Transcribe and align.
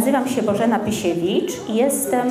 Nazywam 0.00 0.28
się 0.28 0.42
Bożena 0.42 0.78
Pysiewicz 0.78 1.52
i 1.68 1.74
jestem 1.74 2.28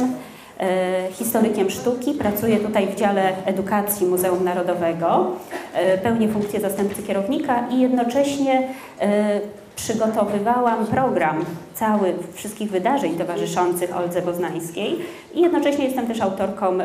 e, 0.59 1.07
historykiem 1.11 1.69
sztuki. 1.69 2.13
Pracuję 2.13 2.57
tutaj 2.57 2.87
w 2.87 2.95
dziale 2.95 3.31
edukacji 3.45 4.07
Muzeum 4.07 4.43
Narodowego. 4.43 5.31
E, 5.73 5.97
pełnię 5.97 6.29
funkcję 6.29 6.59
zastępcy 6.59 7.03
kierownika 7.03 7.67
i 7.71 7.79
jednocześnie 7.79 8.67
e, 9.01 9.41
przygotowywałam 9.83 10.85
program 10.85 11.45
cały 11.75 12.13
wszystkich 12.33 12.71
wydarzeń 12.71 13.17
towarzyszących 13.17 13.97
Oldze 13.97 14.21
Boznańskiej 14.21 14.99
i 15.33 15.41
jednocześnie 15.41 15.85
jestem 15.85 16.07
też 16.07 16.21
autorką 16.21 16.77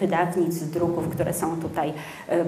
wydawnictw, 0.00 0.70
druków, 0.70 1.08
które 1.08 1.34
są 1.34 1.60
tutaj 1.60 1.92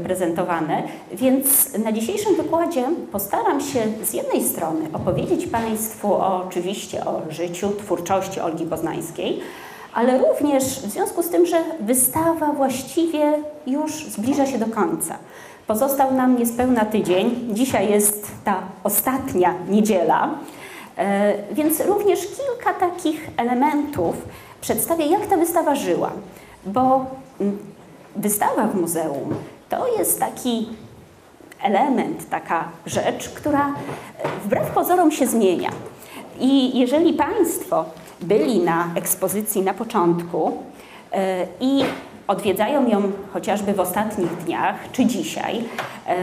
prezentowane. 0.05 0.83
Więc 1.13 1.79
na 1.79 1.93
dzisiejszym 1.93 2.35
wykładzie 2.37 2.85
postaram 3.13 3.61
się 3.61 3.81
z 4.05 4.13
jednej 4.13 4.43
strony 4.43 4.81
opowiedzieć 4.93 5.47
Państwu 5.47 6.15
o, 6.15 6.45
oczywiście 6.47 7.05
o 7.05 7.23
życiu, 7.31 7.71
twórczości 7.79 8.41
Olgi 8.41 8.67
Boznańskiej, 8.67 9.41
ale 9.95 10.19
również 10.19 10.65
w 10.65 10.91
związku 10.91 11.23
z 11.23 11.29
tym, 11.29 11.47
że 11.47 11.65
wystawa 11.81 12.53
właściwie 12.53 13.33
już 13.67 13.93
zbliża 13.93 14.47
się 14.47 14.59
do 14.59 14.67
końca. 14.67 15.15
Pozostał 15.69 16.15
nam 16.15 16.39
niespełna 16.39 16.85
tydzień. 16.85 17.49
Dzisiaj 17.53 17.91
jest 17.91 18.31
ta 18.45 18.63
ostatnia 18.85 19.55
niedziela, 19.69 20.31
e, 20.97 21.35
więc 21.53 21.81
również 21.81 22.21
kilka 22.21 22.75
takich 22.81 23.31
elementów 23.37 24.17
przedstawię, 24.61 25.07
jak 25.07 25.27
ta 25.27 25.37
wystawa 25.37 25.75
żyła. 25.75 26.11
Bo 26.67 27.07
mm, 27.41 27.59
wystawa 28.17 28.67
w 28.67 28.81
muzeum 28.81 29.35
to 29.69 29.99
jest 29.99 30.21
taki 30.21 30.69
element, 31.63 32.31
taka 32.31 32.69
rzecz, 32.87 33.29
która 33.29 33.69
e, 33.69 33.73
wbrew 34.45 34.71
pozorom 34.71 35.11
się 35.11 35.27
zmienia. 35.27 35.71
I 36.41 36.79
jeżeli 36.79 37.13
Państwo 37.13 37.85
byli 38.21 38.59
na 38.61 38.89
ekspozycji 38.95 39.63
na 39.63 39.75
początku 39.75 40.53
e, 41.13 41.47
i 41.61 41.85
odwiedzają 42.29 42.89
ją 42.89 43.03
chociażby 43.33 43.73
w 43.73 43.81
ostatnich 43.81 44.37
dniach 44.37 44.75
czy 44.93 45.07
dzisiaj, 45.07 45.65
e, 46.07 46.17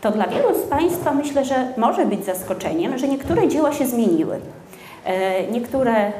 to 0.00 0.10
dla 0.10 0.26
wielu 0.26 0.54
z 0.54 0.62
Państwa 0.62 1.14
myślę, 1.14 1.44
że 1.44 1.72
może 1.76 2.06
być 2.06 2.24
zaskoczeniem, 2.24 2.98
że 2.98 3.08
niektóre 3.08 3.48
dzieła 3.48 3.72
się 3.72 3.86
zmieniły. 3.86 4.40
E, 5.04 5.46
niektóre 5.46 6.12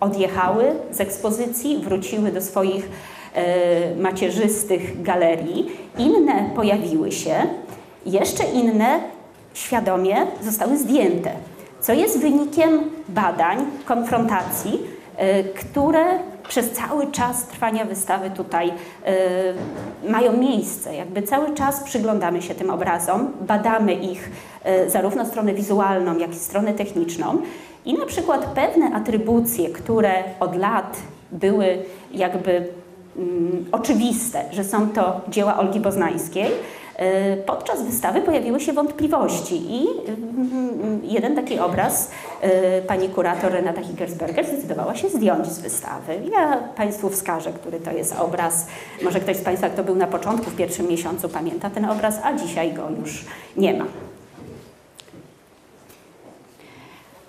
odjechały 0.00 0.64
z 0.90 1.00
ekspozycji, 1.00 1.78
wróciły 1.78 2.32
do 2.32 2.40
swoich 2.40 2.88
macierzystych 3.96 5.02
galerii, 5.02 5.70
inne 5.98 6.50
pojawiły 6.56 7.12
się, 7.12 7.34
jeszcze 8.06 8.44
inne 8.44 9.00
świadomie 9.54 10.16
zostały 10.42 10.78
zdjęte 10.78 11.30
co 11.82 11.92
jest 11.92 12.20
wynikiem 12.20 12.90
badań, 13.08 13.58
konfrontacji, 13.84 14.80
e, 15.16 15.44
które 15.44 16.04
przez 16.52 16.70
cały 16.70 17.06
czas 17.06 17.46
trwania 17.46 17.84
wystawy 17.84 18.30
tutaj 18.30 18.72
e, 19.04 19.14
mają 20.10 20.36
miejsce. 20.36 20.94
Jakby 20.94 21.22
cały 21.22 21.54
czas 21.54 21.82
przyglądamy 21.84 22.42
się 22.42 22.54
tym 22.54 22.70
obrazom, 22.70 23.32
badamy 23.40 23.94
ich 23.94 24.30
e, 24.64 24.90
zarówno 24.90 25.26
stronę 25.26 25.54
wizualną, 25.54 26.18
jak 26.18 26.30
i 26.30 26.38
stronę 26.38 26.74
techniczną. 26.74 27.38
I 27.84 27.94
na 27.94 28.06
przykład 28.06 28.44
pewne 28.44 28.94
atrybucje, 28.94 29.68
które 29.68 30.12
od 30.40 30.56
lat 30.56 30.96
były 31.30 31.78
jakby 32.14 32.66
mm, 33.16 33.64
oczywiste, 33.72 34.44
że 34.50 34.64
są 34.64 34.90
to 34.90 35.20
dzieła 35.28 35.58
Olgi 35.58 35.80
Boznańskiej, 35.80 36.46
E, 36.96 37.36
podczas 37.36 37.82
wystawy 37.82 38.20
pojawiły 38.20 38.60
się 38.60 38.72
wątpliwości 38.72 39.62
i 39.70 39.86
mm, 40.08 41.00
jeden 41.04 41.36
taki 41.36 41.58
obraz 41.58 42.10
pani 42.86 43.08
kurator 43.08 43.52
Renata 43.52 43.82
Hickersberger 43.82 44.46
zdecydowała 44.46 44.94
się 44.94 45.08
zdjąć 45.08 45.46
z 45.46 45.58
wystawy. 45.58 46.20
Ja 46.32 46.56
Państwu 46.56 47.10
wskażę, 47.10 47.52
który 47.52 47.80
to 47.80 47.92
jest 47.92 48.14
obraz. 48.18 48.66
Może 49.02 49.20
ktoś 49.20 49.36
z 49.36 49.42
Państwa, 49.42 49.68
kto 49.68 49.84
był 49.84 49.94
na 49.94 50.06
początku, 50.06 50.50
w 50.50 50.56
pierwszym 50.56 50.88
miesiącu 50.88 51.28
pamięta 51.28 51.70
ten 51.70 51.84
obraz, 51.84 52.20
a 52.24 52.32
dzisiaj 52.32 52.72
go 52.72 52.90
już 53.00 53.24
nie 53.56 53.74
ma. 53.74 53.84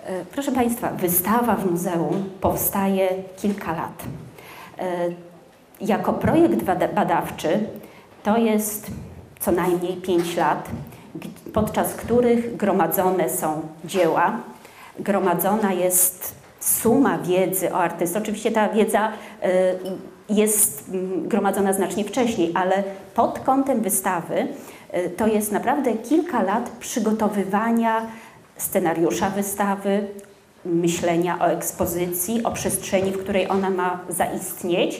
E, 0.06 0.24
proszę 0.32 0.52
Państwa, 0.52 0.90
wystawa 0.90 1.56
w 1.56 1.70
muzeum 1.70 2.30
powstaje 2.40 3.08
kilka 3.36 3.72
lat. 3.72 4.02
Jako 5.80 6.12
projekt 6.12 6.62
badawczy 6.94 7.66
to 8.22 8.36
jest 8.36 8.90
co 9.40 9.52
najmniej 9.52 9.96
5 9.96 10.36
lat, 10.36 10.68
podczas 11.52 11.94
których 11.94 12.56
gromadzone 12.56 13.30
są 13.30 13.60
dzieła, 13.84 14.40
gromadzona 14.98 15.72
jest 15.72 16.34
suma 16.60 17.18
wiedzy 17.18 17.72
o 17.72 17.76
artystach. 17.76 18.22
Oczywiście 18.22 18.50
ta 18.50 18.68
wiedza 18.68 19.08
y, 19.08 19.48
jest 20.28 20.88
mm, 20.88 21.28
gromadzona 21.28 21.72
znacznie 21.72 22.04
wcześniej, 22.04 22.52
ale 22.54 22.82
pod 23.14 23.38
kątem 23.38 23.80
wystawy 23.80 24.48
y, 24.94 25.10
to 25.10 25.26
jest 25.26 25.52
naprawdę 25.52 25.92
kilka 25.92 26.42
lat 26.42 26.70
przygotowywania 26.80 28.06
scenariusza 28.56 29.30
wystawy, 29.30 30.06
myślenia 30.64 31.38
o 31.38 31.46
ekspozycji, 31.46 32.44
o 32.44 32.50
przestrzeni, 32.50 33.12
w 33.12 33.18
której 33.18 33.50
ona 33.50 33.70
ma 33.70 34.00
zaistnieć 34.08 34.96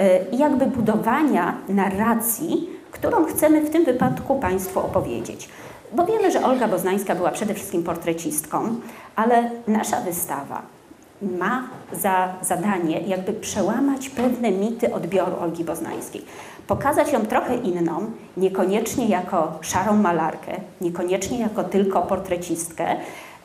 y, 0.00 0.34
i 0.34 0.38
jakby 0.38 0.66
budowania 0.66 1.54
narracji, 1.68 2.70
którą 2.90 3.24
chcemy 3.24 3.60
w 3.60 3.70
tym 3.70 3.84
wypadku 3.84 4.40
Państwu 4.40 4.80
opowiedzieć. 4.80 5.48
Bo 5.92 6.06
wiemy, 6.06 6.32
że 6.32 6.44
Olga 6.44 6.68
Boznańska 6.68 7.14
była 7.14 7.30
przede 7.30 7.54
wszystkim 7.54 7.82
portrecistką, 7.82 8.74
ale 9.16 9.50
nasza 9.68 10.00
wystawa 10.00 10.62
ma 11.22 11.68
za 11.92 12.34
zadanie 12.42 13.00
jakby 13.00 13.32
przełamać 13.32 14.08
pewne 14.08 14.50
mity 14.50 14.94
odbioru 14.94 15.36
Olgi 15.40 15.64
Boznańskiej. 15.64 16.24
Pokazać 16.66 17.12
ją 17.12 17.26
trochę 17.26 17.56
inną, 17.56 18.10
niekoniecznie 18.36 19.08
jako 19.08 19.58
szarą 19.60 19.96
malarkę, 19.96 20.52
niekoniecznie 20.80 21.40
jako 21.40 21.64
tylko 21.64 22.02
portrecistkę, 22.02 22.96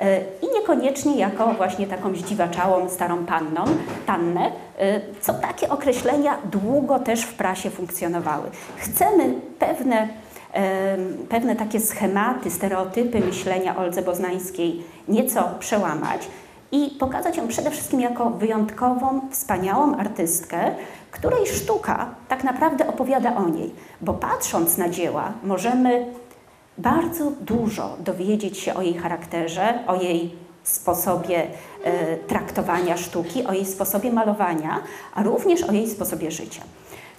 E, 0.01 0.21
i 0.41 0.53
niekoniecznie 0.53 1.17
jako 1.17 1.53
właśnie 1.53 1.87
taką 1.87 2.15
zdziwaczałą 2.15 2.89
starą 2.89 3.25
panną, 3.25 3.65
pannę, 4.05 4.51
e, 4.79 5.01
co 5.21 5.33
takie 5.33 5.69
określenia 5.69 6.37
długo 6.51 6.99
też 6.99 7.21
w 7.21 7.33
prasie 7.33 7.69
funkcjonowały. 7.69 8.49
Chcemy 8.77 9.33
pewne, 9.59 10.07
pewne 11.29 11.55
takie 11.55 11.79
schematy, 11.79 12.51
stereotypy 12.51 13.19
myślenia 13.19 13.77
Oldze 13.77 14.01
Boznańskiej 14.01 14.83
nieco 15.07 15.43
przełamać 15.59 16.27
i 16.71 16.95
pokazać 16.99 17.37
ją 17.37 17.47
przede 17.47 17.71
wszystkim 17.71 17.99
jako 17.99 18.29
wyjątkową, 18.29 19.21
wspaniałą 19.31 19.95
artystkę, 19.95 20.71
której 21.11 21.47
sztuka 21.47 22.15
tak 22.27 22.43
naprawdę 22.43 22.87
opowiada 22.87 23.35
o 23.35 23.49
niej, 23.49 23.73
bo 24.01 24.13
patrząc 24.13 24.77
na 24.77 24.89
dzieła 24.89 25.33
możemy 25.43 26.05
bardzo 26.77 27.31
dużo 27.41 27.95
dowiedzieć 27.99 28.57
się 28.57 28.73
o 28.73 28.81
jej 28.81 28.93
charakterze, 28.93 29.79
o 29.87 29.95
jej 29.95 30.35
sposobie 30.63 31.47
e, 31.83 32.17
traktowania 32.17 32.97
sztuki, 32.97 33.45
o 33.45 33.53
jej 33.53 33.65
sposobie 33.65 34.11
malowania, 34.11 34.79
a 35.15 35.23
również 35.23 35.63
o 35.63 35.71
jej 35.71 35.89
sposobie 35.89 36.31
życia. 36.31 36.61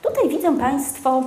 Tutaj 0.02 0.28
widzą 0.28 0.58
Państwo 0.58 1.22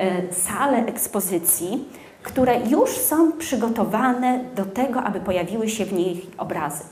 e, 0.00 0.32
salę 0.32 0.86
ekspozycji, 0.86 1.84
które 2.22 2.60
już 2.60 2.90
są 2.90 3.32
przygotowane 3.32 4.40
do 4.56 4.64
tego, 4.64 5.02
aby 5.02 5.20
pojawiły 5.20 5.68
się 5.68 5.84
w 5.84 5.92
niej 5.92 6.26
obrazy. 6.38 6.84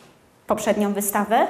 poprzednią 0.53 0.93
wystawę, 0.93 1.47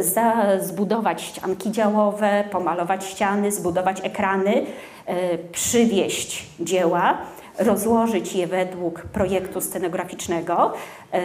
za, 0.00 0.34
zbudować 0.60 1.22
ścianki 1.22 1.72
działowe, 1.72 2.44
pomalować 2.50 3.04
ściany, 3.04 3.52
zbudować 3.52 4.00
ekrany, 4.04 4.66
przywieść 5.52 6.46
dzieła, 6.60 7.18
rozłożyć 7.58 8.34
je 8.34 8.46
według 8.46 9.02
projektu 9.02 9.60
scenograficznego, 9.60 10.72
e, 11.12 11.22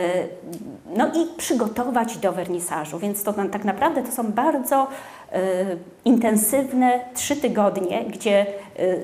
no 0.98 1.08
i 1.08 1.38
przygotować 1.38 2.18
do 2.18 2.32
wernisażu. 2.32 3.00
Więc 3.00 3.24
to 3.24 3.34
tak 3.34 3.66
naprawdę 3.66 4.04
to 4.04 4.12
są 4.12 4.32
bardzo 4.32 4.88
intensywne 6.06 7.00
trzy 7.14 7.36
tygodnie, 7.36 8.06
gdzie 8.06 8.46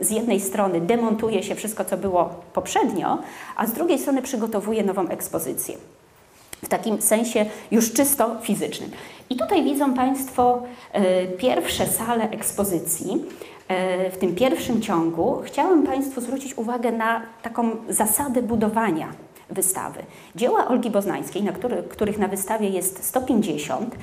z 0.01 0.11
jednej 0.11 0.39
strony 0.39 0.81
demontuje 0.81 1.43
się 1.43 1.55
wszystko, 1.55 1.85
co 1.85 1.97
było 1.97 2.29
poprzednio, 2.53 3.17
a 3.55 3.67
z 3.67 3.73
drugiej 3.73 3.99
strony 3.99 4.21
przygotowuje 4.21 4.83
nową 4.83 5.07
ekspozycję. 5.09 5.77
W 6.65 6.69
takim 6.69 7.01
sensie 7.01 7.45
już 7.71 7.93
czysto 7.93 8.35
fizycznym. 8.41 8.91
I 9.29 9.35
tutaj 9.35 9.63
widzą 9.63 9.93
Państwo 9.93 10.63
pierwsze 11.37 11.87
sale 11.87 12.29
ekspozycji. 12.29 13.25
w 14.11 14.17
tym 14.17 14.35
pierwszym 14.35 14.81
ciągu 14.81 15.41
chciałam 15.45 15.83
Państwu 15.83 16.21
zwrócić 16.21 16.57
uwagę 16.57 16.91
na 16.91 17.21
taką 17.41 17.69
zasadę 17.89 18.41
budowania 18.41 19.07
wystawy. 19.49 19.99
Dzieła 20.35 20.67
Olgi 20.67 20.89
Boznańskiej, 20.89 21.43
na 21.43 21.51
który, 21.51 21.83
których 21.83 22.17
na 22.17 22.27
wystawie 22.27 22.69
jest 22.69 23.03
150, 23.03 23.95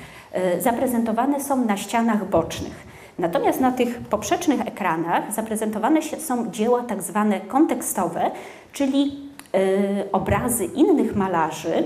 zaprezentowane 0.59 1.43
są 1.43 1.65
na 1.65 1.77
ścianach 1.77 2.29
bocznych. 2.29 2.93
Natomiast 3.19 3.61
na 3.61 3.71
tych 3.71 3.99
poprzecznych 3.99 4.67
ekranach 4.67 5.33
zaprezentowane 5.33 6.01
są 6.01 6.51
dzieła 6.51 6.81
tak 6.81 7.01
zwane 7.01 7.41
kontekstowe, 7.41 8.31
czyli 8.73 9.19
obrazy 10.11 10.65
innych 10.65 11.15
malarzy, 11.15 11.83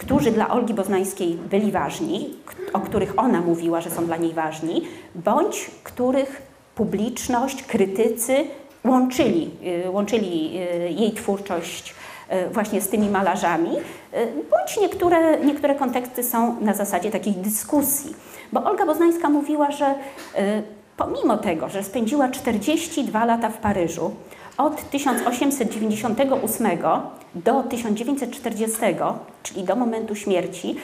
którzy 0.00 0.30
dla 0.30 0.48
Olgi 0.48 0.74
Boznańskiej 0.74 1.38
byli 1.50 1.72
ważni, 1.72 2.34
o 2.72 2.80
których 2.80 3.12
ona 3.16 3.40
mówiła, 3.40 3.80
że 3.80 3.90
są 3.90 4.06
dla 4.06 4.16
niej 4.16 4.32
ważni, 4.32 4.82
bądź 5.14 5.70
których 5.84 6.42
publiczność, 6.74 7.62
krytycy 7.62 8.44
łączyli, 8.84 9.50
y, 9.86 9.90
łączyli 9.90 10.58
y, 10.86 10.90
jej 10.90 11.12
twórczość 11.12 11.94
y, 12.32 12.50
właśnie 12.50 12.80
z 12.80 12.88
tymi 12.88 13.10
malarzami, 13.10 13.70
bądź 14.50 14.80
niektóre, 14.80 15.40
niektóre 15.44 15.74
konteksty 15.74 16.22
są 16.24 16.60
na 16.60 16.74
zasadzie 16.74 17.10
takiej 17.10 17.32
dyskusji. 17.32 18.14
Bo 18.52 18.64
Olga 18.64 18.86
Boznańska 18.86 19.28
mówiła, 19.28 19.70
że 19.70 19.94
pomimo 20.96 21.36
tego, 21.36 21.68
że 21.68 21.82
spędziła 21.82 22.28
42 22.28 23.24
lata 23.24 23.48
w 23.48 23.56
Paryżu, 23.56 24.10
od 24.58 24.90
1898 24.90 26.78
do 27.34 27.62
1940, 27.62 28.78
czyli 29.42 29.64
do 29.64 29.76
momentu 29.76 30.14
śmierci, 30.14 30.76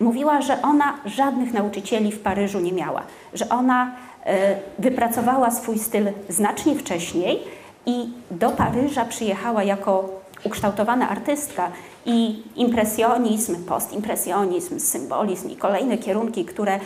mówiła, 0.00 0.42
że 0.42 0.62
ona 0.62 0.94
żadnych 1.06 1.52
nauczycieli 1.52 2.12
w 2.12 2.20
Paryżu 2.20 2.60
nie 2.60 2.72
miała, 2.72 3.02
że 3.32 3.48
ona 3.48 3.94
e, 4.24 4.56
wypracowała 4.78 5.50
swój 5.50 5.78
styl 5.78 6.06
znacznie 6.28 6.74
wcześniej 6.74 7.42
i 7.86 8.08
do 8.30 8.50
Paryża 8.50 9.04
przyjechała 9.04 9.62
jako 9.62 10.24
ukształtowana 10.44 11.08
artystka 11.08 11.70
i 12.06 12.42
impresjonizm, 12.56 13.64
postimpresjonizm, 13.64 14.80
symbolizm 14.80 15.50
i 15.50 15.56
kolejne 15.56 15.98
kierunki, 15.98 16.44
które 16.44 16.76
y, 16.76 16.80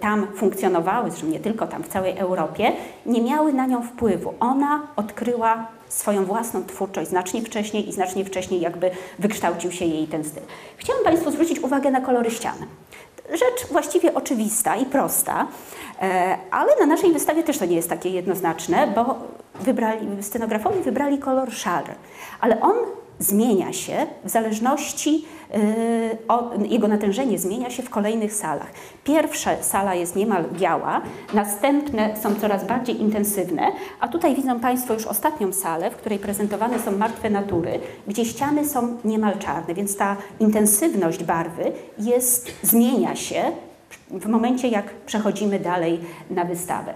tam 0.00 0.26
funkcjonowały, 0.36 1.10
zresztą 1.10 1.26
nie 1.26 1.40
tylko 1.40 1.66
tam, 1.66 1.82
w 1.82 1.88
całej 1.88 2.18
Europie, 2.18 2.72
nie 3.06 3.22
miały 3.22 3.52
na 3.52 3.66
nią 3.66 3.82
wpływu. 3.82 4.34
Ona 4.40 4.82
odkryła 4.96 5.66
swoją 5.90 6.24
własną 6.24 6.64
twórczość 6.64 7.10
znacznie 7.10 7.42
wcześniej 7.42 7.88
i 7.88 7.92
znacznie 7.92 8.24
wcześniej 8.24 8.60
jakby 8.60 8.90
wykształcił 9.18 9.72
się 9.72 9.84
jej 9.84 10.06
ten 10.06 10.24
styl. 10.24 10.42
Chciałam 10.76 11.04
Państwu 11.04 11.30
zwrócić 11.30 11.60
uwagę 11.60 11.90
na 11.90 12.00
kolory 12.00 12.30
ścian. 12.30 12.56
Rzecz 13.30 13.70
właściwie 13.70 14.14
oczywista 14.14 14.76
i 14.76 14.86
prosta, 14.86 15.46
e, 16.02 16.38
ale 16.50 16.76
na 16.80 16.86
naszej 16.86 17.12
wystawie 17.12 17.42
też 17.42 17.58
to 17.58 17.64
nie 17.64 17.76
jest 17.76 17.88
takie 17.88 18.10
jednoznaczne, 18.10 18.86
bo 18.94 19.18
wybrali, 19.60 20.22
scenografowie 20.22 20.80
wybrali 20.80 21.18
kolor 21.18 21.52
szary, 21.52 21.94
ale 22.40 22.60
on 22.60 22.74
zmienia 23.20 23.72
się 23.72 24.06
w 24.24 24.30
zależności, 24.30 25.24
yy, 26.60 26.68
jego 26.68 26.88
natężenie 26.88 27.38
zmienia 27.38 27.70
się 27.70 27.82
w 27.82 27.90
kolejnych 27.90 28.32
salach. 28.32 28.70
Pierwsza 29.04 29.62
sala 29.62 29.94
jest 29.94 30.16
niemal 30.16 30.44
biała, 30.52 31.00
następne 31.34 32.16
są 32.16 32.34
coraz 32.34 32.64
bardziej 32.64 33.00
intensywne, 33.00 33.72
a 34.00 34.08
tutaj 34.08 34.34
widzą 34.34 34.60
Państwo 34.60 34.94
już 34.94 35.06
ostatnią 35.06 35.52
salę, 35.52 35.90
w 35.90 35.96
której 35.96 36.18
prezentowane 36.18 36.78
są 36.78 36.92
martwe 36.92 37.30
natury, 37.30 37.80
gdzie 38.06 38.24
ściany 38.24 38.68
są 38.68 38.96
niemal 39.04 39.38
czarne, 39.38 39.74
więc 39.74 39.96
ta 39.96 40.16
intensywność 40.40 41.24
barwy 41.24 41.72
jest, 41.98 42.52
zmienia 42.62 43.16
się 43.16 43.42
w 44.10 44.26
momencie, 44.26 44.68
jak 44.68 44.94
przechodzimy 45.06 45.58
dalej 45.60 46.00
na 46.30 46.44
wystawę. 46.44 46.94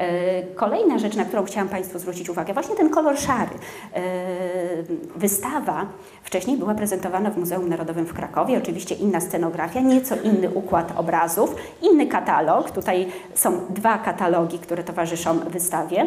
E, 0.00 0.42
kolejna 0.42 0.98
rzecz, 0.98 1.16
na 1.16 1.24
którą 1.24 1.44
chciałam 1.44 1.68
Państwu 1.68 1.98
zwrócić 1.98 2.28
uwagę, 2.28 2.52
właśnie 2.54 2.76
ten 2.76 2.90
kolor 2.90 3.18
szary. 3.18 3.50
E, 3.94 4.02
wystawa 5.16 5.86
wcześniej 6.22 6.56
była 6.56 6.74
prezentowana 6.74 7.30
w 7.30 7.36
Muzeum 7.36 7.68
Narodowym 7.68 8.06
w 8.06 8.14
Krakowie, 8.14 8.58
oczywiście 8.58 8.94
inna 8.94 9.20
scenografia, 9.20 9.80
nieco 9.80 10.16
inny 10.16 10.50
układ 10.50 10.92
obrazów, 10.96 11.54
inny 11.82 12.06
katalog. 12.06 12.70
Tutaj 12.70 13.08
są 13.34 13.60
dwa 13.70 13.98
katalogi, 13.98 14.58
które 14.58 14.84
towarzyszą 14.84 15.38
wystawie. 15.38 16.06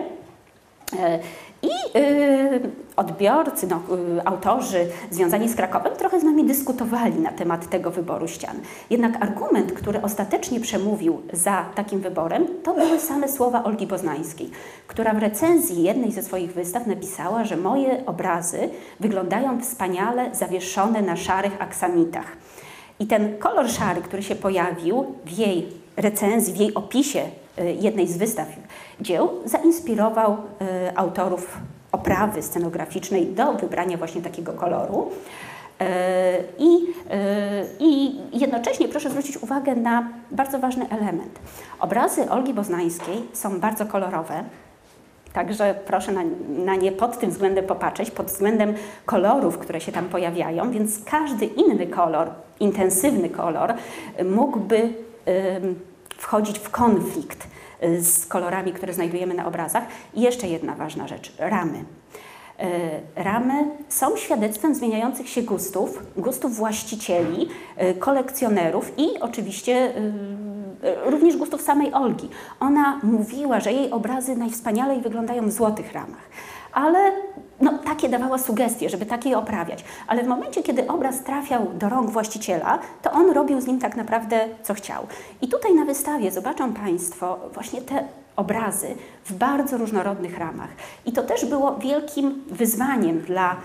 I 1.63 1.98
y, 1.98 2.71
odbiorcy, 2.95 3.68
no, 3.68 3.81
y, 4.18 4.25
autorzy 4.25 4.88
związani 5.12 5.50
z 5.50 5.56
Krakowem 5.56 5.95
trochę 5.95 6.19
z 6.19 6.24
nami 6.24 6.45
dyskutowali 6.45 7.19
na 7.19 7.31
temat 7.31 7.69
tego 7.69 7.92
wyboru 7.92 8.27
ścian. 8.27 8.56
Jednak 8.89 9.24
argument, 9.24 9.71
który 9.71 10.01
ostatecznie 10.01 10.60
przemówił 10.60 11.21
za 11.33 11.65
takim 11.75 12.00
wyborem, 12.00 12.48
to 12.63 12.74
były 12.74 13.00
same 13.00 13.27
słowa 13.30 13.63
Olgi 13.63 13.88
Boznańskiej, 13.88 14.50
która 14.88 15.13
w 15.13 15.18
recenzji 15.18 15.83
jednej 15.83 16.12
ze 16.12 16.24
swoich 16.24 16.54
wystaw 16.54 16.88
napisała, 16.88 17.44
że 17.44 17.57
moje 17.57 18.06
obrazy 18.06 18.69
wyglądają 19.00 19.62
wspaniale 19.62 20.36
zawieszone 20.36 21.01
na 21.01 21.16
szarych 21.16 21.62
aksamitach. 21.62 22.38
I 23.00 23.07
ten 23.07 23.38
kolor 23.38 23.69
szary, 23.69 24.01
który 24.01 24.24
się 24.24 24.36
pojawił 24.36 25.06
w 25.25 25.31
jej 25.31 25.68
recenzji, 25.98 26.54
w 26.54 26.57
jej 26.57 26.74
opisie 26.74 27.21
y, 27.59 27.74
jednej 27.81 28.07
z 28.07 28.18
wystaw 28.18 28.48
dzieł 29.03 29.29
zainspirował 29.45 30.31
y, 30.33 30.97
autorów 30.97 31.57
oprawy 31.91 32.41
scenograficznej 32.41 33.27
do 33.27 33.53
wybrania 33.53 33.97
właśnie 33.97 34.21
takiego 34.21 34.53
koloru. 34.53 35.11
Y, 35.81 35.85
I, 36.57 36.75
y, 36.75 36.85
I 37.79 38.15
jednocześnie 38.33 38.88
proszę 38.88 39.09
zwrócić 39.09 39.38
uwagę 39.38 39.75
na 39.75 40.09
bardzo 40.31 40.59
ważny 40.59 40.89
element. 40.89 41.39
Obrazy 41.79 42.29
Olgi 42.29 42.53
Boznańskiej 42.53 43.23
są 43.33 43.59
bardzo 43.59 43.85
kolorowe, 43.85 44.44
Także 45.33 45.75
proszę 45.85 46.11
na, 46.11 46.21
na, 46.49 46.75
nie 46.75 46.91
pod 46.91 47.19
tym 47.19 47.29
względem 47.29 47.65
popatrzeć, 47.65 48.11
pod 48.11 48.27
względem 48.27 48.73
kolorów, 49.06 49.57
które 49.57 49.81
się 49.81 49.91
tam 49.91 50.06
pojawiają, 50.06 50.71
więc 50.71 51.03
każdy 51.06 51.45
inny 51.45 51.88
kolor, 51.88 52.29
intensywny 52.59 53.29
kolor, 53.29 53.73
mógłby 54.25 54.94
wchodzić 56.17 56.59
w 56.59 56.69
konflikt 56.69 57.47
z 58.01 58.25
kolorami, 58.25 58.74
które 58.74 58.94
znajdujemy 58.94 59.33
na 59.33 59.45
obrazach. 59.45 59.83
I 60.13 60.21
jeszcze 60.21 60.47
jedna 60.47 60.75
ważna 60.75 61.07
rzecz, 61.07 61.33
ramy. 61.39 61.85
E, 62.59 63.24
ramy 63.24 63.53
są 63.89 64.18
świadectwem 64.18 64.75
zmieniających 64.75 65.30
się 65.30 65.41
gustów, 65.41 66.03
gustów 66.18 66.56
właścicieli, 66.56 67.47
e, 67.78 67.94
kolekcjonerów 67.94 68.92
i 68.97 69.19
oczywiście 69.19 69.73
e, 69.73 71.11
również 71.11 71.37
gustów 71.37 71.61
samej 71.61 71.94
Olgi. 71.94 72.30
Ona 72.59 72.99
mówiła, 73.04 73.59
że 73.59 73.73
jej 73.73 73.92
obrazy 73.92 74.35
najwspanialej 74.35 75.02
wyglądają 75.02 75.47
w 75.47 75.52
złotych 75.52 75.94
ramach, 75.94 76.30
ale 76.73 77.11
no, 77.61 77.77
takie 77.77 78.09
dawała 78.09 78.37
sugestie, 78.37 78.89
żeby 78.89 79.06
takie 79.06 79.37
oprawiać. 79.37 79.83
Ale 80.07 80.23
w 80.23 80.27
momencie, 80.27 80.63
kiedy 80.63 80.87
obraz 80.87 81.23
trafiał 81.23 81.68
do 81.73 81.89
rąk 81.89 82.09
właściciela, 82.09 82.80
to 83.01 83.11
on 83.11 83.31
robił 83.31 83.61
z 83.61 83.68
nim 83.68 83.80
tak 83.80 83.95
naprawdę, 83.95 84.47
co 84.63 84.73
chciał. 84.73 85.07
I 85.42 85.47
tutaj 85.47 85.75
na 85.75 85.85
wystawie 85.85 86.31
zobaczą 86.31 86.73
Państwo 86.73 87.39
właśnie 87.53 87.81
te 87.81 88.03
obrazy 88.35 88.95
w 89.25 89.33
bardzo 89.33 89.78
różnorodnych 89.78 90.37
ramach. 90.37 90.69
I 91.06 91.11
to 91.11 91.23
też 91.23 91.45
było 91.45 91.75
wielkim 91.75 92.44
wyzwaniem 92.47 93.19
dla 93.21 93.56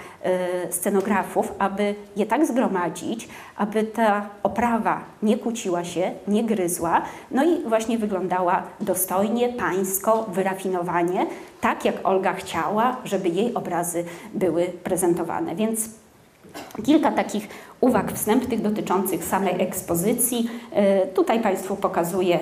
y, 0.68 0.72
scenografów, 0.72 1.52
aby 1.58 1.94
je 2.16 2.26
tak 2.26 2.46
zgromadzić, 2.46 3.28
aby 3.56 3.84
ta 3.84 4.28
oprawa 4.42 5.00
nie 5.22 5.38
kłóciła 5.38 5.84
się, 5.84 6.12
nie 6.28 6.44
gryzła, 6.44 7.02
no 7.30 7.44
i 7.44 7.62
właśnie 7.62 7.98
wyglądała 7.98 8.62
dostojnie, 8.80 9.48
pańsko, 9.48 10.26
wyrafinowanie, 10.28 11.26
tak 11.60 11.84
jak 11.84 11.94
Olga 12.04 12.32
chciała, 12.32 12.96
żeby 13.04 13.28
jej 13.28 13.54
obrazy 13.54 14.04
były 14.34 14.64
prezentowane. 14.64 15.54
Więc 15.54 15.90
Kilka 16.84 17.12
takich 17.12 17.48
uwag 17.80 18.12
wstępnych 18.12 18.62
dotyczących 18.62 19.24
samej 19.24 19.62
ekspozycji. 19.62 20.50
E, 20.72 21.06
tutaj 21.06 21.40
Państwu 21.40 21.76
pokazuję, 21.76 22.38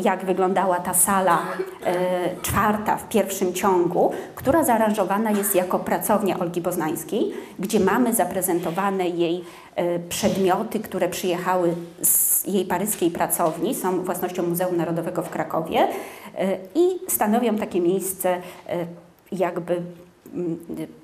jak 0.00 0.24
wyglądała 0.24 0.80
ta 0.80 0.94
sala 0.94 1.38
e, 1.84 1.96
czwarta 2.42 2.96
w 2.96 3.08
pierwszym 3.08 3.52
ciągu, 3.52 4.12
która 4.34 4.64
zaaranżowana 4.64 5.30
jest 5.30 5.54
jako 5.54 5.78
pracownia 5.78 6.38
Olgi 6.38 6.60
Boznańskiej, 6.60 7.32
gdzie 7.58 7.80
mamy 7.80 8.14
zaprezentowane 8.14 9.08
jej 9.08 9.44
e, 9.74 9.98
przedmioty, 9.98 10.80
które 10.80 11.08
przyjechały 11.08 11.74
z 12.02 12.46
jej 12.46 12.64
paryskiej 12.64 13.10
pracowni, 13.10 13.74
są 13.74 14.04
własnością 14.04 14.42
Muzeum 14.42 14.76
Narodowego 14.76 15.22
w 15.22 15.30
Krakowie 15.30 15.88
i 16.74 16.88
stanowią 17.08 17.56
takie 17.56 17.80
miejsce 17.80 18.36
jakby 19.32 19.82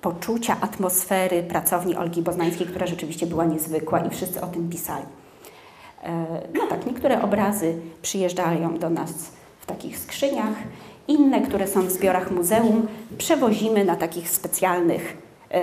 poczucia 0.00 0.57
atmosfery 0.61 1.43
pracowni 1.43 1.97
Olgi 1.97 2.23
Boznańskiej, 2.23 2.66
która 2.66 2.87
rzeczywiście 2.87 3.26
była 3.26 3.45
niezwykła 3.45 4.00
i 4.00 4.11
wszyscy 4.11 4.40
o 4.40 4.47
tym 4.47 4.69
pisali. 4.69 5.04
E, 6.02 6.26
no 6.54 6.66
tak, 6.66 6.87
niektóre 6.87 7.23
obrazy 7.23 7.75
przyjeżdżają 8.02 8.78
do 8.78 8.90
nas 8.90 9.11
w 9.61 9.66
takich 9.66 9.99
skrzyniach, 9.99 10.54
inne, 11.09 11.40
które 11.40 11.66
są 11.66 11.83
w 11.83 11.90
zbiorach 11.90 12.31
muzeum, 12.31 12.87
przewozimy 13.19 13.85
na 13.85 13.97
takich 13.97 14.31
specjalnych 14.31 15.16
e, 15.50 15.62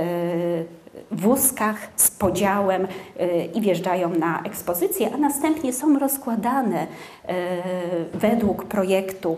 wózkach 1.12 1.78
z 1.96 2.12
podziałem 2.12 2.88
e, 3.20 3.46
i 3.46 3.62
wjeżdżają 3.62 4.10
na 4.10 4.44
ekspozycję, 4.44 5.14
a 5.14 5.18
następnie 5.18 5.74
są 5.74 6.00
rozkładane 6.00 6.88
według 8.14 8.66
projektu 8.66 9.38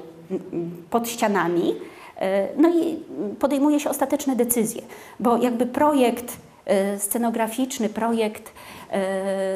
pod 0.89 1.09
ścianami, 1.09 1.75
no 2.57 2.69
i 2.69 2.99
podejmuje 3.39 3.79
się 3.79 3.89
ostateczne 3.89 4.35
decyzje, 4.35 4.81
bo 5.19 5.37
jakby 5.37 5.65
projekt 5.65 6.37
scenograficzny, 6.97 7.89
projekt, 7.89 8.53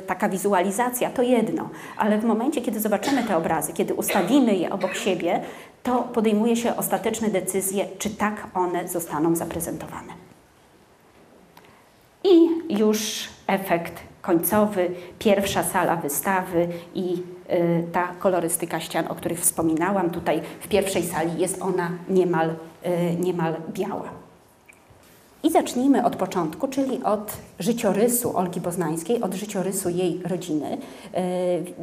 taka 0.07 0.29
wizualizacja 0.29 1.09
to 1.09 1.21
jedno, 1.21 1.69
ale 1.97 2.17
w 2.17 2.25
momencie, 2.25 2.61
kiedy 2.61 2.79
zobaczymy 2.79 3.23
te 3.23 3.37
obrazy, 3.37 3.73
kiedy 3.73 3.93
ustawimy 3.93 4.55
je 4.55 4.69
obok 4.69 4.95
siebie, 4.95 5.41
to 5.83 6.03
podejmuje 6.03 6.55
się 6.55 6.75
ostateczne 6.75 7.29
decyzje, 7.29 7.85
czy 7.97 8.09
tak 8.09 8.47
one 8.53 8.87
zostaną 8.87 9.35
zaprezentowane. 9.35 10.13
I 12.23 12.49
już 12.69 13.29
efekt 13.47 13.93
końcowy, 14.21 14.91
pierwsza 15.19 15.63
sala 15.63 15.95
wystawy 15.95 16.67
i 16.95 17.23
ta 17.91 18.07
kolorystyka 18.19 18.79
ścian, 18.79 19.07
o 19.07 19.15
których 19.15 19.39
wspominałam. 19.39 20.09
Tutaj 20.09 20.41
w 20.59 20.67
pierwszej 20.67 21.03
sali 21.03 21.39
jest 21.39 21.61
ona 21.61 21.91
niemal, 22.09 22.49
y, 22.49 23.15
niemal 23.19 23.55
biała. 23.69 24.09
I 25.43 25.51
zacznijmy 25.51 26.05
od 26.05 26.15
początku, 26.15 26.67
czyli 26.67 27.03
od 27.03 27.33
życiorysu 27.59 28.37
Olgi 28.37 28.61
Boznańskiej, 28.61 29.21
od 29.21 29.33
życiorysu 29.33 29.89
jej 29.89 30.21
rodziny. 30.23 30.77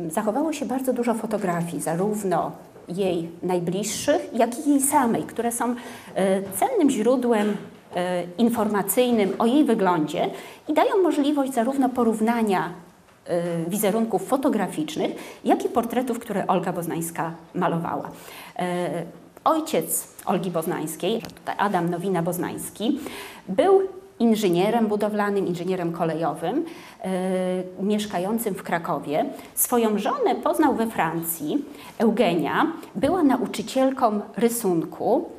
Y, 0.07 0.11
zachowało 0.11 0.53
się 0.53 0.67
bardzo 0.67 0.93
dużo 0.93 1.15
fotografii, 1.15 1.83
zarówno 1.83 2.53
jej 2.89 3.29
najbliższych, 3.43 4.29
jak 4.33 4.59
i 4.59 4.71
jej 4.71 4.81
samej, 4.81 5.23
które 5.23 5.53
są 5.53 5.75
cennym 6.59 6.91
źródłem 6.91 7.57
informacyjnym 8.39 9.33
o 9.39 9.47
jej 9.47 9.65
wyglądzie 9.65 10.31
i 10.69 10.75
dają 10.75 11.03
możliwość 11.03 11.53
zarówno 11.53 11.89
porównania 11.89 12.73
wizerunków 13.69 14.29
fotograficznych, 14.29 15.41
jak 15.45 15.65
i 15.65 15.69
portretów, 15.69 16.19
które 16.19 16.47
Olga 16.47 16.73
Boznańska 16.73 17.33
malowała. 17.55 18.11
E, 18.59 18.89
ojciec 19.45 20.09
Olgi 20.27 20.51
Boznańskiej, 20.51 21.23
Adam 21.59 21.91
Nowina-Boznański, 21.91 22.99
był 23.49 23.81
inżynierem 24.19 24.87
budowlanym, 24.87 25.47
inżynierem 25.47 25.93
kolejowym, 25.93 26.65
mieszkającym 27.81 28.55
w 28.55 28.63
Krakowie. 28.63 29.25
Swoją 29.55 29.99
żonę 29.99 30.35
poznał 30.35 30.75
we 30.75 30.87
Francji. 30.87 31.65
Eugenia 31.99 32.67
była 32.95 33.23
nauczycielką 33.23 34.21
rysunku 34.37 35.31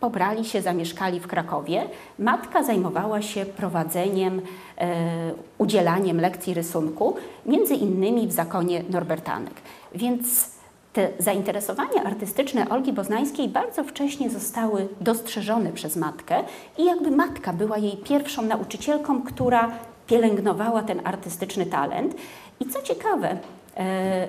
pobrali 0.00 0.44
się, 0.44 0.62
zamieszkali 0.62 1.20
w 1.20 1.26
Krakowie. 1.26 1.88
Matka 2.18 2.62
zajmowała 2.62 3.22
się 3.22 3.46
prowadzeniem, 3.46 4.42
e, 4.78 5.32
udzielaniem 5.58 6.20
lekcji 6.20 6.54
rysunku, 6.54 7.16
między 7.46 7.74
innymi 7.74 8.26
w 8.26 8.32
zakonie 8.32 8.82
Norbertanek. 8.90 9.54
Więc 9.94 10.50
te 10.92 11.08
zainteresowania 11.18 12.02
artystyczne 12.04 12.68
Olgi 12.68 12.92
Boznańskiej 12.92 13.48
bardzo 13.48 13.84
wcześnie 13.84 14.30
zostały 14.30 14.88
dostrzeżone 15.00 15.72
przez 15.72 15.96
matkę 15.96 16.44
i 16.78 16.84
jakby 16.84 17.10
matka 17.10 17.52
była 17.52 17.78
jej 17.78 17.96
pierwszą 17.96 18.42
nauczycielką, 18.42 19.22
która 19.22 19.70
pielęgnowała 20.06 20.82
ten 20.82 21.00
artystyczny 21.04 21.66
talent. 21.66 22.14
I 22.60 22.66
co 22.66 22.82
ciekawe, 22.82 23.38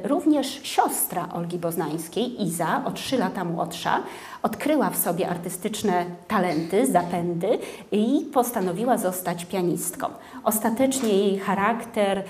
również 0.03 0.59
siostra 0.63 1.29
Olgi 1.33 1.57
Boznańskiej, 1.57 2.43
Iza, 2.43 2.83
o 2.85 2.91
trzy 2.91 3.17
lata 3.17 3.43
młodsza, 3.43 4.03
odkryła 4.43 4.89
w 4.89 4.97
sobie 4.97 5.29
artystyczne 5.29 6.05
talenty, 6.27 6.87
zapędy 6.87 7.59
i 7.91 8.25
postanowiła 8.33 8.97
zostać 8.97 9.45
pianistką. 9.45 10.07
Ostatecznie 10.43 11.09
jej 11.09 11.39
charakter 11.39 12.23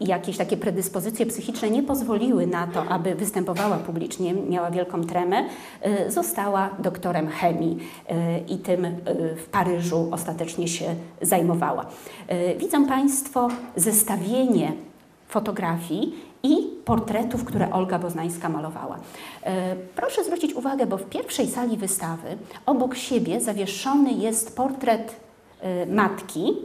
i 0.00 0.06
jakieś 0.06 0.36
takie 0.36 0.56
predyspozycje 0.56 1.26
psychiczne 1.26 1.70
nie 1.70 1.82
pozwoliły 1.82 2.46
na 2.46 2.66
to, 2.66 2.84
aby 2.84 3.14
występowała 3.14 3.76
publicznie, 3.76 4.34
miała 4.34 4.70
wielką 4.70 5.04
tremę. 5.04 5.44
E, 5.82 6.10
została 6.10 6.70
doktorem 6.78 7.28
chemii 7.28 7.78
e, 8.08 8.38
i 8.38 8.58
tym 8.58 8.86
w 9.36 9.48
Paryżu 9.50 10.08
ostatecznie 10.12 10.68
się 10.68 10.94
zajmowała. 11.22 11.86
Widzą 12.58 12.86
Państwo 12.86 13.48
zestawienie 13.76 14.72
fotografii 15.28 16.14
i 16.42 16.56
portretów, 16.84 17.44
które 17.44 17.72
Olga 17.72 17.98
Boznańska 17.98 18.48
malowała. 18.48 18.98
E, 19.42 19.76
proszę 19.96 20.24
zwrócić 20.24 20.54
uwagę, 20.54 20.86
bo 20.86 20.96
w 20.96 21.04
pierwszej 21.04 21.46
sali 21.46 21.76
wystawy 21.76 22.36
obok 22.66 22.94
siebie 22.94 23.40
zawieszony 23.40 24.12
jest 24.12 24.56
portret 24.56 25.16
e, 25.60 25.86
matki 25.86 26.56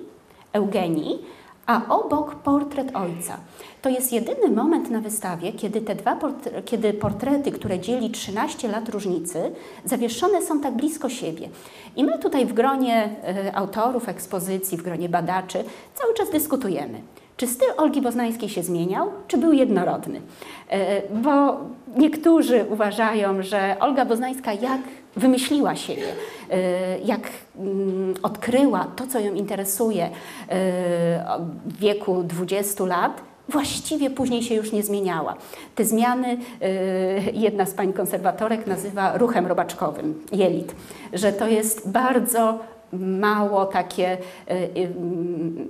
Eugenii, 0.53 1.19
a 1.65 1.81
obok 1.89 2.35
portret 2.35 2.95
ojca. 2.95 3.37
To 3.81 3.89
jest 3.89 4.13
jedyny 4.13 4.49
moment 4.49 4.89
na 4.89 5.01
wystawie, 5.01 5.53
kiedy 5.53 5.81
te 5.81 5.95
dwa 5.95 6.15
portrety, 6.15 6.61
kiedy 6.61 6.93
portrety, 6.93 7.51
które 7.51 7.79
dzieli 7.79 8.09
13 8.09 8.67
lat 8.67 8.89
różnicy, 8.89 9.51
zawieszone 9.85 10.41
są 10.41 10.61
tak 10.61 10.73
blisko 10.73 11.09
siebie. 11.09 11.49
I 11.95 12.03
my 12.03 12.19
tutaj 12.19 12.45
w 12.45 12.53
gronie 12.53 13.15
e, 13.23 13.55
autorów 13.55 14.09
ekspozycji, 14.09 14.77
w 14.77 14.81
gronie 14.81 15.09
badaczy 15.09 15.63
cały 15.95 16.13
czas 16.13 16.29
dyskutujemy. 16.29 17.01
Czy 17.39 17.47
styl 17.47 17.67
Olgi 17.77 18.01
Boznańskiej 18.01 18.49
się 18.49 18.63
zmieniał, 18.63 19.07
czy 19.27 19.37
był 19.37 19.53
jednorodny? 19.53 20.21
E, 20.69 21.01
bo 21.11 21.57
niektórzy 21.97 22.65
uważają, 22.69 23.43
że 23.43 23.75
Olga 23.79 24.05
Boznańska 24.05 24.53
jak 24.53 24.81
wymyśliła 25.15 25.75
siebie, 25.75 26.03
e, 26.51 26.99
jak 26.99 27.21
mm, 27.59 28.13
odkryła 28.23 28.87
to, 28.95 29.07
co 29.07 29.19
ją 29.19 29.33
interesuje 29.33 30.05
e, 30.05 30.09
w 31.65 31.77
wieku 31.79 32.23
20 32.23 32.85
lat, 32.85 33.21
właściwie 33.49 34.09
później 34.09 34.43
się 34.43 34.55
już 34.55 34.71
nie 34.71 34.83
zmieniała. 34.83 35.35
Te 35.75 35.85
zmiany 35.85 36.37
jedna 37.33 37.65
z 37.65 37.73
pań 37.73 37.93
konserwatorek 37.93 38.67
nazywa 38.67 39.17
ruchem 39.17 39.47
robaczkowym, 39.47 40.23
jelit, 40.31 40.75
że 41.13 41.33
to 41.33 41.47
jest 41.47 41.89
bardzo 41.89 42.59
mało 42.93 43.65
takie 43.65 44.17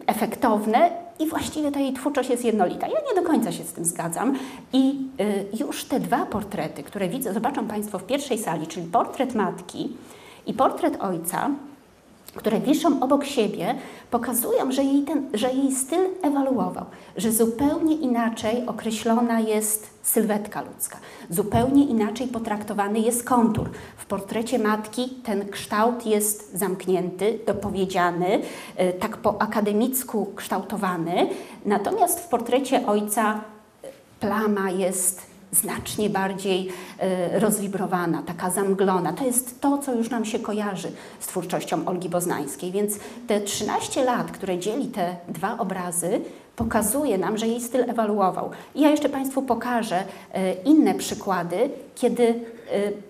efektowne 0.07 1.08
i 1.19 1.27
właściwie 1.27 1.71
ta 1.71 1.79
jej 1.79 1.93
twórczość 1.93 2.29
jest 2.29 2.45
jednolita. 2.45 2.87
Ja 2.87 2.97
nie 3.09 3.21
do 3.21 3.27
końca 3.27 3.51
się 3.51 3.63
z 3.63 3.73
tym 3.73 3.85
zgadzam 3.85 4.37
i 4.73 4.95
y, 5.53 5.57
już 5.59 5.83
te 5.83 5.99
dwa 5.99 6.25
portrety, 6.25 6.83
które 6.83 7.09
widzę, 7.09 7.33
zobaczą 7.33 7.67
Państwo 7.67 7.99
w 7.99 8.03
pierwszej 8.03 8.37
sali, 8.37 8.67
czyli 8.67 8.87
portret 8.87 9.35
matki 9.35 9.89
i 10.47 10.53
portret 10.53 11.01
ojca, 11.01 11.49
które 12.35 12.59
wiszą 12.59 12.99
obok 13.03 13.25
siebie, 13.25 13.75
pokazują, 14.11 14.71
że 14.71 14.83
jej, 14.83 15.01
ten, 15.01 15.29
że 15.33 15.53
jej 15.53 15.71
styl 15.71 15.99
ewaluował, 16.21 16.85
że 17.17 17.31
zupełnie 17.31 17.95
inaczej 17.95 18.67
określona 18.67 19.39
jest 19.39 19.87
sylwetka 20.03 20.61
ludzka, 20.61 20.97
zupełnie 21.29 21.85
inaczej 21.85 22.27
potraktowany 22.27 22.99
jest 22.99 23.23
kontur. 23.23 23.69
W 23.97 24.05
portrecie 24.05 24.59
matki 24.59 25.09
ten 25.23 25.49
kształt 25.49 26.05
jest 26.05 26.57
zamknięty, 26.57 27.39
dopowiedziany, 27.47 28.41
e, 28.75 28.93
tak 28.93 29.17
po 29.17 29.41
akademicku 29.41 30.27
kształtowany, 30.35 31.29
natomiast 31.65 32.19
w 32.19 32.27
portrecie 32.27 32.87
ojca 32.87 33.41
plama 34.19 34.71
jest 34.71 35.28
znacznie 35.51 36.09
bardziej 36.09 36.69
e, 36.99 37.39
rozwibrowana, 37.39 38.23
taka 38.23 38.49
zamglona. 38.49 39.13
To 39.13 39.25
jest 39.25 39.61
to, 39.61 39.77
co 39.77 39.95
już 39.95 40.09
nam 40.09 40.25
się 40.25 40.39
kojarzy 40.39 40.91
z 41.19 41.27
twórczością 41.27 41.85
Olgi 41.85 42.09
Boznańskiej. 42.09 42.71
Więc 42.71 42.99
te 43.27 43.41
13 43.41 44.03
lat, 44.03 44.31
które 44.31 44.59
dzieli 44.59 44.87
te 44.87 45.15
dwa 45.27 45.57
obrazy, 45.57 46.21
pokazuje 46.55 47.17
nam, 47.17 47.37
że 47.37 47.47
jej 47.47 47.61
styl 47.61 47.89
ewaluował. 47.89 48.49
I 48.75 48.81
ja 48.81 48.89
jeszcze 48.89 49.09
Państwu 49.09 49.41
pokażę 49.41 50.03
e, 50.33 50.53
inne 50.53 50.93
przykłady, 50.95 51.69
kiedy 51.95 52.27
e, 52.27 52.35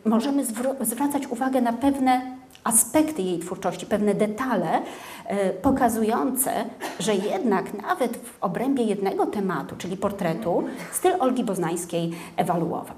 możemy 0.06 0.46
zwracać 0.82 1.28
uwagę 1.28 1.62
na 1.62 1.74
pewne 1.74 2.39
aspekty 2.64 3.22
jej 3.22 3.40
twórczości, 3.40 3.86
pewne 3.86 4.14
detale 4.14 4.82
e, 5.26 5.50
pokazujące, 5.50 6.66
że 7.00 7.16
jednak 7.16 7.74
nawet 7.74 8.18
w 8.18 8.44
obrębie 8.44 8.84
jednego 8.84 9.26
tematu, 9.26 9.76
czyli 9.78 9.98
portretu, 9.98 10.64
styl 10.92 11.12
Olgi 11.20 11.44
Boznańskiej 11.44 12.12
ewaluował. 12.38 12.96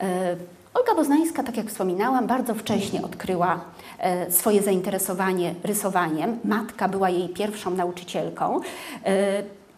E, 0.00 0.36
Olga 0.74 0.94
Boznańska, 0.94 1.42
tak 1.42 1.56
jak 1.56 1.66
wspominałam, 1.66 2.26
bardzo 2.26 2.54
wcześnie 2.54 3.02
odkryła 3.02 3.60
e, 3.98 4.30
swoje 4.30 4.62
zainteresowanie 4.62 5.54
rysowaniem. 5.64 6.38
Matka 6.44 6.88
była 6.88 7.10
jej 7.10 7.28
pierwszą 7.28 7.70
nauczycielką. 7.70 8.60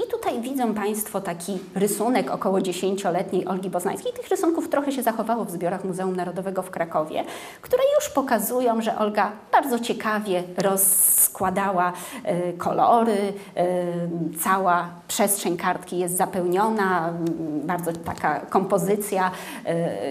I 0.04 0.10
tutaj 0.10 0.40
widzą 0.40 0.74
Państwo 0.74 1.20
taki 1.20 1.58
rysunek 1.74 2.30
około 2.30 2.60
dziesięcioletniej 2.60 3.48
Olgi 3.48 3.70
Boznańskiej. 3.70 4.12
Tych 4.12 4.28
rysunków 4.28 4.68
trochę 4.68 4.92
się 4.92 5.02
zachowało 5.02 5.44
w 5.44 5.50
zbiorach 5.50 5.84
Muzeum 5.84 6.16
Narodowego 6.16 6.62
w 6.62 6.70
Krakowie, 6.70 7.24
które 7.62 7.82
już 7.96 8.08
pokazują, 8.08 8.82
że 8.82 8.98
Olga 8.98 9.32
bardzo 9.52 9.78
ciekawie 9.78 10.42
rozkładała 10.56 11.92
y, 12.52 12.58
kolory, 12.58 13.12
y, 13.12 14.38
cała 14.44 14.88
przestrzeń 15.08 15.56
kartki 15.56 15.98
jest 15.98 16.16
zapełniona, 16.16 17.12
y, 17.62 17.66
bardzo 17.66 17.92
taka 17.92 18.40
kompozycja 18.40 19.30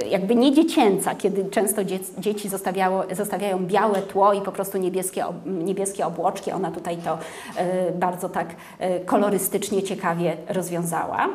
jakby 0.10 0.36
nie 0.36 0.54
dziecięca, 0.54 1.16
kiedy 1.16 1.46
często 1.46 1.82
dzieci 2.18 2.50
zostawiają 3.12 3.66
białe 3.66 4.02
tło 4.02 4.34
i 4.34 4.42
po 4.42 4.52
prostu 4.52 4.78
niebieskie, 4.78 5.26
niebieskie 5.46 6.06
obłoczki. 6.06 6.52
Ona 6.52 6.72
tutaj 6.72 6.98
to 6.98 7.18
bardzo 7.94 8.30
tak 8.30 8.48
kolorystycznie 9.06 9.77
ciekawie 9.84 10.38
rozwiązała. 10.48 11.30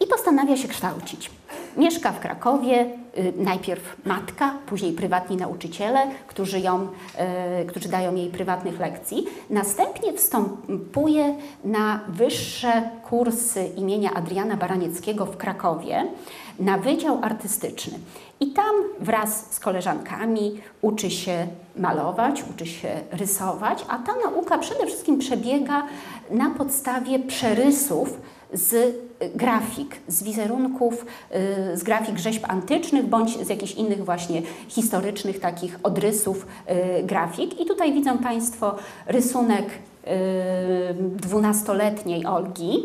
i 0.00 0.06
postanawia 0.06 0.56
się 0.56 0.68
kształcić. 0.68 1.30
Mieszka 1.76 2.12
w 2.12 2.20
Krakowie, 2.20 2.86
y, 3.18 3.32
najpierw 3.36 3.96
matka, 4.06 4.54
później 4.66 4.92
prywatni 4.92 5.36
nauczyciele, 5.36 6.06
którzy, 6.26 6.60
ją, 6.60 6.88
y, 7.62 7.66
którzy 7.66 7.88
dają 7.88 8.14
jej 8.14 8.30
prywatnych 8.30 8.80
lekcji. 8.80 9.26
Następnie 9.50 10.12
wstępuje 10.12 11.34
na 11.64 12.00
wyższe 12.08 12.90
kursy 13.08 13.64
imienia 13.64 14.14
Adriana 14.14 14.56
Baranieckiego 14.56 15.26
w 15.26 15.36
Krakowie 15.36 16.06
na 16.58 16.78
Wydział 16.78 17.18
Artystyczny. 17.22 17.98
I 18.40 18.46
tam 18.52 18.74
wraz 19.00 19.54
z 19.54 19.60
koleżankami 19.60 20.60
uczy 20.82 21.10
się 21.10 21.46
malować, 21.76 22.44
uczy 22.54 22.66
się 22.66 23.00
rysować, 23.10 23.84
a 23.88 23.98
ta 23.98 24.12
nauka 24.24 24.58
przede 24.58 24.86
wszystkim 24.86 25.18
przebiega 25.18 25.86
na 26.30 26.50
podstawie 26.50 27.18
przerysów 27.18 28.20
z 28.54 28.72
y, 28.72 28.94
grafik, 29.34 29.96
z 30.08 30.22
wizerunków, 30.22 31.06
y, 31.72 31.76
z 31.76 31.82
grafik 31.82 32.18
rzeźb 32.18 32.44
antycznych 32.48 33.06
bądź 33.06 33.46
z 33.46 33.48
jakichś 33.48 33.72
innych 33.72 34.04
właśnie 34.04 34.42
historycznych 34.68 35.40
takich 35.40 35.78
odrysów 35.82 36.46
y, 37.00 37.02
grafik. 37.02 37.60
I 37.60 37.66
tutaj 37.66 37.92
widzą 37.92 38.18
Państwo 38.18 38.74
rysunek 39.06 39.64
dwunastoletniej 41.00 42.26
Olgi. 42.26 42.82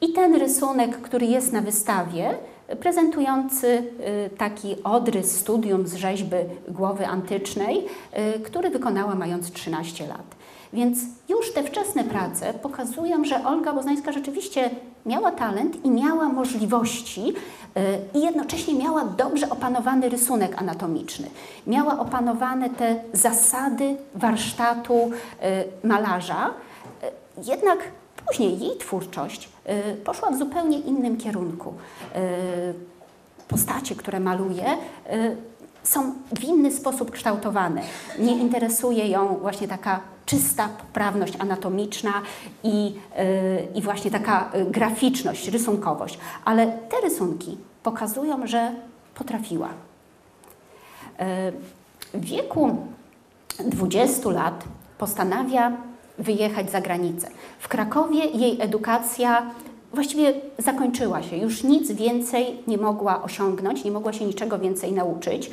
I 0.00 0.12
ten 0.12 0.34
rysunek, 0.34 1.00
który 1.00 1.26
jest 1.26 1.52
na 1.52 1.60
wystawie, 1.60 2.34
prezentujący 2.80 3.82
taki 4.38 4.82
odrys 4.84 5.38
studium 5.38 5.86
z 5.86 5.94
rzeźby 5.94 6.36
głowy 6.68 7.06
antycznej, 7.06 7.84
który 8.44 8.70
wykonała 8.70 9.14
mając 9.14 9.52
13 9.52 10.06
lat. 10.06 10.36
Więc 10.72 10.98
już 11.28 11.52
te 11.52 11.62
wczesne 11.62 12.04
prace 12.04 12.54
pokazują, 12.54 13.24
że 13.24 13.44
Olga 13.44 13.72
Boznańska 13.72 14.12
rzeczywiście 14.12 14.70
miała 15.06 15.32
talent 15.32 15.84
i 15.84 15.90
miała 15.90 16.28
możliwości 16.28 17.34
y, 17.76 18.18
i 18.18 18.22
jednocześnie 18.22 18.74
miała 18.74 19.04
dobrze 19.04 19.50
opanowany 19.50 20.08
rysunek 20.08 20.62
anatomiczny. 20.62 21.30
Miała 21.66 21.98
opanowane 21.98 22.70
te 22.70 22.96
zasady 23.12 23.96
warsztatu 24.14 25.10
y, 25.82 25.86
malarza, 25.86 26.50
y, 27.38 27.44
jednak 27.48 27.78
później 28.26 28.60
jej 28.60 28.76
twórczość 28.76 29.48
poszła 30.04 30.30
w 30.30 30.38
zupełnie 30.38 30.78
innym 30.78 31.16
kierunku. 31.16 31.74
Postacie, 33.48 33.94
które 33.94 34.20
maluje, 34.20 34.64
są 35.82 36.14
w 36.36 36.44
inny 36.44 36.72
sposób 36.72 37.10
kształtowane. 37.10 37.82
Nie 38.18 38.38
interesuje 38.38 39.08
ją 39.08 39.36
właśnie 39.36 39.68
taka 39.68 40.00
czysta 40.26 40.68
poprawność 40.68 41.34
anatomiczna 41.38 42.12
i, 42.62 42.84
yy, 42.84 43.68
i 43.74 43.82
właśnie 43.82 44.10
taka 44.10 44.50
y, 44.54 44.64
graficzność, 44.64 45.48
rysunkowość. 45.48 46.18
Ale 46.44 46.66
te 46.66 47.00
rysunki 47.00 47.58
pokazują, 47.82 48.46
że 48.46 48.72
potrafiła. 49.14 49.68
Yy, 51.18 51.26
w 52.20 52.24
wieku 52.24 52.76
20 53.64 54.30
lat 54.30 54.64
postanawia 54.98 55.72
wyjechać 56.18 56.70
za 56.70 56.80
granicę. 56.80 57.28
W 57.58 57.68
Krakowie 57.68 58.24
jej 58.24 58.60
edukacja 58.60 59.50
właściwie 59.92 60.34
zakończyła 60.58 61.22
się. 61.22 61.36
Już 61.36 61.62
nic 61.62 61.92
więcej 61.92 62.62
nie 62.66 62.78
mogła 62.78 63.22
osiągnąć, 63.22 63.84
nie 63.84 63.90
mogła 63.90 64.12
się 64.12 64.24
niczego 64.24 64.58
więcej 64.58 64.92
nauczyć 64.92 65.50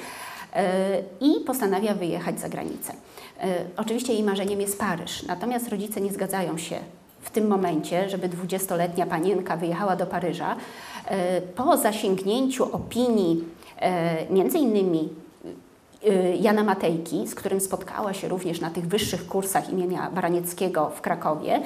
i 1.22 1.40
postanawia 1.46 1.94
wyjechać 1.94 2.40
za 2.40 2.50
granicę. 2.50 2.94
E, 3.40 3.66
oczywiście 3.78 4.14
jej 4.14 4.24
marzeniem 4.24 4.62
jest 4.62 4.80
Paryż, 4.80 5.24
natomiast 5.24 5.70
rodzice 5.70 6.02
nie 6.02 6.14
zgadzają 6.14 6.58
się 6.58 6.80
w 7.22 7.30
tym 7.30 7.48
momencie, 7.48 8.10
żeby 8.10 8.30
dwudziestoletnia 8.30 9.06
panienka 9.06 9.58
wyjechała 9.58 9.96
do 9.96 10.06
Paryża. 10.06 10.56
E, 11.06 11.42
po 11.42 11.78
zasięgnięciu 11.78 12.76
opinii 12.76 13.44
między 14.30 14.58
innymi 14.58 15.10
Jana 16.40 16.64
Matejki, 16.64 17.28
z 17.28 17.36
którym 17.36 17.62
spotkała 17.62 18.14
się 18.14 18.28
również 18.28 18.62
na 18.62 18.70
tych 18.70 18.88
wyższych 18.88 19.28
kursach 19.28 19.70
imienia 19.70 20.12
Baranieckiego 20.12 20.90
w 20.90 21.02
Krakowie, 21.02 21.62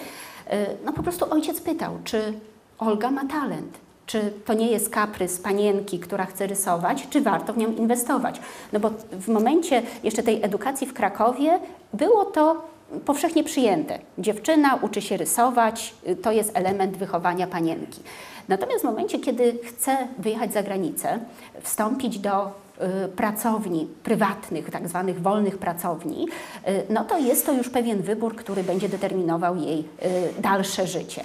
no 0.85 0.93
po 0.93 1.03
prostu 1.03 1.33
ojciec 1.33 1.61
pytał, 1.61 1.97
czy 2.03 2.33
Olga 2.79 3.11
ma 3.11 3.25
talent. 3.25 3.77
Czy 4.07 4.33
to 4.45 4.53
nie 4.53 4.67
jest 4.67 4.89
kaprys 4.89 5.39
panienki, 5.39 5.99
która 5.99 6.25
chce 6.25 6.47
rysować, 6.47 7.07
czy 7.09 7.21
warto 7.21 7.53
w 7.53 7.57
nią 7.57 7.73
inwestować? 7.73 8.41
No 8.73 8.79
bo 8.79 8.89
w 9.11 9.27
momencie 9.27 9.81
jeszcze 10.03 10.23
tej 10.23 10.43
edukacji 10.43 10.87
w 10.87 10.93
Krakowie 10.93 11.59
było 11.93 12.25
to 12.25 12.61
powszechnie 13.05 13.43
przyjęte. 13.43 13.99
Dziewczyna 14.17 14.79
uczy 14.81 15.01
się 15.01 15.17
rysować, 15.17 15.95
to 16.21 16.31
jest 16.31 16.51
element 16.53 16.97
wychowania 16.97 17.47
panienki. 17.47 18.01
Natomiast 18.47 18.81
w 18.81 18.87
momencie, 18.87 19.19
kiedy 19.19 19.59
chce 19.63 19.97
wyjechać 20.19 20.53
za 20.53 20.63
granicę, 20.63 21.19
wstąpić 21.61 22.19
do 22.19 22.51
Y, 22.66 22.66
pracowni 23.15 23.87
prywatnych, 24.03 24.69
tak 24.69 24.87
zwanych 24.87 25.21
wolnych 25.21 25.57
pracowni, 25.57 26.27
y, 26.67 26.83
no 26.89 27.05
to 27.05 27.17
jest 27.17 27.45
to 27.45 27.53
już 27.53 27.69
pewien 27.69 28.01
wybór, 28.01 28.35
który 28.35 28.63
będzie 28.63 28.89
determinował 28.89 29.55
jej 29.55 29.79
y, 29.79 30.41
dalsze 30.41 30.87
życie. 30.87 31.23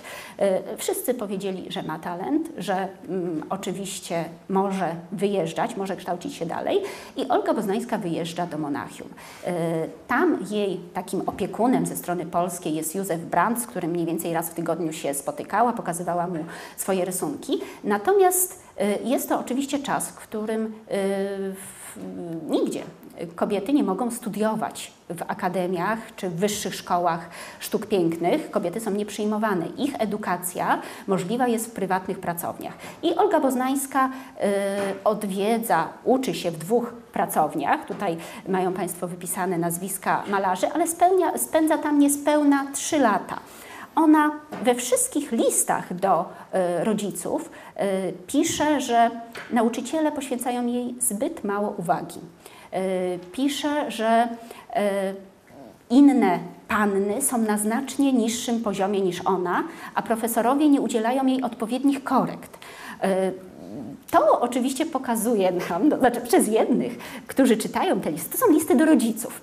Wszyscy 0.76 1.14
powiedzieli, 1.14 1.72
że 1.72 1.82
ma 1.82 1.98
talent, 1.98 2.48
że 2.58 2.88
mm, 3.08 3.42
oczywiście 3.50 4.24
może 4.48 4.94
wyjeżdżać, 5.12 5.76
może 5.76 5.96
kształcić 5.96 6.34
się 6.34 6.46
dalej 6.46 6.82
i 7.16 7.28
Olga 7.28 7.54
Boznańska 7.54 7.98
wyjeżdża 7.98 8.46
do 8.46 8.58
Monachium. 8.58 9.08
Tam 10.08 10.38
jej 10.50 10.80
takim 10.94 11.20
opiekunem 11.26 11.86
ze 11.86 11.96
strony 11.96 12.26
polskiej 12.26 12.74
jest 12.74 12.94
Józef 12.94 13.20
Brandt, 13.20 13.62
z 13.62 13.66
którym 13.66 13.90
mniej 13.90 14.06
więcej 14.06 14.32
raz 14.32 14.50
w 14.50 14.54
tygodniu 14.54 14.92
się 14.92 15.14
spotykała, 15.14 15.72
pokazywała 15.72 16.26
mu 16.26 16.44
swoje 16.76 17.04
rysunki. 17.04 17.60
Natomiast 17.84 18.62
Y, 18.62 18.62
jest 19.04 19.28
to 19.28 19.38
oczywiście 19.38 19.78
czas, 19.78 20.08
w 20.08 20.14
którym 20.14 20.66
y, 20.66 21.54
nigdzie 22.48 22.82
kobiety 23.37 23.72
nie 23.72 23.82
mogą 23.82 24.11
studiować 24.11 24.92
w 25.08 25.22
akademiach 25.22 25.98
czy 26.16 26.30
w 26.30 26.35
wyższych 26.35 26.74
szkołach 26.74 27.28
sztuk 27.61 27.87
pięknych. 27.87 28.50
Kobiety 28.50 28.80
są 28.80 28.90
nieprzyjmowane. 28.90 29.66
Ich 29.78 29.94
edukacja 29.98 30.80
możliwa 31.06 31.48
jest 31.48 31.66
w 31.66 31.70
prywatnych 31.70 32.18
pracowniach. 32.18 32.74
I 33.02 33.14
Olga 33.14 33.40
Boznańska 33.40 34.06
y, 34.06 35.04
odwiedza, 35.04 35.88
uczy 36.04 36.35
się 36.35 36.50
w 36.50 36.58
dwóch 36.58 36.92
pracowniach. 37.12 37.87
Tutaj 37.87 38.16
mają 38.48 38.72
Państwo 38.72 39.08
wypisane 39.08 39.58
nazwiska 39.58 40.22
malarzy, 40.28 40.66
ale 40.74 40.88
spełnia, 40.88 41.38
spędza 41.38 41.78
tam 41.78 41.98
niespełna 41.98 42.66
trzy 42.72 42.98
lata. 42.98 43.38
Ona 43.94 44.31
we 44.62 44.74
wszystkich 44.74 45.33
listach 45.33 45.94
do 45.94 46.20
y, 46.81 46.85
rodziców 46.85 47.50
y, 47.76 48.12
pisze, 48.26 48.81
że 48.81 49.11
nauczyciele 49.50 50.12
poświęcają 50.12 50.66
jej 50.66 50.94
zbyt 51.00 51.44
mało 51.44 51.74
uwagi. 51.78 52.20
Y, 52.74 53.18
pisze, 53.33 53.90
że 53.90 54.28
inne 55.90 56.38
panny 56.68 57.22
są 57.22 57.38
na 57.38 57.59
znacznie 57.59 58.12
niższym 58.12 58.61
poziomie 58.61 59.00
niż 59.00 59.20
ona, 59.20 59.64
a 59.94 60.02
profesorowie 60.02 60.68
nie 60.68 60.81
udzielają 60.81 61.26
jej 61.26 61.42
odpowiednich 61.42 62.05
korekt. 62.05 62.59
To 64.11 64.40
oczywiście 64.40 64.87
pokazuje 64.87 65.52
nam, 65.70 65.90
to 65.90 65.98
znaczy 65.98 66.20
przez 66.20 66.48
jednych, 66.48 66.98
którzy 67.26 67.57
czytają 67.57 68.00
te 68.00 68.11
listy, 68.11 68.38
to 68.38 68.46
są 68.46 68.52
listy 68.52 68.76
do 68.76 68.85
rodziców. 68.85 69.40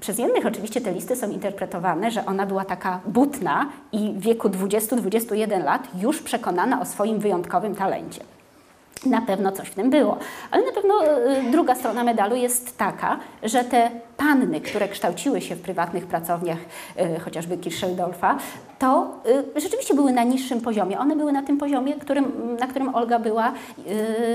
Przez 0.00 0.18
jednych 0.18 0.46
oczywiście 0.46 0.80
te 0.80 0.92
listy 0.92 1.16
są 1.16 1.30
interpretowane, 1.30 2.10
że 2.10 2.26
ona 2.26 2.46
była 2.46 2.64
taka 2.64 3.00
butna 3.06 3.68
i 3.92 4.12
w 4.12 4.20
wieku 4.20 4.48
20-21 4.48 5.64
lat 5.64 5.88
już 6.00 6.22
przekonana 6.22 6.80
o 6.80 6.84
swoim 6.84 7.18
wyjątkowym 7.18 7.74
talencie. 7.74 8.37
Na 9.06 9.20
pewno 9.20 9.52
coś 9.52 9.68
w 9.68 9.74
tym 9.74 9.90
było. 9.90 10.18
Ale 10.50 10.66
na 10.66 10.72
pewno 10.72 11.04
y, 11.04 11.50
druga 11.50 11.74
strona 11.74 12.04
medalu 12.04 12.36
jest 12.36 12.78
taka, 12.78 13.18
że 13.42 13.64
te 13.64 13.90
panny, 14.16 14.60
które 14.60 14.88
kształciły 14.88 15.40
się 15.40 15.56
w 15.56 15.60
prywatnych 15.60 16.06
pracowniach, 16.06 16.58
y, 17.16 17.20
chociażby 17.20 17.58
Kirscheldorfa, 17.58 18.38
to 18.78 19.20
rzeczywiście 19.56 19.94
były 19.94 20.12
na 20.12 20.22
niższym 20.22 20.60
poziomie. 20.60 20.98
One 20.98 21.16
były 21.16 21.32
na 21.32 21.42
tym 21.42 21.58
poziomie, 21.58 21.94
którym, 21.94 22.56
na 22.60 22.66
którym 22.66 22.94
Olga 22.94 23.18
była 23.18 23.52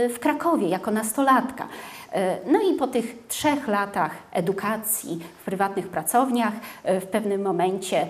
w 0.09 0.19
Krakowie 0.19 0.67
jako 0.67 0.91
nastolatka. 0.91 1.67
No 2.47 2.59
i 2.61 2.73
po 2.73 2.87
tych 2.87 3.27
trzech 3.27 3.67
latach 3.67 4.11
edukacji 4.31 5.19
w 5.41 5.45
prywatnych 5.45 5.87
pracowniach, 5.87 6.53
w 6.85 7.05
pewnym 7.05 7.41
momencie 7.41 8.07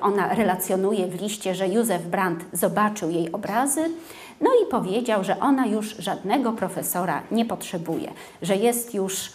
ona 0.00 0.34
relacjonuje 0.34 1.06
w 1.06 1.22
liście, 1.22 1.54
że 1.54 1.68
Józef 1.68 2.02
Brandt 2.02 2.44
zobaczył 2.52 3.10
jej 3.10 3.32
obrazy, 3.32 3.90
no 4.40 4.50
i 4.62 4.70
powiedział, 4.70 5.24
że 5.24 5.40
ona 5.40 5.66
już 5.66 5.96
żadnego 5.96 6.52
profesora 6.52 7.22
nie 7.30 7.44
potrzebuje, 7.44 8.12
że 8.42 8.56
jest 8.56 8.94
już 8.94 9.32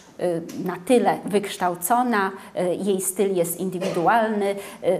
na 0.64 0.76
tyle 0.86 1.18
wykształcona, 1.24 2.30
jej 2.84 3.00
styl 3.00 3.34
jest 3.34 3.60
indywidualny. 3.60 4.54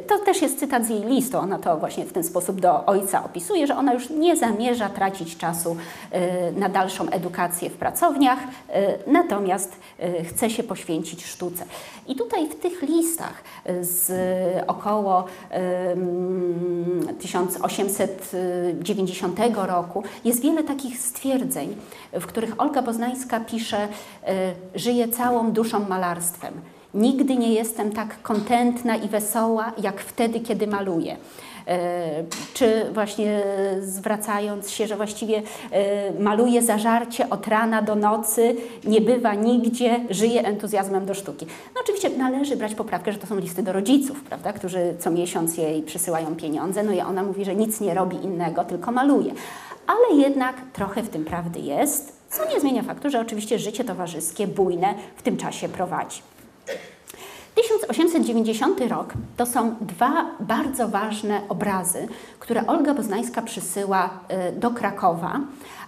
To 0.07 0.19
też 0.19 0.43
jest 0.43 0.59
cytat 0.59 0.87
z 0.87 0.89
jej 0.89 1.01
listu. 1.01 1.39
Ona 1.39 1.59
to 1.59 1.77
właśnie 1.77 2.05
w 2.05 2.13
ten 2.13 2.25
sposób 2.25 2.61
do 2.61 2.87
ojca 2.87 3.25
opisuje, 3.25 3.67
że 3.67 3.77
ona 3.77 3.95
już 3.95 4.11
nie 4.11 4.37
zamierza 4.37 4.89
tracić 4.89 5.37
czasu 5.37 5.77
na 6.57 6.69
dalszą 6.69 7.09
edukację 7.09 7.71
w 7.71 7.75
pracowniach, 7.75 8.39
natomiast 9.07 9.77
chce 10.29 10.51
się 10.51 10.63
poświęcić 10.63 11.27
sztuce. 11.27 11.65
I 12.09 12.17
tutaj 12.17 12.49
w 12.49 12.55
tych 12.55 12.83
listach 12.83 13.43
z 13.81 14.13
około 14.67 15.25
1890 17.21 19.41
roku 19.57 20.03
jest 20.25 20.43
wiele 20.43 20.65
takich 20.65 20.99
stwierdzeń, 20.99 21.77
w 22.13 22.27
których 22.27 22.61
Olga 22.61 22.83
Boznańska 22.83 23.41
pisze: 23.41 23.89
Żyję 25.03 25.15
całą 25.15 25.53
duszą 25.53 25.89
malarstwem. 25.89 26.55
Nigdy 26.95 27.37
nie 27.37 27.53
jestem 27.53 27.93
tak 27.93 28.23
kontentna 28.23 28.97
i 28.97 29.09
wesoła, 29.09 29.73
jak 29.83 30.01
wtedy, 30.01 30.41
kiedy 30.41 30.67
maluję. 30.67 31.17
E, 31.69 32.25
czy 32.55 32.85
właśnie 32.95 33.43
zwracając 33.81 34.71
się, 34.71 34.87
że 34.87 34.97
właściwie 34.97 35.43
e, 35.71 36.23
maluje 36.23 36.63
zażarcie 36.63 37.31
od 37.31 37.49
rana 37.49 37.83
do 37.83 37.95
nocy, 37.95 38.57
nie 38.85 39.01
bywa 39.01 39.35
nigdzie, 39.35 40.01
żyje 40.11 40.45
entuzjazmem 40.45 41.07
do 41.07 41.15
sztuki. 41.15 41.47
No 41.75 41.81
oczywiście 41.85 42.11
należy 42.11 42.57
brać 42.57 42.75
poprawkę, 42.75 43.13
że 43.13 43.19
to 43.19 43.27
są 43.27 43.39
listy 43.39 43.63
do 43.63 43.73
rodziców, 43.73 44.23
prawda, 44.23 44.53
którzy 44.53 44.95
co 44.99 45.11
miesiąc 45.11 45.57
jej 45.57 45.83
przysyłają 45.83 46.37
pieniądze, 46.37 46.83
no 46.83 46.93
i 46.93 47.01
ona 47.01 47.23
mówi, 47.23 47.45
że 47.45 47.55
nic 47.55 47.81
nie 47.81 47.95
robi 47.95 48.17
innego, 48.17 48.65
tylko 48.65 48.93
maluje. 48.93 49.33
Ale 49.87 50.21
jednak 50.21 50.57
trochę 50.73 51.03
w 51.03 51.09
tym 51.09 51.25
prawdy 51.25 51.61
jest, 51.61 52.22
co 52.33 52.49
nie 52.49 52.61
zmienia 52.61 52.83
faktu, 52.83 53.11
że 53.11 53.21
oczywiście 53.21 53.59
życie 53.59 53.85
towarzyskie, 53.85 54.47
bujne 54.47 54.95
w 55.17 55.23
tym 55.23 55.37
czasie 55.37 55.69
prowadzi. 55.69 56.23
1890 57.55 58.81
rok 58.81 59.13
to 59.37 59.47
są 59.47 59.77
dwa 59.81 60.27
bardzo 60.41 60.89
ważne 60.89 61.41
obrazy, 61.49 62.09
które 62.39 62.67
Olga 62.67 62.95
Boznańska 62.95 63.43
przysyła 63.43 64.11
y, 64.49 64.61
do 64.61 64.71
Krakowa, 64.71 65.41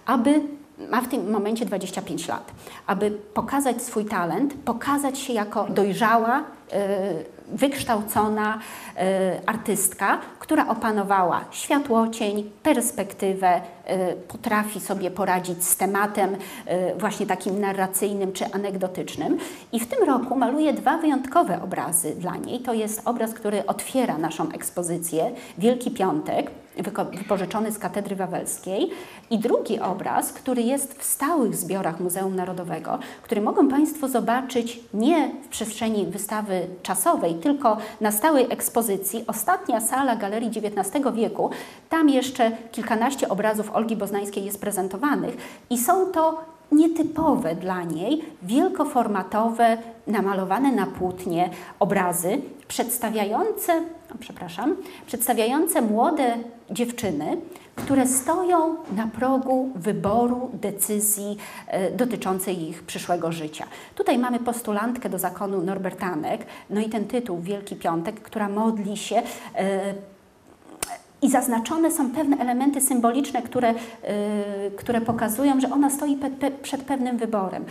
aby 0.05 0.41
ma 0.89 1.01
w 1.01 1.07
tym 1.07 1.31
momencie 1.31 1.65
25 1.65 2.27
lat, 2.27 2.51
aby 2.87 3.11
pokazać 3.11 3.81
swój 3.81 4.05
talent, 4.05 4.53
pokazać 4.53 5.19
się 5.19 5.33
jako 5.33 5.67
dojrzała, 5.69 6.39
y, 6.39 6.43
wykształcona 7.47 8.59
artystka, 9.45 10.19
która 10.39 10.67
opanowała 10.67 11.45
światłocień, 11.51 12.51
perspektywę, 12.63 13.61
y, 13.61 14.15
potrafi 14.27 14.79
sobie 14.79 15.11
poradzić 15.11 15.63
z 15.63 15.77
tematem 15.77 16.33
y, 16.33 16.37
właśnie 16.97 17.25
takim 17.25 17.59
narracyjnym 17.59 18.33
czy 18.33 18.45
anegdotycznym. 18.53 19.37
I 19.71 19.79
w 19.79 19.87
tym 19.87 20.03
roku 20.03 20.35
maluje 20.35 20.73
dwa 20.73 20.97
wyjątkowe 20.97 21.61
obrazy 21.61 22.15
dla 22.15 22.35
niej. 22.35 22.59
To 22.59 22.73
jest 22.73 23.01
obraz, 23.05 23.33
który 23.33 23.65
otwiera 23.65 24.17
naszą 24.17 24.51
ekspozycję, 24.51 25.31
Wielki 25.57 25.91
Piątek, 25.91 26.51
wypożyczony 27.13 27.71
z 27.71 27.79
Katedry 27.79 28.15
Wawelskiej 28.15 28.89
i 29.29 29.39
drugi 29.39 29.79
obraz, 29.79 30.33
który 30.33 30.61
jest 30.61 30.99
w 30.99 31.03
stałych 31.03 31.55
zbiorach 31.55 31.99
Muzeum 31.99 32.35
Narodowego, 32.35 32.99
który 33.21 33.41
mogą 33.41 33.67
Państwo 33.67 34.07
zobaczyć 34.07 34.79
nie 34.93 35.31
w 35.43 35.47
przestrzeni 35.47 36.05
wystawy 36.05 36.67
czasowej, 36.83 37.35
tylko 37.35 37.77
na 38.01 38.11
stałej 38.11 38.45
ekspozycji. 38.49 38.84
Ostatnia 39.27 39.81
sala 39.81 40.15
Galerii 40.15 40.49
XIX 40.49 41.05
wieku, 41.13 41.49
tam 41.89 42.09
jeszcze 42.09 42.51
kilkanaście 42.71 43.29
obrazów 43.29 43.75
Olgi 43.75 43.95
Boznańskiej 43.95 44.45
jest 44.45 44.61
prezentowanych 44.61 45.37
i 45.69 45.77
są 45.77 46.05
to 46.05 46.41
nietypowe 46.71 47.55
dla 47.55 47.83
niej, 47.83 48.23
wielkoformatowe, 48.43 49.77
namalowane 50.07 50.71
na 50.71 50.85
płótnie 50.85 51.49
obrazy 51.79 52.41
przedstawiające, 52.67 53.81
przepraszam, 54.19 54.75
przedstawiające 55.07 55.81
młode 55.81 56.37
dziewczyny, 56.71 57.37
które 57.75 58.07
stoją 58.07 58.75
na 58.95 59.07
progu 59.07 59.69
wyboru 59.75 60.49
decyzji 60.53 61.37
e, 61.67 61.91
dotyczącej 61.91 62.69
ich 62.69 62.83
przyszłego 62.83 63.31
życia. 63.31 63.65
Tutaj 63.95 64.17
mamy 64.17 64.39
postulantkę 64.39 65.09
do 65.09 65.19
zakonu 65.19 65.61
Norbertanek, 65.61 66.45
no 66.69 66.81
i 66.81 66.89
ten 66.89 67.07
tytuł 67.07 67.41
Wielki 67.41 67.75
Piątek, 67.75 68.21
która 68.21 68.49
modli 68.49 68.97
się 68.97 69.21
e, 69.55 69.93
i 71.21 71.29
zaznaczone 71.29 71.91
są 71.91 72.11
pewne 72.11 72.37
elementy 72.37 72.81
symboliczne, 72.81 73.41
które, 73.41 73.73
yy, 73.73 74.71
które 74.77 75.01
pokazują, 75.01 75.59
że 75.61 75.71
ona 75.71 75.89
stoi 75.89 76.15
pe, 76.15 76.29
pe, 76.29 76.51
przed 76.51 76.81
pewnym 76.81 77.17
wyborem. 77.17 77.65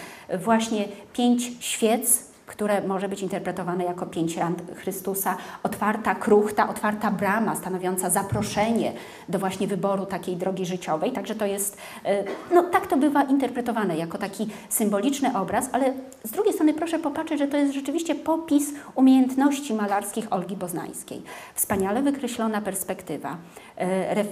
Właśnie 0.45 0.85
pięć 1.13 1.53
świec 1.61 2.34
które 2.47 2.87
może 2.87 3.09
być 3.09 3.23
interpretowane 3.23 3.85
jako 3.85 4.07
pięć 4.07 4.37
ran 4.37 4.55
Chrystusa, 4.75 5.37
otwarta 5.63 6.15
kruchta, 6.15 6.69
otwarta 6.69 7.11
brama 7.11 7.55
stanowiąca 7.57 8.11
zaproszenie 8.11 8.93
do 9.29 9.39
właśnie 9.39 9.67
wyboru 9.67 10.07
takiej 10.07 10.37
drogi 10.37 10.67
życiowej. 10.67 11.13
Także 11.13 11.35
to 11.35 11.47
jest, 11.47 11.77
e, 12.05 12.25
no 12.55 12.63
tak 12.63 12.87
to 12.87 12.97
bywa 12.97 13.23
interpretowane 13.23 13.97
jako 13.97 14.19
taki 14.19 14.47
symboliczny 14.69 15.39
obraz, 15.39 15.69
ale 15.73 15.93
z 16.25 16.31
drugiej 16.31 16.53
strony 16.53 16.75
proszę 16.75 16.99
popatrzeć, 16.99 17.39
że 17.39 17.47
to 17.47 17.57
jest 17.57 17.75
rzeczywiście 17.75 18.15
popis 18.15 18.73
umiejętności 18.95 19.75
malarskich 19.75 20.33
Olgi 20.33 20.57
Boznańskiej. 20.57 21.23
Wspaniale 21.55 22.03
wykreślona 22.03 22.61
perspektywa, 22.61 23.37
e, 23.79 24.25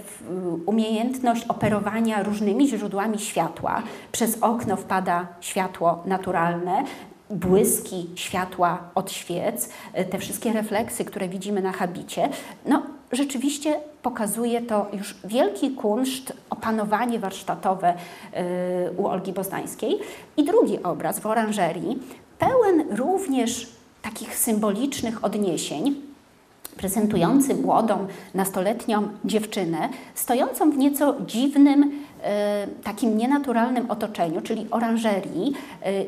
umiejętność 0.67 1.45
operowania 1.49 2.23
różnymi 2.23 2.69
źródłami 2.69 3.19
światła. 3.19 3.83
Przez 4.13 4.39
okno 4.41 4.77
wpada 4.77 5.27
światło 5.41 6.03
naturalne, 6.07 6.85
błyski 7.33 8.11
światła 8.15 8.79
od 8.95 9.13
świec, 9.13 9.69
e, 9.93 10.05
te 10.05 10.19
wszystkie 10.19 10.53
refleksy, 10.53 11.05
które 11.05 11.29
widzimy 11.29 11.63
na 11.63 11.73
habicie, 11.73 12.29
no 12.67 12.83
rzeczywiście 13.13 13.81
pokazuje 14.03 14.63
to 14.63 14.87
już 14.93 15.17
wielki 15.25 15.71
kunszt, 15.71 16.33
opanowanie 16.51 17.19
warsztatowe 17.19 17.95
e, 18.33 18.91
u 18.91 19.07
Olgi 19.07 19.33
Boznańskiej. 19.33 19.99
I 20.37 20.45
drugi 20.45 20.83
obraz 20.83 21.21
w 21.21 21.27
oranżerii, 21.27 21.99
pełen 22.39 22.97
również 22.97 23.69
takich 24.03 24.37
symbolicznych 24.37 25.25
odniesień, 25.25 25.95
prezentujący 26.77 27.55
młodą, 27.55 28.07
nastoletnią 28.35 29.09
dziewczynę, 29.25 29.89
stojącą 30.15 30.71
w 30.71 30.77
nieco 30.77 31.15
dziwnym, 31.27 31.93
e, 32.23 32.67
takim 32.85 33.19
nienaturalnym 33.19 33.91
otoczeniu, 33.91 34.41
czyli 34.41 34.67
oranżerii, 34.71 35.53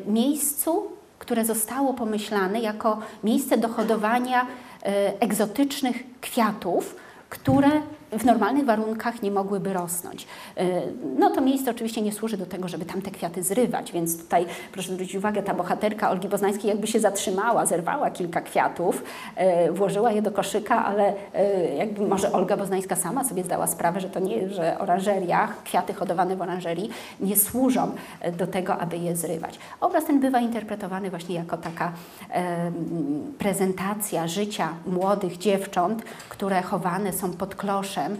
miejscu, 0.07 0.94
które 1.25 1.45
zostało 1.45 1.93
pomyślane 1.93 2.59
jako 2.59 2.99
miejsce 3.23 3.57
do 3.57 3.67
hodowania 3.69 4.47
e, 4.83 5.13
egzotycznych 5.19 6.03
kwiatów, 6.21 6.95
które 7.29 7.69
w 8.11 8.25
normalnych 8.25 8.65
warunkach 8.65 9.21
nie 9.21 9.31
mogłyby 9.31 9.73
rosnąć. 9.73 10.27
E, 10.57 10.81
no 11.19 11.29
to 11.29 11.41
miejsce 11.41 11.71
oczywiście 11.71 12.01
nie 12.01 12.11
służy 12.11 12.37
do 12.37 12.45
tego, 12.45 12.67
żeby 12.67 12.85
tam 12.85 13.01
te 13.01 13.11
kwiaty 13.11 13.43
zrywać, 13.43 13.91
więc 13.91 14.23
tutaj 14.23 14.45
proszę 14.71 14.93
zwrócić 14.93 15.15
uwagę, 15.15 15.43
ta 15.43 15.53
bohaterka 15.53 16.09
Olgi 16.09 16.27
Boznańskiej 16.27 16.69
jakby 16.69 16.87
się 16.87 16.99
zatrzymała, 16.99 17.65
zerwała 17.65 18.11
kilka 18.11 18.41
kwiatów, 18.41 19.03
e, 19.35 19.71
włożyła 19.71 20.11
je 20.11 20.21
do 20.21 20.31
koszyka, 20.31 20.85
ale 20.85 21.13
e, 21.33 21.75
jakby 21.75 22.07
może 22.07 22.31
Olga 22.31 22.57
Boznańska 22.57 22.95
sama 22.95 23.23
sobie 23.23 23.43
zdała 23.43 23.67
sprawę, 23.67 24.01
że 24.01 24.09
to 24.09 24.19
nie, 24.19 24.49
że 24.49 24.79
oranżeria, 24.79 25.47
kwiaty 25.63 25.93
hodowane 25.93 26.35
w 26.35 26.41
oranżerii 26.41 26.89
nie 27.19 27.35
służą 27.35 27.91
do 28.37 28.47
tego, 28.47 28.77
aby 28.77 28.97
je 28.97 29.15
zrywać. 29.15 29.59
Obraz 29.81 30.05
ten 30.05 30.19
bywa 30.19 30.39
interpretowany 30.39 31.09
właśnie 31.09 31.35
jako 31.35 31.57
taka 31.57 31.91
prezentacja 33.37 34.27
życia 34.27 34.69
młodych 34.85 35.37
dziewcząt, 35.37 36.03
które 36.29 36.61
chowane 36.61 37.13
są 37.13 37.33
pod 37.33 37.55
kloszem 37.55 37.94
E, 38.01 38.17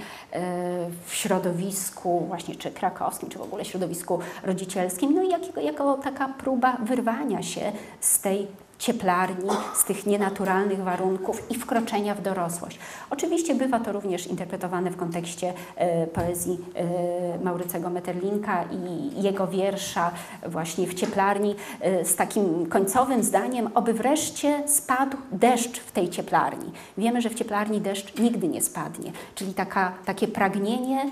w 1.05 1.15
środowisku 1.15 2.25
właśnie 2.27 2.55
czy 2.55 2.71
krakowskim, 2.71 3.29
czy 3.29 3.37
w 3.37 3.41
ogóle 3.41 3.65
środowisku 3.65 4.19
rodzicielskim, 4.43 5.15
no 5.15 5.23
i 5.23 5.29
jako, 5.29 5.61
jako 5.61 5.97
taka 5.97 6.27
próba 6.27 6.77
wyrwania 6.83 7.43
się 7.43 7.71
z 7.99 8.19
tej 8.19 8.47
cieplarni, 8.79 9.49
z 9.75 9.83
tych 9.83 10.05
nienaturalnych 10.05 10.83
warunków 10.83 11.51
i 11.51 11.55
wkroczenia 11.55 12.15
w 12.15 12.21
dorosłość. 12.21 12.79
Oczywiście 13.09 13.55
bywa 13.55 13.79
to 13.79 13.91
również 13.91 14.27
interpretowane 14.27 14.91
w 14.91 14.97
kontekście 14.97 15.53
e, 15.75 16.07
poezji 16.07 16.57
e, 16.75 17.43
Maurycego 17.43 17.89
Metterlinka 17.89 18.63
i 18.63 19.21
jego 19.21 19.47
wiersza 19.47 20.11
właśnie 20.47 20.87
w 20.87 20.93
cieplarni 20.93 21.55
e, 21.81 22.05
z 22.05 22.15
takim 22.15 22.65
końcowym 22.65 23.23
zdaniem, 23.23 23.69
oby 23.75 23.93
wreszcie 23.93 24.63
spadł 24.67 25.17
deszcz 25.31 25.79
w 25.79 25.91
tej 25.91 26.09
cieplarni. 26.09 26.71
Wiemy, 26.97 27.21
że 27.21 27.29
w 27.29 27.35
cieplarni 27.35 27.81
deszcz 27.81 28.19
nigdy 28.19 28.47
nie 28.47 28.61
spadnie, 28.61 29.11
czyli 29.35 29.53
taka, 29.53 29.93
takie 30.05 30.27
pragnienie 30.27 31.05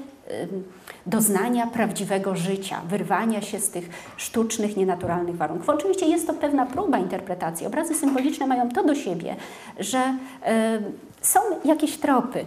doznania 1.05 1.67
prawdziwego 1.67 2.35
życia, 2.35 2.81
wyrwania 2.89 3.41
się 3.41 3.59
z 3.59 3.69
tych 3.69 3.89
sztucznych, 4.17 4.77
nienaturalnych 4.77 5.37
warunków. 5.37 5.69
Oczywiście 5.69 6.05
jest 6.05 6.27
to 6.27 6.33
pewna 6.33 6.65
próba 6.65 6.97
interpretacji. 6.97 7.67
Obrazy 7.67 7.95
symboliczne 7.95 8.47
mają 8.47 8.69
to 8.69 8.83
do 8.83 8.95
siebie, 8.95 9.35
że 9.79 10.17
są 11.21 11.39
jakieś 11.65 11.97
tropy, 11.97 12.45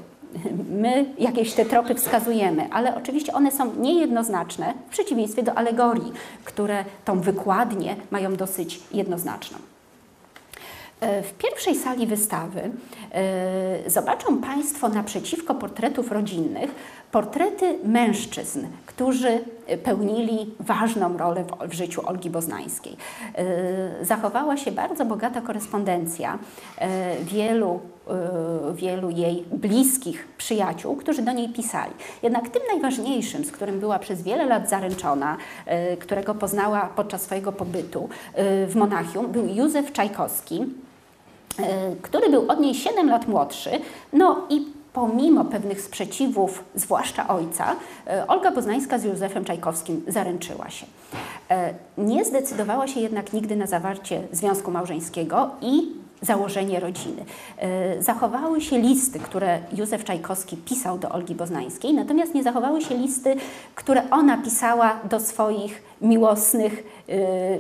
my 0.70 1.06
jakieś 1.18 1.52
te 1.52 1.64
tropy 1.64 1.94
wskazujemy, 1.94 2.68
ale 2.72 2.96
oczywiście 2.96 3.32
one 3.32 3.52
są 3.52 3.74
niejednoznaczne 3.74 4.74
w 4.86 4.90
przeciwieństwie 4.90 5.42
do 5.42 5.54
alegorii, 5.54 6.12
które 6.44 6.84
tą 7.04 7.20
wykładnię 7.20 7.96
mają 8.10 8.36
dosyć 8.36 8.80
jednoznaczną. 8.92 9.58
E, 11.00 11.22
w 11.22 11.32
pierwszej 11.34 11.74
sali 11.74 12.06
wystawy 12.06 12.60
e, 13.12 13.90
zobaczą 13.90 14.38
Państwo 14.38 14.88
naprzeciwko 14.88 15.54
portretów 15.54 16.12
rodzinnych 16.12 16.70
portrety 17.12 17.78
mężczyzn, 17.84 18.66
którzy 18.86 19.40
pełnili 19.82 20.54
ważną 20.60 21.16
rolę 21.16 21.44
w, 21.68 21.72
życiu 21.72 22.08
Olgi 22.08 22.30
Boznańskiej. 22.30 22.96
E, 23.34 24.04
zachowała 24.04 24.56
się 24.56 24.72
bardzo 24.72 25.04
bogata 25.04 25.40
korespondencja 25.40 26.38
wielu, 27.22 27.80
wielu 28.74 29.10
jej 29.10 29.44
bliskich 29.52 30.28
przyjaciół, 30.38 30.96
którzy 30.96 31.22
do 31.22 31.32
niej 31.32 31.48
pisali. 31.48 31.92
Jednak 32.22 32.48
tym 32.48 32.62
najważniejszym, 32.72 33.44
z 33.44 33.52
którym 33.52 33.80
była 33.80 33.98
przez 33.98 34.22
wiele 34.22 34.46
lat 34.46 34.68
zaręczona, 34.68 35.36
którego 35.98 36.34
poznała 36.34 36.90
podczas 36.96 37.22
swojego 37.22 37.52
pobytu 37.52 38.08
w 38.68 38.72
Monachium, 38.74 39.32
był 39.32 39.46
Józef 39.46 39.92
Czajkowski, 39.92 40.64
który 42.02 42.30
był 42.30 42.50
od 42.50 42.60
niej 42.60 42.74
7 42.74 43.10
lat 43.10 43.28
młodszy, 43.28 43.70
no 44.12 44.46
i 44.50 44.66
pomimo 44.96 45.44
pewnych 45.44 45.80
sprzeciwów, 45.80 46.64
zwłaszcza 46.74 47.28
ojca, 47.28 47.76
e, 48.06 48.26
Olga 48.26 48.52
Poznańska 48.52 48.98
z 48.98 49.04
Józefem 49.04 49.44
Czajkowskim 49.44 50.02
zaręczyła 50.08 50.70
się. 50.70 50.86
E, 51.50 51.74
nie 51.98 52.24
zdecydowała 52.24 52.86
się 52.86 53.00
jednak 53.00 53.32
nigdy 53.32 53.56
na 53.56 53.66
zawarcie 53.66 54.22
związku 54.32 54.70
małżeńskiego 54.70 55.50
i 55.60 55.92
założenie 56.22 56.80
rodziny. 56.80 57.24
Zachowały 57.98 58.60
się 58.60 58.78
listy, 58.78 59.18
które 59.18 59.60
Józef 59.76 60.04
Czajkowski 60.04 60.56
pisał 60.56 60.98
do 60.98 61.08
Olgi 61.08 61.34
Boznańskiej, 61.34 61.94
natomiast 61.94 62.34
nie 62.34 62.42
zachowały 62.42 62.80
się 62.80 62.94
listy, 62.94 63.36
które 63.74 64.10
ona 64.10 64.38
pisała 64.38 65.00
do 65.10 65.20
swoich 65.20 65.82
miłosnych 66.00 66.72
y, 66.72 66.82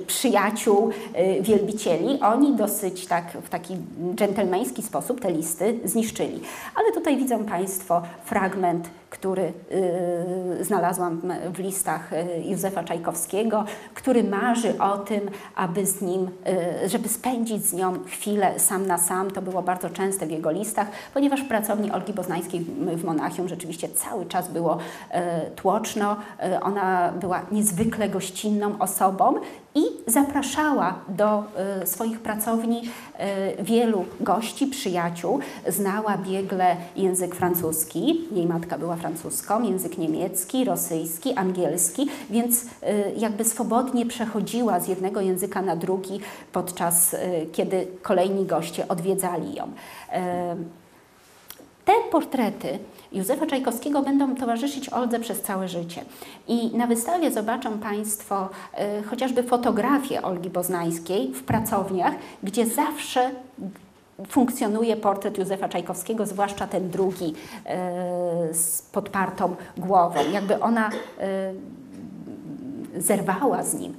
przyjaciół, 0.06 0.90
y, 1.38 1.42
wielbicieli. 1.42 2.20
Oni 2.20 2.56
dosyć 2.56 3.06
tak 3.06 3.24
w 3.42 3.48
taki 3.48 3.76
dżentelmeński 4.14 4.82
sposób 4.82 5.20
te 5.20 5.32
listy 5.32 5.80
zniszczyli. 5.84 6.40
Ale 6.74 6.92
tutaj 6.92 7.16
widzą 7.16 7.44
Państwo 7.44 8.02
fragment, 8.24 8.88
który 9.10 9.52
y, 10.60 10.64
znalazłam 10.64 11.22
w 11.54 11.58
listach 11.58 12.10
Józefa 12.44 12.84
Czajkowskiego, 12.84 13.64
który 13.94 14.24
marzy 14.24 14.78
o 14.78 14.98
tym, 14.98 15.30
aby 15.56 15.86
z 15.86 16.02
nim, 16.02 16.30
żeby 16.86 17.08
spędzić 17.08 17.66
z 17.66 17.72
nią 17.72 18.04
chwilę 18.04 18.58
sam 18.58 18.86
na 18.86 18.98
sam. 18.98 19.30
To 19.30 19.42
było 19.42 19.62
bardzo 19.62 19.90
częste 19.90 20.26
w 20.26 20.30
jego 20.30 20.50
listach, 20.50 20.88
ponieważ 21.14 21.42
w 21.42 21.48
pracowni 21.48 21.90
Olgi 21.90 22.12
Boznańskiej 22.12 22.60
w 22.96 23.04
Monachium 23.04 23.48
rzeczywiście 23.48 23.88
cały 23.88 24.26
czas 24.26 24.48
było 24.48 24.78
tłoczno. 25.56 26.16
Ona 26.62 27.12
była 27.20 27.42
niezwykle 27.52 28.08
gościnną 28.08 28.78
osobą 28.78 29.35
i 29.74 29.82
zapraszała 30.06 30.98
do 31.08 31.44
y, 31.82 31.86
swoich 31.86 32.20
pracowni 32.20 32.82
y, 33.58 33.62
wielu 33.62 34.04
gości, 34.20 34.66
przyjaciół. 34.66 35.40
Znała 35.68 36.18
biegle 36.18 36.76
język 36.96 37.34
francuski, 37.34 38.28
jej 38.32 38.46
matka 38.46 38.78
była 38.78 38.96
francuską, 38.96 39.62
język 39.62 39.98
niemiecki, 39.98 40.64
rosyjski, 40.64 41.34
angielski, 41.34 42.06
więc 42.30 42.62
y, 42.62 42.66
jakby 43.16 43.44
swobodnie 43.44 44.06
przechodziła 44.06 44.80
z 44.80 44.88
jednego 44.88 45.20
języka 45.20 45.62
na 45.62 45.76
drugi 45.76 46.20
podczas 46.52 47.16
kiedy 47.52 47.86
kolejni 48.02 48.46
goście 48.46 48.88
odwiedzali 48.88 49.54
ją. 49.54 49.70
Te 51.84 51.92
portrety 52.10 52.78
Józefa 53.12 53.46
Czajkowskiego 53.46 54.02
będą 54.02 54.34
towarzyszyć 54.34 54.88
Oldze 54.88 55.20
przez 55.20 55.42
całe 55.42 55.68
życie. 55.68 56.04
I 56.48 56.76
na 56.76 56.86
wystawie 56.86 57.30
zobaczą 57.30 57.78
Państwo 57.78 58.48
y, 59.00 59.02
chociażby 59.02 59.42
fotografię 59.42 60.22
Olgi 60.22 60.50
Boznańskiej 60.50 61.32
w 61.32 61.42
pracowniach, 61.42 62.14
gdzie 62.42 62.66
zawsze 62.66 63.30
funkcjonuje 64.28 64.96
portret 64.96 65.38
Józefa 65.38 65.68
Czajkowskiego, 65.68 66.26
zwłaszcza 66.26 66.66
ten 66.66 66.90
drugi 66.90 67.34
y, 68.50 68.54
z 68.54 68.82
podpartą 68.82 69.56
głową. 69.76 70.20
Jakby 70.32 70.60
ona 70.60 70.90
y, 70.90 71.76
zerwała 73.00 73.62
z 73.62 73.74
nim, 73.74 73.96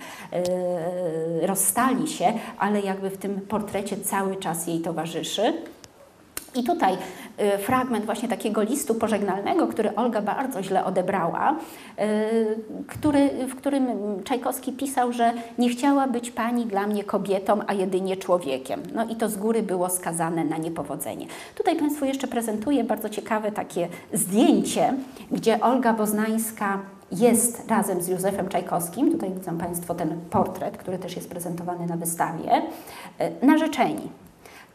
rozstali 1.41 2.07
się, 2.07 2.33
ale 2.59 2.81
jakby 2.81 3.09
w 3.09 3.17
tym 3.17 3.41
portrecie 3.41 3.97
cały 3.97 4.35
czas 4.35 4.67
jej 4.67 4.79
towarzyszy. 4.79 5.53
I 6.57 6.63
tutaj 6.63 6.93
y, 6.93 7.57
fragment 7.57 8.05
właśnie 8.05 8.29
takiego 8.29 8.61
listu 8.61 8.95
pożegnalnego, 8.95 9.67
który 9.67 9.95
Olga 9.95 10.21
bardzo 10.21 10.63
źle 10.63 10.85
odebrała, 10.85 11.55
y, 11.99 12.83
który, 12.87 13.29
w 13.47 13.55
którym 13.55 13.87
Czajkowski 14.23 14.73
pisał, 14.73 15.11
że 15.11 15.33
nie 15.57 15.69
chciała 15.69 16.07
być 16.07 16.31
pani 16.31 16.65
dla 16.65 16.87
mnie 16.87 17.03
kobietą, 17.03 17.59
a 17.67 17.73
jedynie 17.73 18.17
człowiekiem. 18.17 18.83
No 18.93 19.05
i 19.05 19.15
to 19.15 19.29
z 19.29 19.37
góry 19.37 19.63
było 19.63 19.89
skazane 19.89 20.45
na 20.45 20.57
niepowodzenie. 20.57 21.27
Tutaj 21.55 21.75
Państwu 21.75 22.05
jeszcze 22.05 22.27
prezentuję 22.27 22.83
bardzo 22.83 23.09
ciekawe 23.09 23.51
takie 23.51 23.87
zdjęcie, 24.13 24.93
gdzie 25.31 25.61
Olga 25.61 25.93
Boznańska 25.93 26.79
jest 27.11 27.69
razem 27.69 28.01
z 28.01 28.07
Józefem 28.07 28.49
Czajkowskim, 28.49 29.11
tutaj 29.11 29.31
widzą 29.31 29.57
Państwo 29.57 29.95
ten 29.95 30.19
portret, 30.29 30.77
który 30.77 30.97
też 30.99 31.15
jest 31.15 31.29
prezentowany 31.29 31.85
na 31.85 31.97
wystawie, 31.97 32.61
y, 33.41 33.45
narzeczeni. 33.45 34.09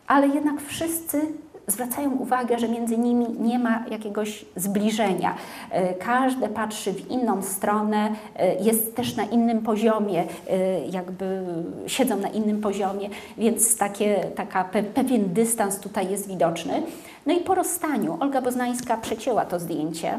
Ale 0.06 0.28
jednak 0.28 0.60
wszyscy 0.60 1.20
zwracają 1.66 2.10
uwagę, 2.10 2.58
że 2.58 2.68
między 2.68 2.98
nimi 2.98 3.26
nie 3.40 3.58
ma 3.58 3.84
jakiegoś 3.90 4.44
zbliżenia. 4.56 5.34
E, 5.70 5.94
każde 5.94 6.48
patrzy 6.48 6.92
w 6.92 7.10
inną 7.10 7.42
stronę, 7.42 8.12
e, 8.36 8.54
jest 8.54 8.96
też 8.96 9.16
na 9.16 9.24
innym 9.24 9.62
poziomie, 9.62 10.24
e, 10.50 10.86
jakby 10.86 11.44
siedzą 11.86 12.16
na 12.16 12.28
innym 12.28 12.60
poziomie, 12.60 13.08
więc 13.38 13.76
takie, 13.76 14.24
taka, 14.36 14.64
pewien 14.94 15.32
dystans 15.32 15.78
tutaj 15.78 16.10
jest 16.10 16.28
widoczny. 16.28 16.82
No 17.26 17.34
i 17.34 17.40
po 17.40 17.54
rozstaniu 17.54 18.16
Olga 18.20 18.42
Boznańska 18.42 18.96
przecięła 18.96 19.44
to 19.44 19.60
zdjęcie, 19.60 20.18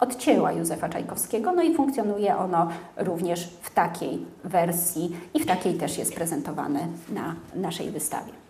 odcięła 0.00 0.52
Józefa 0.52 0.88
Czajkowskiego, 0.88 1.52
no 1.52 1.62
i 1.62 1.74
funkcjonuje 1.74 2.36
ono 2.36 2.68
również 2.96 3.48
w 3.62 3.70
takiej 3.70 4.18
wersji 4.44 5.16
i 5.34 5.40
w 5.40 5.46
takiej 5.46 5.74
też 5.74 5.98
jest 5.98 6.14
prezentowane 6.14 6.80
na 7.08 7.34
naszej 7.54 7.90
wystawie. 7.90 8.47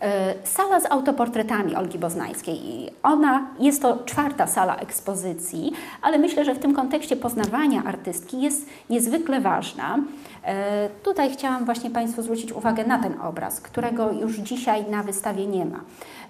E, 0.00 0.34
sala 0.44 0.80
z 0.80 0.86
autoportretami 0.90 1.76
Olgi 1.76 1.98
Boznańskiej. 1.98 2.90
Ona 3.02 3.46
jest 3.58 3.82
to 3.82 3.98
czwarta 4.04 4.46
sala 4.46 4.76
ekspozycji, 4.76 5.72
ale 6.02 6.18
myślę, 6.18 6.44
że 6.44 6.54
w 6.54 6.58
tym 6.58 6.74
kontekście 6.74 7.16
poznawania 7.16 7.84
artystki 7.84 8.42
jest 8.42 8.66
niezwykle 8.90 9.40
ważna. 9.40 9.98
E, 10.46 10.88
tutaj 11.02 11.30
chciałam 11.30 11.64
właśnie 11.64 11.90
Państwu 11.90 12.22
zwrócić 12.22 12.52
uwagę 12.52 12.84
na 12.84 12.98
ten 12.98 13.20
obraz, 13.20 13.60
którego 13.60 14.12
już 14.12 14.36
dzisiaj 14.36 14.90
na 14.90 15.02
wystawie 15.02 15.46
nie 15.46 15.64
ma. 15.64 15.80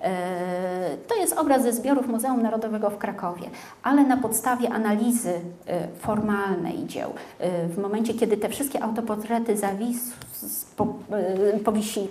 E, 0.02 0.96
to 1.08 1.14
jest 1.14 1.38
obraz 1.38 1.62
ze 1.62 1.72
zbiorów 1.72 2.08
Muzeum 2.08 2.42
Narodowego 2.42 2.90
w 2.90 2.98
Krakowie, 2.98 3.50
ale 3.82 4.04
na 4.04 4.16
podstawie 4.16 4.70
analizy 4.70 5.32
formalnej 5.98 6.86
dzieł, 6.86 7.10
w 7.68 7.78
momencie, 7.78 8.14
kiedy 8.14 8.36
te 8.36 8.48
wszystkie 8.48 8.82
autoportrety 8.82 9.56
E, 11.10 11.58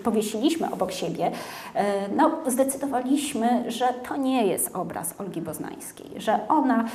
powiesiliśmy 0.04 0.72
obok 0.72 0.92
siebie, 0.92 1.32
e, 1.76 2.10
no, 2.10 2.32
zdecydowaliśmy, 2.48 3.72
że 3.72 3.86
to 4.08 4.16
nie 4.16 4.48
jest 4.48 4.76
obraz 4.76 5.16
Olgi 5.20 5.42
Boznańskiej, 5.42 6.06
że 6.18 6.48
ona 6.48 6.86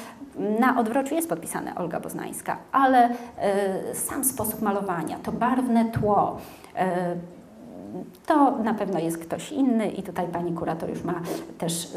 na 0.60 0.80
odwrociu 0.80 1.14
jest 1.14 1.28
podpisane 1.28 1.74
Olga 1.74 2.00
Boznańska, 2.00 2.56
ale 2.72 3.08
e, 3.38 3.94
sam 3.94 4.24
sposób 4.24 4.62
malowania, 4.62 4.99
to 5.22 5.32
barwne 5.32 5.84
tło, 5.84 6.36
to 8.26 8.58
na 8.58 8.74
pewno 8.74 8.98
jest 8.98 9.18
ktoś 9.18 9.52
inny 9.52 9.90
i 9.90 10.02
tutaj 10.02 10.26
pani 10.28 10.52
kurator 10.52 10.90
już 10.90 11.04
ma 11.04 11.20
też 11.58 11.88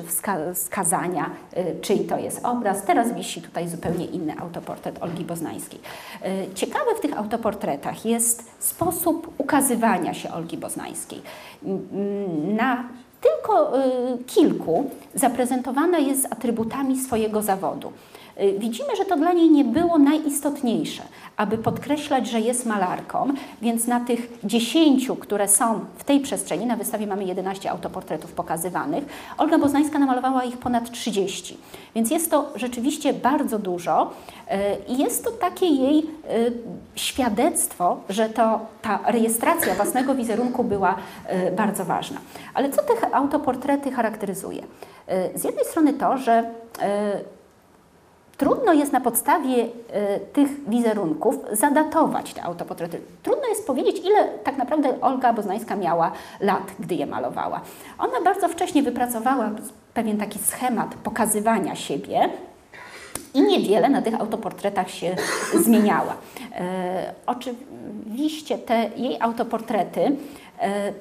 wskazania, 0.54 1.30
y, 1.58 1.82
czyj 1.82 2.00
to 2.00 2.18
jest 2.18 2.46
obraz. 2.46 2.84
Teraz 2.84 3.14
wisi 3.14 3.42
tutaj 3.42 3.68
zupełnie 3.68 4.06
inny 4.06 4.40
autoportret 4.40 5.04
Olgi 5.04 5.26
Boznańskiej. 5.26 5.80
Y, 6.50 6.54
ciekawe 6.54 6.96
w 6.98 7.02
tych 7.02 7.18
autoportretach 7.18 8.06
jest 8.06 8.52
sposób 8.60 9.34
ukazywania 9.38 10.14
się 10.14 10.32
Olgi 10.32 10.58
Boznańskiej. 10.58 11.22
Na 12.56 12.84
tylko 13.22 13.72
kilku 14.28 14.90
zaprezentowana 15.16 16.00
jest 16.00 16.22
z 16.22 16.26
atrybutami 16.26 17.00
swojego 17.00 17.42
zawodu. 17.42 17.92
Y, 18.42 18.60
widzimy, 18.60 18.96
że 18.96 19.06
to 19.06 19.18
dla 19.18 19.34
niej 19.34 19.50
nie 19.50 19.64
było 19.64 19.98
najistotniejsze, 19.98 21.04
aby 21.38 21.58
podkreślać, 21.58 22.30
że 22.30 22.40
jest 22.40 22.66
malarką, 22.66 23.34
więc 23.62 23.88
na 23.88 24.00
tych 24.00 24.30
dziesięciu, 24.44 25.16
które 25.16 25.48
są 25.48 25.80
w 25.98 26.04
tej 26.04 26.20
przestrzeni, 26.20 26.66
na 26.66 26.76
wystawie 26.76 27.08
mamy 27.08 27.24
11 27.24 27.72
autoportretów 27.72 28.32
pokazywanych, 28.32 29.04
Olga 29.38 29.58
Boznańska 29.58 30.00
namalowała 30.00 30.44
ich 30.44 30.58
ponad 30.58 30.92
30. 30.92 31.58
Więc 31.96 32.12
jest 32.12 32.32
to 32.32 32.50
rzeczywiście 32.56 33.14
bardzo 33.14 33.60
dużo 33.60 34.12
y, 34.90 34.94
i 34.94 34.98
jest 34.98 35.24
to 35.24 35.32
takie 35.32 35.66
jej 35.66 36.10
świadectwo, 36.96 37.98
że 38.10 38.30
to 38.30 38.60
ta 38.82 39.00
rejestracja 39.08 39.76
własnego 39.76 40.16
wizerunku 40.16 40.64
była 40.64 40.96
bardzo 41.58 41.86
ważna. 41.86 42.18
Ale 42.54 42.70
co 42.70 42.82
te 42.82 43.16
autoportrety 43.16 43.92
charakteryzuje? 43.92 44.64
Z 45.36 45.44
jednej 45.44 45.66
strony 45.66 45.94
to, 45.94 46.18
że 46.18 46.44
Trudno 48.38 48.74
jest 48.74 48.94
na 48.94 49.02
podstawie 49.02 49.68
e, 49.92 50.20
tych 50.20 50.70
wizerunków 50.70 51.36
zadatować 51.52 52.34
te 52.34 52.44
autoportrety. 52.44 53.02
Trudno 53.24 53.48
jest 53.48 53.68
powiedzieć, 53.68 54.06
ile 54.06 54.28
tak 54.44 54.58
naprawdę 54.58 55.02
Olga 55.02 55.34
Boznańska 55.34 55.76
miała 55.76 56.12
lat, 56.40 56.72
gdy 56.80 56.96
je 56.96 57.06
malowała. 57.06 57.62
Ona 58.00 58.22
bardzo 58.22 58.48
wcześnie 58.48 58.84
wypracowała 58.84 59.52
pewien 59.94 60.18
taki 60.18 60.40
schemat 60.40 60.96
pokazywania 60.96 61.76
siebie, 61.76 62.30
i 63.34 63.42
niewiele 63.42 63.90
na 63.90 64.02
tych 64.02 64.22
autoportretach 64.22 64.90
się 64.90 65.16
zmieniała. 65.66 66.16
E, 66.56 67.14
oczywiście 67.26 68.58
te 68.58 68.90
jej 68.98 69.18
autoportrety 69.22 70.02
e, 70.60 70.94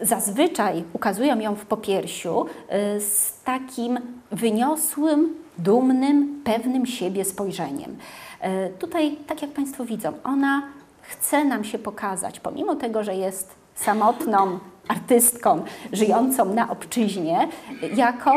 zazwyczaj 0.00 0.84
ukazują 0.92 1.40
ją 1.40 1.54
w 1.54 1.66
popiersiu 1.66 2.46
e, 2.68 3.00
z 3.00 3.42
takim 3.44 4.00
wyniosłym, 4.32 5.34
dumnym, 5.58 6.40
pewnym 6.44 6.86
siebie 6.86 7.24
spojrzeniem. 7.24 7.96
E, 8.40 8.68
tutaj, 8.68 9.16
tak 9.26 9.42
jak 9.42 9.50
Państwo 9.50 9.84
widzą, 9.84 10.12
ona 10.24 10.62
chce 11.02 11.44
nam 11.44 11.64
się 11.64 11.78
pokazać, 11.78 12.40
pomimo 12.40 12.74
tego, 12.74 13.04
że 13.04 13.14
jest 13.14 13.50
samotną 13.74 14.58
artystką 14.88 15.64
żyjącą 15.92 16.54
na 16.54 16.70
obczyźnie, 16.70 17.48
jako 17.94 18.32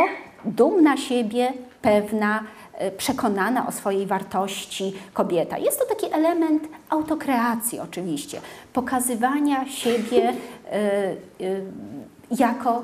dumna 0.46 0.98
siebie, 0.98 1.54
pewna, 1.82 2.44
e, 2.74 2.92
przekonana 2.92 3.68
o 3.68 3.72
swojej 3.72 4.06
wartości 4.06 4.94
kobieta. 5.14 5.58
Jest 5.58 5.80
to 5.80 5.86
taki 5.86 6.14
element 6.14 6.64
autokreacji 6.90 7.80
oczywiście, 7.80 8.42
pokazywania 8.74 9.68
siebie 9.68 10.34
jako 12.32 12.84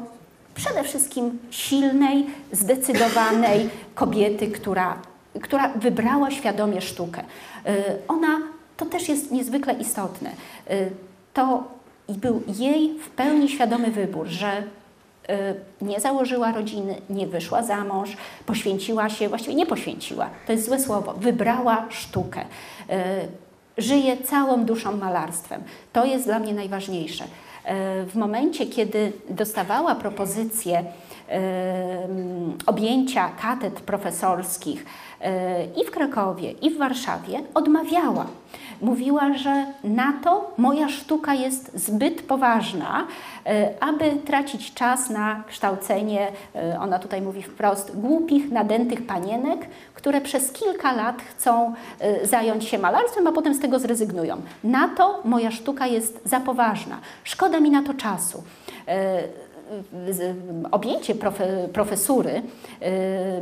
przede 0.58 0.84
wszystkim 0.84 1.40
silnej, 1.52 2.26
zdecydowanej 2.52 3.70
kobiety, 3.96 4.48
która, 4.48 4.98
która 5.42 5.70
wybrała 5.70 6.32
świadomie 6.32 6.82
sztukę. 6.82 7.22
Y, 7.22 7.74
ona, 8.08 8.40
to 8.78 8.86
też 8.86 9.10
jest 9.10 9.32
niezwykle 9.32 9.74
istotne, 9.74 10.32
y, 10.72 10.92
to 11.34 11.64
był 12.10 12.44
jej 12.48 13.00
w 13.00 13.10
pełni 13.10 13.50
świadomy 13.50 13.92
wybór, 13.92 14.28
że 14.28 14.58
y, 14.62 14.66
nie 15.86 16.00
założyła 16.00 16.52
rodziny, 16.52 16.96
nie 17.10 17.28
wyszła 17.28 17.64
za 17.64 17.84
mąż, 17.84 18.18
poświęciła 18.46 19.10
się, 19.10 19.30
właściwie 19.30 19.56
nie 19.56 19.66
poświęciła, 19.66 20.30
to 20.48 20.52
jest 20.52 20.66
złe 20.66 20.80
słowo, 20.80 21.14
wybrała 21.14 21.86
sztukę. 21.90 22.46
Żyje 23.78 24.18
całą 24.18 24.66
duszą 24.66 24.98
malarstwem. 24.98 25.64
To 25.94 26.06
jest 26.06 26.26
dla 26.26 26.40
mnie 26.40 26.54
najważniejsze 26.54 27.24
w 28.08 28.16
momencie, 28.16 28.66
kiedy 28.66 29.12
dostawała 29.30 29.96
propozycję 29.96 30.84
objęcia 32.66 33.30
katedr 33.42 33.82
profesorskich 33.82 34.86
e, 35.22 35.66
i 35.66 35.86
w 35.86 35.92
Krakowie, 35.92 36.52
i 36.52 36.70
w 36.70 36.78
Warszawie, 36.78 37.44
odmawiała. 37.54 38.26
Mówiła, 38.82 39.34
że 39.34 39.66
na 39.84 40.14
to 40.24 40.52
moja 40.58 40.90
sztuka 40.90 41.34
jest 41.34 41.72
zbyt 41.80 42.22
poważna, 42.22 43.08
e, 43.46 43.74
aby 43.80 44.12
tracić 44.26 44.74
czas 44.74 45.10
na 45.10 45.44
kształcenie, 45.48 46.28
e, 46.56 46.80
ona 46.80 47.00
tutaj 47.00 47.22
mówi 47.22 47.44
wprost, 47.44 48.00
głupich, 48.00 48.52
nadętych 48.52 49.06
panienek, 49.06 49.66
które 49.94 50.22
przez 50.22 50.52
kilka 50.52 50.94
lat 50.94 51.22
chcą 51.22 51.74
zająć 52.24 52.64
się 52.64 52.78
malarstwem, 52.78 53.28
a 53.28 53.32
potem 53.32 53.54
z 53.54 53.60
tego 53.60 53.80
zrezygnują. 53.80 54.42
Na 54.64 54.88
to 54.88 55.22
moja 55.26 55.52
sztuka 55.52 55.88
jest 55.88 56.22
za 56.26 56.40
poważna. 56.40 57.00
Szkoda 57.24 57.60
mi 57.60 57.70
na 57.70 57.84
to 57.84 57.94
czasu 57.94 58.44
objęcie 60.72 61.16
profe, 61.16 61.68
profesury, 61.74 62.42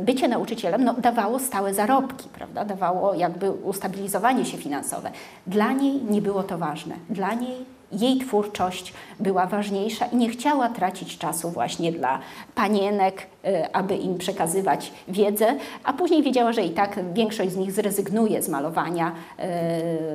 bycie 0.00 0.28
nauczycielem 0.28 0.84
no, 0.84 0.94
dawało 0.94 1.38
stałe 1.38 1.74
zarobki, 1.74 2.28
prawda? 2.28 2.64
dawało 2.64 3.14
jakby 3.14 3.50
ustabilizowanie 3.50 4.44
się 4.44 4.58
finansowe. 4.58 5.10
Dla 5.46 5.72
niej 5.72 6.02
nie 6.10 6.22
było 6.22 6.42
to 6.42 6.58
ważne. 6.58 6.94
Dla 7.10 7.34
niej 7.34 7.76
jej 7.92 8.18
twórczość 8.18 8.92
była 9.20 9.46
ważniejsza 9.46 10.06
i 10.06 10.16
nie 10.16 10.28
chciała 10.28 10.68
tracić 10.68 11.18
czasu 11.18 11.50
właśnie 11.50 11.92
dla 11.92 12.18
panienek, 12.54 13.26
y, 13.46 13.72
aby 13.72 13.96
im 13.96 14.18
przekazywać 14.18 14.92
wiedzę, 15.08 15.54
a 15.84 15.92
później 15.92 16.22
wiedziała, 16.22 16.52
że 16.52 16.62
i 16.62 16.70
tak 16.70 17.14
większość 17.14 17.50
z 17.52 17.56
nich 17.56 17.72
zrezygnuje 17.72 18.42
z 18.42 18.48
malowania, 18.48 19.12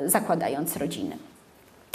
y, 0.06 0.10
zakładając 0.10 0.78
rodziny. 0.78 1.18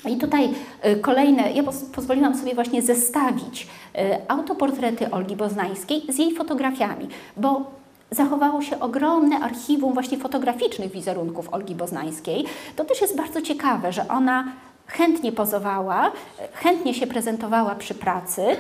I 0.05 0.17
tutaj 0.17 0.49
y, 0.87 0.97
kolejne, 1.01 1.53
ja 1.53 1.63
pozwoliłam 1.95 2.39
sobie 2.39 2.55
właśnie 2.55 2.83
zestawić 2.83 3.63
y, 3.63 3.99
autoportrety 4.29 5.11
Olgi 5.11 5.37
Boznańskiej 5.37 6.03
z 6.09 6.19
jej 6.19 6.35
fotografiami, 6.35 7.09
bo 7.37 7.71
zachowało 8.11 8.63
się 8.63 8.81
ogromne 8.81 9.39
archiwum 9.39 9.95
właśnie 9.95 10.19
fotograficznych 10.19 10.93
wizerunków 10.93 11.55
Olgi 11.55 11.75
Boznańskiej. 11.75 12.45
To 12.77 12.85
też 12.85 13.01
jest 13.01 13.17
bardzo 13.17 13.43
ciekawe, 13.43 13.93
że 13.93 14.09
ona 14.09 14.53
chętnie 14.87 15.33
pozowała, 15.33 16.13
chętnie 16.53 16.95
się 16.95 17.07
prezentowała 17.07 17.75
przy 17.75 17.95
pracy 17.95 18.43
y, 18.43 18.57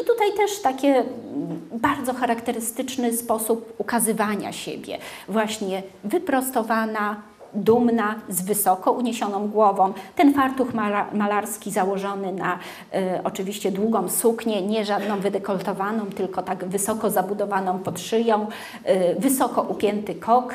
i 0.00 0.04
tutaj 0.06 0.32
też 0.36 0.62
taki 0.62 0.86
bardzo 1.72 2.14
charakterystyczny 2.14 3.12
sposób 3.12 3.74
ukazywania 3.78 4.52
siebie, 4.52 4.98
właśnie 5.28 5.82
wyprostowana, 6.04 7.16
dumna, 7.54 8.14
z 8.28 8.42
wysoko 8.42 8.92
uniesioną 8.92 9.48
głową. 9.48 9.92
Ten 10.16 10.34
fartuch 10.34 10.68
malarski 11.12 11.70
założony 11.70 12.32
na 12.32 12.54
y, 12.54 12.98
oczywiście 13.24 13.72
długą 13.72 14.08
suknię, 14.08 14.62
nie 14.62 14.84
żadną 14.84 15.20
wydekoltowaną, 15.20 16.06
tylko 16.06 16.42
tak 16.42 16.64
wysoko 16.64 17.10
zabudowaną 17.10 17.78
pod 17.78 18.00
szyją, 18.00 18.46
y, 18.88 19.20
wysoko 19.20 19.62
upięty 19.62 20.14
kok 20.14 20.54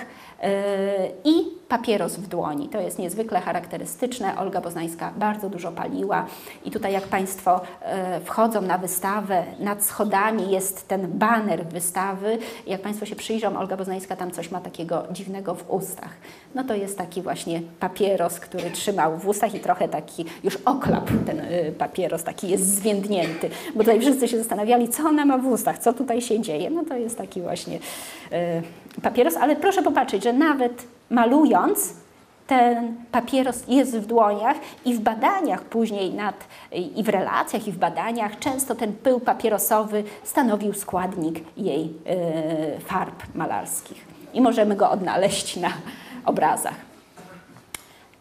i 1.23 1.59
papieros 1.69 2.15
w 2.15 2.27
dłoni. 2.27 2.69
To 2.69 2.81
jest 2.81 2.99
niezwykle 2.99 3.41
charakterystyczne. 3.41 4.37
Olga 4.37 4.61
Boznańska 4.61 5.13
bardzo 5.17 5.49
dużo 5.49 5.71
paliła 5.71 6.25
i 6.65 6.71
tutaj 6.71 6.93
jak 6.93 7.03
Państwo 7.03 7.61
e, 7.81 8.19
wchodzą 8.21 8.61
na 8.61 8.77
wystawę, 8.77 9.43
nad 9.59 9.83
schodami 9.83 10.51
jest 10.51 10.87
ten 10.87 11.07
baner 11.07 11.65
wystawy. 11.65 12.37
Jak 12.67 12.81
Państwo 12.81 13.05
się 13.05 13.15
przyjrzą, 13.15 13.57
Olga 13.57 13.77
Boznańska 13.77 14.15
tam 14.15 14.31
coś 14.31 14.51
ma 14.51 14.61
takiego 14.61 15.03
dziwnego 15.11 15.55
w 15.55 15.71
ustach. 15.71 16.13
No 16.55 16.63
to 16.63 16.75
jest 16.75 16.97
taki 16.97 17.21
właśnie 17.21 17.61
papieros, 17.79 18.39
który 18.39 18.71
trzymał 18.71 19.17
w 19.17 19.27
ustach 19.27 19.55
i 19.55 19.59
trochę 19.59 19.87
taki 19.87 20.25
już 20.43 20.55
oklap 20.55 21.09
ten 21.25 21.39
e, 21.39 21.71
papieros, 21.71 22.23
taki 22.23 22.49
jest 22.49 22.75
zwiędnięty, 22.75 23.49
bo 23.75 23.79
tutaj 23.79 23.99
wszyscy 23.99 24.27
się 24.27 24.37
zastanawiali, 24.37 24.89
co 24.89 25.03
ona 25.03 25.25
ma 25.25 25.37
w 25.37 25.47
ustach, 25.47 25.77
co 25.77 25.93
tutaj 25.93 26.21
się 26.21 26.39
dzieje. 26.39 26.69
No 26.69 26.85
to 26.85 26.95
jest 26.95 27.17
taki 27.17 27.41
właśnie 27.41 27.79
e, 28.31 28.61
papieros, 29.01 29.37
ale 29.37 29.55
proszę 29.55 29.83
popatrzeć, 29.83 30.23
że 30.23 30.33
nawet 30.33 30.87
malując, 31.09 31.93
ten 32.47 32.95
papieros 33.11 33.63
jest 33.67 33.97
w 33.97 34.05
dłoniach 34.05 34.57
i 34.85 34.93
w 34.93 34.99
badaniach 34.99 35.63
później 35.63 36.13
nad, 36.13 36.35
i 36.95 37.03
w 37.03 37.09
relacjach, 37.09 37.67
i 37.67 37.71
w 37.71 37.77
badaniach 37.77 38.39
często 38.39 38.75
ten 38.75 38.93
pył 38.93 39.19
papierosowy 39.19 40.03
stanowił 40.23 40.73
składnik 40.73 41.39
jej 41.57 41.93
y, 42.77 42.79
farb 42.79 43.35
malarskich. 43.35 44.05
I 44.33 44.41
możemy 44.41 44.75
go 44.75 44.91
odnaleźć 44.91 45.55
na 45.55 45.69
obrazach. 46.25 46.88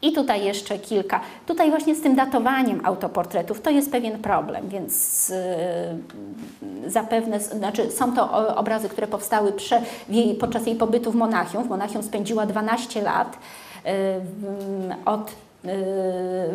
I 0.02 0.12
tutaj 0.12 0.44
jeszcze 0.44 0.78
kilka. 0.78 1.20
Tutaj 1.46 1.70
właśnie 1.70 1.94
z 1.94 2.00
tym 2.00 2.16
datowaniem 2.16 2.80
autoportretów 2.84 3.60
to 3.60 3.70
jest 3.70 3.92
pewien 3.92 4.18
problem, 4.18 4.68
więc 4.68 5.28
yy, 6.84 6.90
zapewne, 6.90 7.40
znaczy 7.40 7.90
są 7.90 8.14
to 8.14 8.56
obrazy, 8.56 8.88
które 8.88 9.06
powstały 9.06 9.52
prze, 9.52 9.82
jej, 10.08 10.34
podczas 10.34 10.66
jej 10.66 10.76
pobytu 10.76 11.12
w 11.12 11.14
Monachium. 11.14 11.64
W 11.64 11.68
Monachium 11.68 12.02
spędziła 12.02 12.46
12 12.46 13.02
lat. 13.02 13.38
Yy, 13.84 13.90
od 15.04 15.32
yy, 15.64 15.70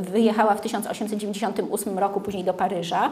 wyjechała 0.01 0.55
w 0.55 0.61
1898 0.61 1.99
roku 1.99 2.21
później 2.21 2.43
do 2.43 2.53
Paryża. 2.53 3.11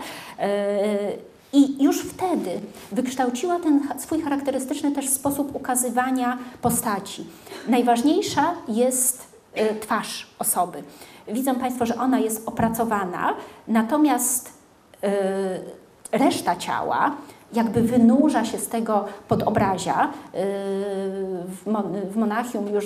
I 1.54 1.84
już 1.84 2.02
wtedy 2.02 2.50
wykształciła 2.92 3.60
ten 3.60 3.82
swój 3.98 4.22
charakterystyczny 4.22 4.92
też 4.92 5.10
sposób 5.10 5.56
ukazywania 5.56 6.38
postaci. 6.62 7.26
Najważniejsza 7.68 8.54
jest 8.68 9.31
Y, 9.31 9.31
twarz 9.80 10.28
osoby. 10.40 10.84
Widzą 11.28 11.56
Państwo, 11.56 11.86
że 11.86 11.96
ona 11.96 12.20
jest 12.20 12.48
opracowana, 12.48 13.34
natomiast 13.68 14.54
y, 15.04 16.18
reszta 16.18 16.56
ciała 16.56 17.16
jakby 17.54 17.82
wynurza 17.82 18.46
się 18.46 18.58
z 18.58 18.68
tego 18.68 19.06
podobrazia. 19.28 20.10
W 22.12 22.16
Monachium 22.16 22.68
już 22.68 22.86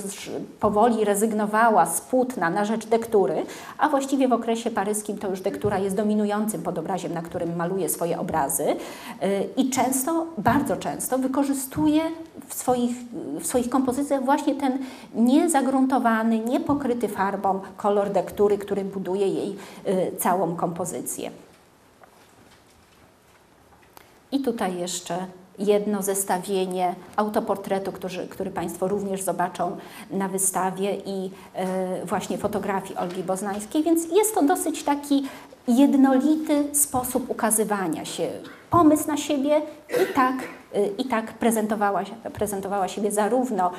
powoli 0.60 1.06
rezygnowała 1.06 1.86
z 1.86 2.02
płótna 2.02 2.50
na 2.50 2.66
rzecz 2.66 2.86
dektury, 2.86 3.46
a 3.78 3.90
właściwie 3.90 4.28
w 4.28 4.34
okresie 4.34 4.72
paryskim 4.72 5.18
to 5.18 5.30
już 5.30 5.42
dektura 5.42 5.80
jest 5.80 5.96
dominującym 5.96 6.62
podobraziem, 6.62 7.14
na 7.14 7.22
którym 7.22 7.56
maluje 7.56 7.90
swoje 7.90 8.20
obrazy 8.20 8.66
i 9.58 9.70
często, 9.70 10.26
bardzo 10.38 10.78
często 10.78 11.18
wykorzystuje 11.18 12.02
w 12.48 12.54
swoich, 12.54 12.96
w 13.40 13.48
swoich 13.48 13.70
kompozycjach 13.70 14.26
właśnie 14.26 14.56
ten 14.56 14.80
niezagruntowany, 15.16 16.40
niepokryty 16.40 17.08
farbą 17.08 17.60
kolor 17.78 18.10
dektury, 18.10 18.58
który 18.58 18.86
buduje 18.86 19.28
jej 19.28 19.56
całą 20.18 20.56
kompozycję. 20.56 21.32
I 24.36 24.40
tutaj 24.40 24.78
jeszcze 24.78 25.28
jedno 25.60 26.02
zestawienie 26.02 26.96
autoportretu, 27.16 27.92
który, 27.92 28.28
który 28.28 28.52
Państwo 28.52 28.88
również 28.88 29.22
zobaczą 29.22 29.78
na 30.12 30.28
wystawie 30.28 30.96
i 31.06 31.32
e, 31.54 32.06
właśnie 32.06 32.38
fotografii 32.38 32.98
Olgi 32.98 33.24
Boznańskiej, 33.24 33.84
więc 33.84 34.12
jest 34.12 34.36
to 34.36 34.44
dosyć 34.44 34.84
taki 34.84 35.24
jednolity 35.68 36.76
sposób 36.76 37.30
ukazywania 37.30 38.06
się. 38.06 38.30
Pomysł 38.70 39.08
na 39.08 39.18
siebie 39.18 39.62
i 39.90 40.14
tak 40.14 40.36
i 40.98 41.06
tak 41.06 41.34
prezentowała, 41.34 42.02
prezentowała 42.34 42.88
siebie 42.88 43.12
zarówno 43.12 43.68
e, 43.68 43.72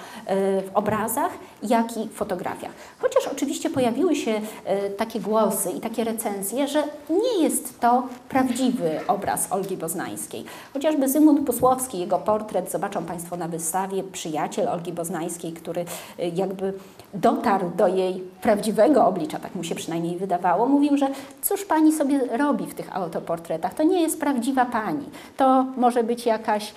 w 0.62 0.70
obrazach, 0.74 1.30
jak 1.62 1.97
i 1.97 2.09
fotografiach. 2.09 2.72
Chociaż 2.99 3.28
oczywiście 3.32 3.70
pojawiły 3.70 4.16
się 4.16 4.40
e, 4.64 4.90
takie 4.90 5.20
głosy 5.20 5.70
i 5.70 5.80
takie 5.80 6.05
recenzje, 6.05 6.68
że 6.68 6.82
nie 7.11 7.42
jest 7.42 7.80
to 7.80 8.03
prawdziwy 8.28 9.01
obraz 9.09 9.53
Olgi 9.53 9.76
Boznańskiej. 9.76 10.44
Chociażby 10.72 11.09
Zygmunt 11.09 11.47
Pusłowski, 11.47 11.99
jego 11.99 12.18
portret, 12.18 12.72
zobaczą 12.72 13.05
Państwo 13.05 13.36
na 13.36 13.49
wystawie, 13.49 14.03
przyjaciel 14.03 14.68
Olgi 14.68 14.92
Boznańskiej, 14.92 15.53
który 15.53 15.84
e, 16.18 16.28
jakby 16.28 16.72
dotarł 17.14 17.70
do 17.76 17.88
jej 17.88 18.22
prawdziwego 18.42 19.07
oblicza, 19.07 19.38
tak 19.38 19.55
mu 19.55 19.64
się 19.64 19.74
przynajmniej 19.74 20.16
wydawało, 20.16 20.66
mówił, 20.66 20.97
że 20.97 21.09
cóż 21.42 21.64
pani 21.64 21.92
sobie 21.92 22.20
robi 22.36 22.66
w 22.66 22.74
tych 22.74 22.97
autoportretach, 22.97 23.74
to 23.74 23.82
nie 23.82 24.03
jest 24.03 24.20
prawdziwa 24.20 24.64
pani, 24.64 25.05
to 25.36 25.66
może 25.76 26.05
być 26.05 26.26
jakaś 26.26 26.74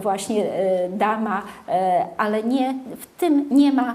właśnie 0.00 0.52
e, 0.52 0.88
dama, 0.88 1.42
e, 1.68 2.06
ale 2.16 2.42
nie, 2.42 2.74
w 2.96 3.06
tym 3.20 3.46
nie 3.50 3.72
ma 3.72 3.94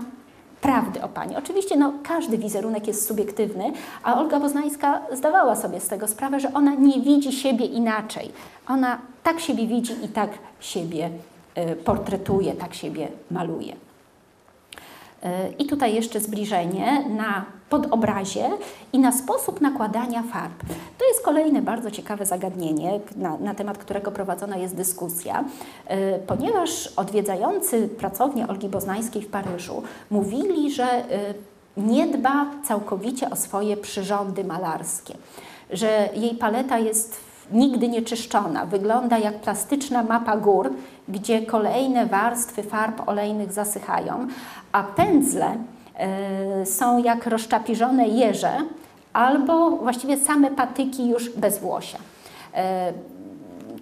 prawdy 0.61 1.01
o 1.03 1.07
Pani. 1.07 1.35
Oczywiście 1.35 1.75
no, 1.75 1.93
każdy 2.03 2.37
wizerunek 2.37 2.87
jest 2.87 3.07
subiektywny, 3.07 3.71
a 4.03 4.19
Olga 4.19 4.39
Poznańska 4.39 5.01
zdawała 5.11 5.55
sobie 5.55 5.79
z 5.79 5.87
tego 5.87 6.07
sprawę, 6.07 6.39
że 6.39 6.53
ona 6.53 6.73
nie 6.73 7.01
widzi 7.01 7.31
siebie 7.31 7.65
inaczej. 7.65 8.31
Ona 8.67 8.97
tak 9.23 9.39
siebie 9.39 9.67
widzi 9.67 9.93
i 10.05 10.07
tak 10.07 10.29
siebie 10.59 11.09
portretuje, 11.85 12.53
tak 12.53 12.73
siebie 12.73 13.07
maluje. 13.31 13.73
I 15.59 15.65
tutaj 15.65 15.95
jeszcze 15.95 16.19
zbliżenie 16.19 17.05
na 17.09 17.45
podobrazie 17.69 18.49
i 18.93 18.99
na 18.99 19.11
sposób 19.11 19.61
nakładania 19.61 20.23
farb. 20.23 20.63
To 20.97 21.07
jest 21.07 21.21
kolejne 21.21 21.61
bardzo 21.61 21.91
ciekawe 21.91 22.25
zagadnienie, 22.25 22.99
na, 23.15 23.37
na 23.37 23.55
temat 23.55 23.77
którego 23.77 24.11
prowadzona 24.11 24.57
jest 24.57 24.75
dyskusja, 24.75 25.43
e, 25.87 26.19
ponieważ 26.19 26.87
odwiedzający 26.87 27.87
pracownię 27.87 28.47
Olgi 28.47 28.69
Boznańskiej 28.69 29.21
w 29.21 29.27
Paryżu 29.27 29.83
mówili, 30.09 30.71
że 30.71 30.83
e, 30.83 31.33
nie 31.77 32.07
dba 32.07 32.45
całkowicie 32.63 33.29
o 33.29 33.35
swoje 33.35 33.77
przyrządy 33.77 34.43
malarskie, 34.43 35.13
że 35.69 36.09
jej 36.15 36.35
paleta 36.35 36.79
jest 36.79 37.30
nigdy 37.53 37.87
nie 37.87 38.01
czyszczona. 38.01 38.65
Wygląda 38.65 39.17
jak 39.17 39.39
plastyczna 39.39 40.03
mapa 40.03 40.37
gór, 40.37 40.73
gdzie 41.07 41.41
kolejne 41.41 42.05
warstwy 42.05 42.63
farb 42.63 43.07
olejnych 43.09 43.53
zasychają, 43.53 44.27
a 44.71 44.83
pędzle 44.83 45.55
e, 45.95 46.65
są 46.65 47.03
jak 47.03 47.25
rozczapiżone 47.25 48.07
jeże 48.07 48.51
albo 49.13 49.69
właściwie 49.69 50.17
same 50.17 50.51
patyki 50.51 51.09
już 51.09 51.29
bez 51.29 51.59
włosia. 51.59 51.97
E, 52.53 52.93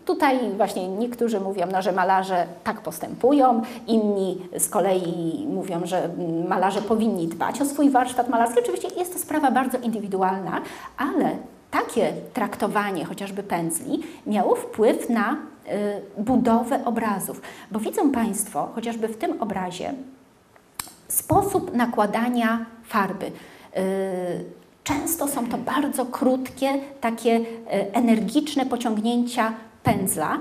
tutaj 0.05 0.39
właśnie 0.57 0.87
niektórzy 0.87 1.39
mówią, 1.39 1.67
no, 1.71 1.81
że 1.81 1.91
malarze 1.91 2.45
tak 2.63 2.81
postępują, 2.81 3.61
inni 3.87 4.37
z 4.57 4.69
kolei 4.69 5.47
mówią, 5.49 5.81
że 5.83 6.09
malarze 6.47 6.81
powinni 6.81 7.27
dbać 7.27 7.61
o 7.61 7.65
swój 7.65 7.89
warsztat 7.89 8.29
malarski. 8.29 8.59
Oczywiście 8.59 8.87
jest 8.97 9.13
to 9.13 9.19
sprawa 9.19 9.51
bardzo 9.51 9.77
indywidualna, 9.77 10.61
ale 10.97 11.29
takie 11.71 12.13
traktowanie 12.33 13.05
chociażby 13.05 13.43
pędzli 13.43 14.03
miało 14.25 14.55
wpływ 14.55 15.09
na 15.09 15.33
y, 15.33 16.21
budowę 16.21 16.85
obrazów. 16.85 17.41
Bo 17.71 17.79
widzą 17.79 18.11
Państwo, 18.11 18.69
chociażby 18.75 19.07
w 19.07 19.17
tym 19.17 19.41
obrazie, 19.41 19.93
sposób 21.07 21.73
nakładania 21.73 22.65
farby. 22.83 23.25
Y, 23.25 23.31
często 24.83 25.27
są 25.27 25.49
to 25.49 25.57
bardzo 25.57 26.05
krótkie, 26.05 26.73
takie 27.01 27.35
y, 27.35 27.43
energiczne 27.93 28.65
pociągnięcia 28.65 29.53
pędzla, 29.83 30.39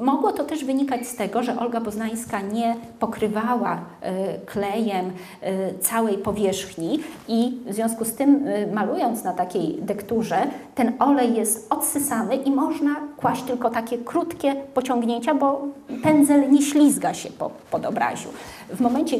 mogło 0.00 0.32
to 0.32 0.44
też 0.44 0.64
wynikać 0.64 1.06
z 1.06 1.16
tego, 1.16 1.42
że 1.42 1.58
Olga 1.58 1.80
Poznańska 1.80 2.40
nie 2.40 2.76
pokrywała 2.98 3.76
y, 3.76 4.46
klejem 4.46 5.06
y, 5.06 5.78
całej 5.80 6.18
powierzchni 6.18 7.00
i 7.28 7.58
w 7.66 7.74
związku 7.74 8.04
z 8.04 8.12
tym, 8.14 8.44
malując 8.72 9.24
na 9.24 9.32
takiej 9.32 9.78
dekturze, 9.82 10.46
ten 10.74 10.92
olej 10.98 11.34
jest 11.34 11.72
odsysany 11.72 12.36
i 12.36 12.50
można 12.50 12.96
kłaść 13.16 13.42
tylko 13.42 13.70
takie 13.70 13.98
krótkie 13.98 14.54
pociągnięcia, 14.74 15.34
bo 15.34 15.62
pędzel 16.02 16.50
nie 16.50 16.62
ślizga 16.62 17.14
się 17.14 17.30
po, 17.30 17.50
pod 17.70 17.86
obraziu. 17.86 18.28
W 18.70 18.80
momencie, 18.80 19.16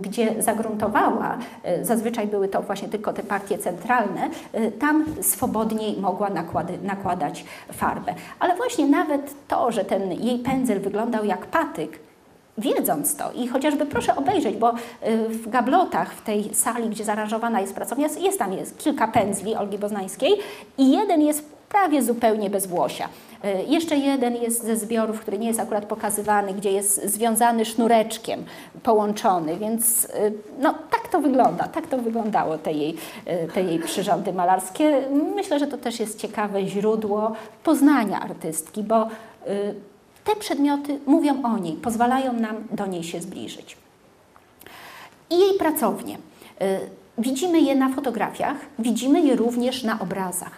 gdzie 0.00 0.42
zagruntowała, 0.42 1.38
e, 1.62 1.84
zazwyczaj 1.84 2.26
były 2.26 2.48
to 2.48 2.62
właśnie 2.62 2.88
tylko 2.88 3.12
te 3.12 3.22
partie 3.22 3.58
centralne, 3.58 4.30
e, 4.52 4.70
tam 4.70 5.04
swobodniej 5.20 6.00
mogła 6.00 6.30
nakłady, 6.30 6.78
nakładać 6.82 7.44
farbę. 7.72 8.14
Ale 8.38 8.56
właśnie 8.56 8.86
nawet 8.86 9.34
to, 9.48 9.72
że 9.72 9.84
ten 9.84 10.12
jej 10.12 10.38
pędzel 10.38 10.80
wyglądał 10.80 11.24
jak 11.24 11.46
patyk, 11.46 11.98
wiedząc 12.58 13.16
to 13.16 13.32
i 13.32 13.48
chociażby 13.48 13.86
proszę 13.86 14.16
obejrzeć, 14.16 14.56
bo 14.56 14.70
e, 14.70 14.74
w 15.28 15.48
gablotach 15.50 16.14
w 16.14 16.22
tej 16.22 16.54
sali, 16.54 16.88
gdzie 16.88 17.04
zaaranżowana 17.04 17.60
jest 17.60 17.74
pracownia, 17.74 18.08
jest 18.20 18.38
tam 18.38 18.52
jest 18.52 18.78
kilka 18.78 19.08
pędzli 19.08 19.54
Olgi 19.56 19.78
Boznańskiej 19.78 20.32
i 20.78 20.90
jeden 20.90 21.22
jest 21.22 21.59
prawie 21.70 22.02
zupełnie 22.02 22.50
bez 22.50 22.66
włosia. 22.66 23.08
Y, 23.44 23.48
jeszcze 23.68 23.96
jeden 23.96 24.36
jest 24.36 24.64
ze 24.64 24.76
zbiorów, 24.76 25.20
który 25.20 25.38
nie 25.38 25.48
jest 25.48 25.60
akurat 25.60 25.84
pokazywany, 25.84 26.54
gdzie 26.54 26.72
jest 26.72 27.04
związany 27.04 27.64
sznureczkiem, 27.64 28.44
połączony, 28.82 29.56
więc 29.56 30.04
y, 30.04 30.32
no, 30.58 30.74
tak 30.90 31.08
to 31.08 31.20
wygląda, 31.20 31.68
tak 31.68 31.86
to 31.86 31.98
wyglądało 31.98 32.58
te 32.58 32.72
jej, 32.72 32.96
te 33.54 33.62
jej 33.62 33.78
przyrządy 33.78 34.32
malarskie. 34.32 35.02
Myślę, 35.34 35.58
że 35.58 35.66
to 35.66 35.78
też 35.78 36.00
jest 36.00 36.18
ciekawe 36.18 36.66
źródło 36.66 37.32
poznania 37.62 38.20
artystki, 38.20 38.82
bo 38.82 39.06
Y, 39.46 39.74
te 40.24 40.36
przedmioty 40.36 40.98
mówią 41.06 41.42
o 41.42 41.58
niej, 41.58 41.76
pozwalają 41.76 42.32
nam 42.32 42.56
do 42.72 42.86
niej 42.86 43.04
się 43.04 43.20
zbliżyć. 43.20 43.76
I 45.30 45.38
jej 45.38 45.54
pracownie. 45.58 46.14
Y, 46.14 46.20
widzimy 47.18 47.60
je 47.60 47.74
na 47.74 47.88
fotografiach, 47.88 48.56
widzimy 48.78 49.20
je 49.20 49.36
również 49.36 49.84
na 49.84 50.00
obrazach. 50.00 50.52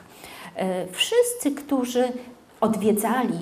Y, 0.57 0.92
wszyscy, 0.92 1.50
którzy 1.50 2.12
odwiedzali 2.61 3.38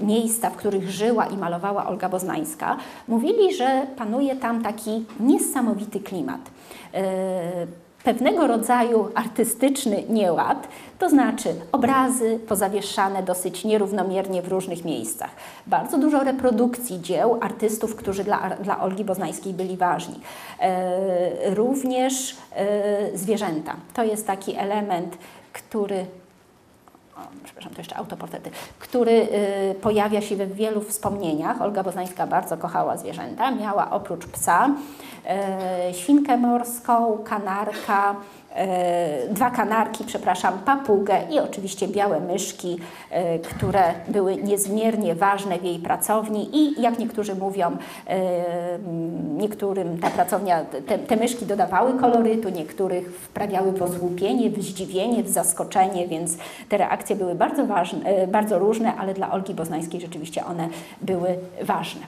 miejsca, 0.00 0.50
w 0.50 0.56
których 0.56 0.90
żyła 0.90 1.26
i 1.26 1.36
malowała 1.36 1.86
Olga 1.86 2.08
Boznańska, 2.08 2.76
mówili, 3.08 3.54
że 3.54 3.86
panuje 3.96 4.36
tam 4.36 4.62
taki 4.62 5.04
niesamowity 5.20 6.00
klimat 6.00 6.40
pewnego 8.06 8.46
rodzaju 8.46 9.08
artystyczny 9.14 10.02
nieład, 10.08 10.68
to 10.98 11.08
znaczy 11.10 11.54
obrazy 11.72 12.40
pozawieszane 12.48 13.22
dosyć 13.22 13.64
nierównomiernie 13.64 14.42
w 14.42 14.48
różnych 14.48 14.84
miejscach. 14.84 15.30
Bardzo 15.66 15.98
dużo 15.98 16.24
reprodukcji 16.24 17.00
dzieł 17.00 17.38
artystów, 17.40 17.96
którzy 17.96 18.24
dla, 18.24 18.50
dla 18.50 18.80
Olgi 18.80 19.04
Boznańskiej 19.04 19.54
byli 19.54 19.76
ważni. 19.76 20.20
E, 20.60 21.54
również 21.54 22.36
e, 22.56 23.18
zwierzęta. 23.18 23.76
To 23.94 24.04
jest 24.04 24.26
taki 24.26 24.56
element, 24.56 25.18
który 25.56 26.06
przepraszam, 27.44 27.72
to 27.72 27.80
jeszcze 27.80 27.96
autoportrety, 27.96 28.50
który 28.78 29.12
y, 29.12 29.74
pojawia 29.82 30.20
się 30.20 30.36
we 30.36 30.46
wielu 30.46 30.80
wspomnieniach. 30.80 31.62
Olga 31.62 31.82
Boznańska 31.82 32.26
bardzo 32.26 32.56
kochała 32.56 32.96
zwierzęta. 32.96 33.50
Miała 33.50 33.90
oprócz 33.90 34.26
psa 34.26 34.70
y, 35.90 35.94
świnkę 35.94 36.36
morską, 36.36 37.18
kanarka, 37.24 38.16
dwa 39.30 39.50
kanarki, 39.50 40.04
przepraszam, 40.04 40.58
papugę 40.58 41.18
i 41.30 41.38
oczywiście 41.38 41.88
białe 41.88 42.20
myszki, 42.20 42.78
e, 43.10 43.38
które 43.38 43.82
były 44.08 44.36
niezmiernie 44.36 45.14
ważne 45.14 45.58
w 45.58 45.64
jej 45.64 45.78
pracowni 45.78 46.56
i 46.56 46.82
jak 46.82 46.98
niektórzy 46.98 47.34
mówią, 47.34 47.76
niektórym 49.36 49.98
ta 49.98 50.10
pracownia, 50.10 50.64
te, 50.64 50.98
te 50.98 51.16
myszki 51.16 51.46
dodawały 51.46 51.98
kolorytu, 51.98 52.48
niektórych 52.48 53.10
wprawiały 53.10 53.72
w 53.72 53.82
osłupienie, 53.82 54.50
w 54.50 54.62
zdziwienie, 54.62 55.22
w 55.22 55.28
zaskoczenie, 55.28 56.08
więc 56.08 56.36
te 56.68 56.78
reakcje 56.78 57.16
były 57.16 57.34
bardzo 57.34 57.66
ważne, 57.66 58.26
bardzo 58.26 58.58
różne, 58.58 58.94
ale 58.94 59.14
dla 59.14 59.32
Olgi 59.32 59.54
Boznańskiej 59.54 60.00
rzeczywiście 60.00 60.46
one 60.46 60.68
były 61.02 61.28
ważne. 61.62 62.00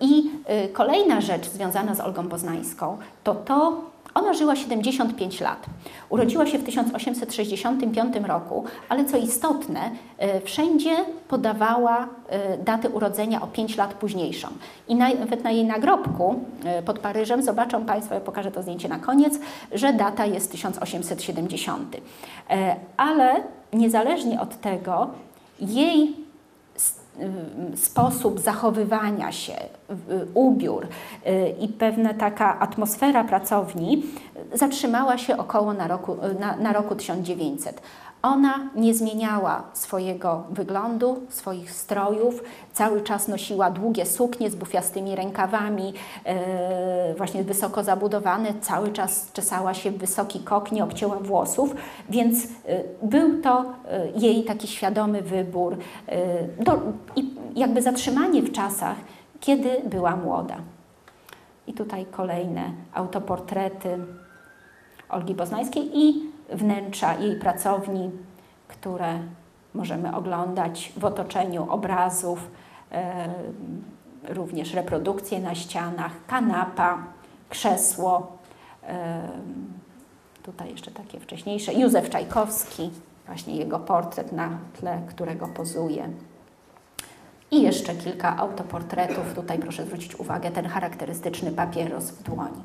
I 0.00 0.30
kolejna 0.72 1.20
rzecz 1.20 1.48
związana 1.48 1.94
z 1.94 2.00
Olgą 2.00 2.28
Poznańską 2.28 2.98
to 3.24 3.34
to, 3.34 3.80
ona 4.18 4.34
żyła 4.34 4.56
75 4.56 5.40
lat. 5.40 5.66
Urodziła 6.08 6.46
się 6.46 6.58
w 6.58 6.64
1865 6.64 8.16
roku, 8.26 8.64
ale 8.88 9.04
co 9.04 9.16
istotne, 9.16 9.90
e, 10.18 10.40
wszędzie 10.40 10.96
podawała 11.28 12.08
e, 12.28 12.58
datę 12.58 12.90
urodzenia 12.90 13.42
o 13.42 13.46
5 13.46 13.76
lat 13.76 13.94
późniejszą. 13.94 14.48
I 14.88 14.94
nawet 14.94 15.44
na 15.44 15.50
jej 15.50 15.64
nagrobku 15.64 16.40
e, 16.64 16.82
pod 16.82 16.98
Paryżem 16.98 17.42
zobaczą 17.42 17.84
Państwo, 17.84 18.14
ja 18.14 18.20
pokażę 18.20 18.50
to 18.50 18.62
zdjęcie 18.62 18.88
na 18.88 18.98
koniec, 18.98 19.38
że 19.72 19.92
data 19.92 20.26
jest 20.26 20.52
1870. 20.52 21.96
Ale 22.96 23.42
niezależnie 23.72 24.40
od 24.40 24.60
tego, 24.60 25.10
jej 25.60 26.27
sposób 27.76 28.40
zachowywania 28.40 29.32
się, 29.32 29.54
ubiór 30.34 30.86
y, 31.26 31.54
i 31.60 31.68
pewna 31.68 32.14
taka 32.14 32.58
atmosfera 32.58 33.24
pracowni 33.24 34.02
zatrzymała 34.54 35.18
się 35.18 35.36
około 35.36 35.72
na 35.72 35.88
roku, 35.88 36.16
na, 36.40 36.56
na 36.56 36.72
roku 36.72 36.94
1900. 36.94 37.82
Ona 38.22 38.70
nie 38.74 38.94
zmieniała 38.94 39.62
swojego 39.72 40.44
wyglądu, 40.50 41.20
swoich 41.28 41.72
strojów, 41.72 42.42
cały 42.72 43.02
czas 43.02 43.28
nosiła 43.28 43.70
długie 43.70 44.06
suknie 44.06 44.50
z 44.50 44.54
bufiastymi 44.54 45.16
rękawami, 45.16 45.92
e, 46.24 47.14
właśnie 47.14 47.44
wysoko 47.44 47.84
zabudowane, 47.84 48.54
cały 48.60 48.92
czas 48.92 49.32
czesała 49.32 49.74
się 49.74 49.90
w 49.90 49.98
wysoki 49.98 50.40
kok, 50.40 50.72
nie 50.72 50.84
obcięła 50.84 51.16
włosów, 51.16 51.74
więc 52.10 52.44
e, 52.44 52.48
był 53.02 53.42
to 53.42 53.64
e, 53.88 54.08
jej 54.16 54.44
taki 54.44 54.68
świadomy 54.68 55.22
wybór 55.22 55.76
do, 56.60 56.80
i 57.16 57.34
jakby 57.54 57.82
zatrzymanie 57.82 58.42
w 58.42 58.52
czasach, 58.52 58.96
kiedy 59.40 59.82
była 59.84 60.16
młoda. 60.16 60.56
I 61.66 61.72
tutaj 61.72 62.06
kolejne 62.06 62.62
autoportrety 62.94 63.98
Olgi 65.08 65.34
Poznańskiej 65.34 65.90
i 65.94 66.27
wnętrza 66.48 67.14
jej 67.14 67.36
pracowni, 67.36 68.10
które 68.68 69.18
możemy 69.74 70.16
oglądać 70.16 70.92
w 70.96 71.04
otoczeniu 71.04 71.70
obrazów, 71.70 72.50
e, 72.92 73.28
również 74.28 74.74
reprodukcje 74.74 75.40
na 75.40 75.54
ścianach, 75.54 76.12
kanapa, 76.26 76.98
krzesło. 77.48 78.38
E, 78.82 79.28
tutaj 80.42 80.70
jeszcze 80.70 80.90
takie 80.90 81.20
wcześniejsze. 81.20 81.74
Józef 81.74 82.10
Czajkowski, 82.10 82.90
właśnie 83.26 83.56
jego 83.56 83.78
portret 83.78 84.32
na 84.32 84.58
tle, 84.80 85.02
którego 85.08 85.48
pozuje. 85.48 86.08
I 87.50 87.62
jeszcze 87.62 87.94
kilka 87.94 88.36
autoportretów. 88.36 89.34
Tutaj 89.34 89.58
proszę 89.58 89.84
zwrócić 89.84 90.20
uwagę, 90.20 90.50
ten 90.50 90.66
charakterystyczny 90.66 91.52
papieros 91.52 92.10
w 92.10 92.22
dłoni. 92.22 92.62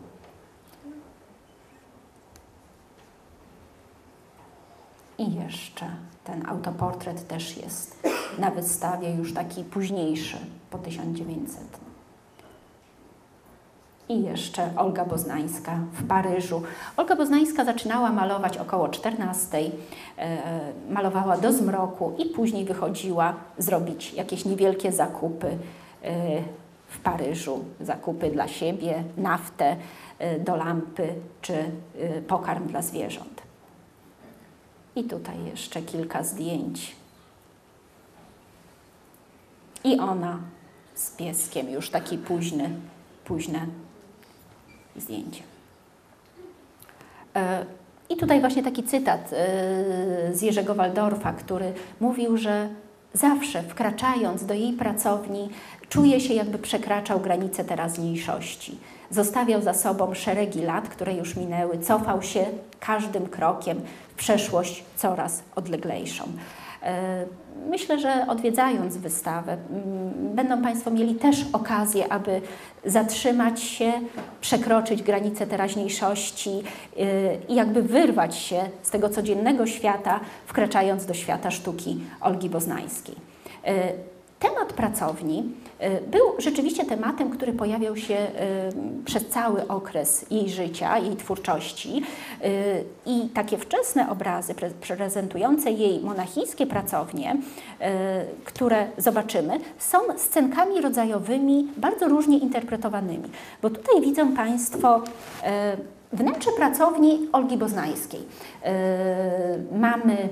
I 5.18 5.36
jeszcze 5.36 5.86
ten 6.24 6.48
autoportret 6.48 7.28
też 7.28 7.58
jest 7.58 8.04
na 8.40 8.52
wystawie 8.52 9.16
już 9.16 9.34
taki 9.34 9.64
późniejszy, 9.64 10.38
po 10.70 10.78
1900. 10.78 11.84
I 14.10 14.24
jeszcze 14.24 14.70
Olga 14.76 15.06
Boznańska 15.06 15.80
w 15.94 16.08
Paryżu. 16.08 16.62
Olga 16.98 17.16
Boznańska 17.16 17.66
zaczynała 17.66 18.12
malować 18.12 18.58
około 18.58 18.90
14, 18.90 19.58
e, 20.18 20.38
malowała 20.90 21.38
do 21.38 21.54
zmroku 21.54 22.14
i 22.18 22.26
później 22.26 22.66
wychodziła 22.66 23.34
zrobić 23.58 24.14
jakieś 24.14 24.46
niewielkie 24.46 24.92
zakupy 24.92 25.48
e, 25.48 25.58
w 26.88 27.00
Paryżu. 27.00 27.60
Zakupy 27.82 28.32
dla 28.32 28.48
siebie, 28.48 29.04
naftę 29.18 29.76
e, 30.20 30.40
do 30.40 30.56
lampy 30.56 31.08
czy 31.42 31.54
pokarm 32.28 32.68
dla 32.68 32.82
zwierząt. 32.82 33.33
I 34.96 35.04
tutaj 35.04 35.46
jeszcze 35.46 35.82
kilka 35.82 36.24
zdjęć. 36.24 36.96
I 39.84 40.00
ona 40.00 40.40
z 40.96 41.12
pieskiem, 41.12 41.70
już 41.70 41.90
taki 41.90 42.18
późny, 42.18 42.70
późne 43.26 43.68
zdjęcie. 44.96 45.44
E, 47.36 47.66
I 48.10 48.18
tutaj 48.18 48.40
właśnie 48.40 48.64
taki 48.64 48.84
cytat 48.84 49.34
e, 49.34 49.36
z 50.34 50.42
Jerzego 50.42 50.76
Waldorfa, 50.76 51.34
który 51.34 51.74
mówił, 52.00 52.38
że 52.38 52.70
zawsze 53.14 53.64
wkraczając 53.64 54.46
do 54.46 54.54
jej 54.54 54.74
pracowni, 54.74 55.50
czuje 55.90 56.20
się 56.20 56.34
jakby 56.34 56.58
przekraczał 56.58 57.20
granice 57.20 57.64
teraźniejszości. 57.64 58.78
Zostawiał 59.10 59.62
za 59.62 59.74
sobą 59.74 60.14
szeregi 60.14 60.62
lat, 60.62 60.90
które 60.90 61.14
już 61.14 61.36
minęły, 61.36 61.80
cofał 61.80 62.22
się 62.22 62.46
każdym 62.86 63.28
krokiem 63.28 63.82
w 64.10 64.16
przeszłość 64.16 64.84
coraz 64.96 65.44
odleglejszą. 65.56 66.24
E, 66.84 67.26
myślę, 67.70 68.00
że 68.00 68.26
odwiedzając 68.28 68.98
wystawę, 68.98 69.58
będą 70.36 70.62
Państwo 70.62 70.92
mieli 70.92 71.16
też 71.16 71.46
okazję, 71.54 72.14
aby 72.14 72.42
zatrzymać 72.86 73.62
się, 73.62 73.92
przekroczyć 74.42 75.04
granice 75.04 75.48
teraźniejszości 75.48 76.50
e, 76.50 77.36
i 77.50 77.56
jakby 77.56 77.84
wyrwać 77.84 78.36
się 78.36 78.70
z 78.82 78.90
tego 78.90 79.10
codziennego 79.10 79.68
świata, 79.68 80.20
wkraczając 80.46 81.06
do 81.06 81.14
świata 81.14 81.52
sztuki 81.52 82.00
Olgi 82.22 82.50
Boznańskiej. 82.50 83.16
E, 83.66 83.94
temat 84.40 84.74
pracowni 84.74 85.44
był 86.12 86.22
rzeczywiście 86.38 86.86
tematem, 86.86 87.30
który 87.30 87.54
pojawiał 87.54 87.98
się 87.98 88.16
e, 88.16 88.30
przez 89.06 89.28
cały 89.28 89.68
okres 89.68 90.26
jej 90.32 90.50
życia, 90.50 90.98
jej 90.98 91.16
twórczości. 91.16 92.02
E, 92.42 92.50
i 93.06 93.30
takie 93.30 93.58
wczesne 93.58 94.10
obrazy 94.10 94.56
prezentujące 94.82 95.72
jej 95.72 96.00
monachijskie 96.00 96.68
pracownie, 96.68 97.38
które 98.46 98.88
zobaczymy, 98.98 99.60
są 99.80 99.98
scenkami 100.18 100.82
rodzajowymi 100.82 101.68
bardzo 101.78 102.08
różnie 102.08 102.38
interpretowanymi, 102.38 103.30
bo 103.62 103.70
tutaj 103.70 104.02
widzą 104.02 104.36
Państwo 104.36 105.02
wnętrze 106.14 106.52
pracowni 106.58 107.30
Olgi 107.34 107.58
Boznańskiej. 107.58 108.28
Mamy 109.72 110.30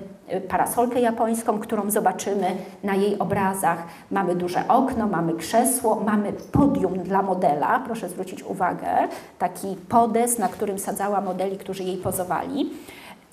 parasolkę 0.47 1.01
japońską, 1.01 1.59
którą 1.59 1.91
zobaczymy 1.91 2.55
na 2.83 2.95
jej 2.95 3.19
obrazach. 3.19 3.83
Mamy 4.11 4.35
duże 4.35 4.67
okno, 4.67 5.07
mamy 5.07 5.33
krzesło, 5.33 6.03
mamy 6.05 6.33
podium 6.33 6.93
dla 6.93 7.21
modela, 7.21 7.79
proszę 7.85 8.09
zwrócić 8.09 8.43
uwagę, 8.43 8.87
taki 9.39 9.75
podes, 9.89 10.39
na 10.39 10.47
którym 10.47 10.79
sadzała 10.79 11.21
modeli, 11.21 11.57
którzy 11.57 11.83
jej 11.83 11.97
pozowali 11.97 12.69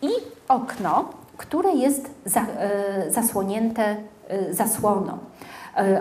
i 0.03 0.09
okno, 0.49 1.09
które 1.37 1.73
jest 1.73 2.11
e, 2.37 3.11
zasłonięte 3.11 3.97
e, 4.29 4.55
zasłoną. 4.55 5.19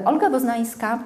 Olga 0.05 0.29
Boznańska 0.29 0.99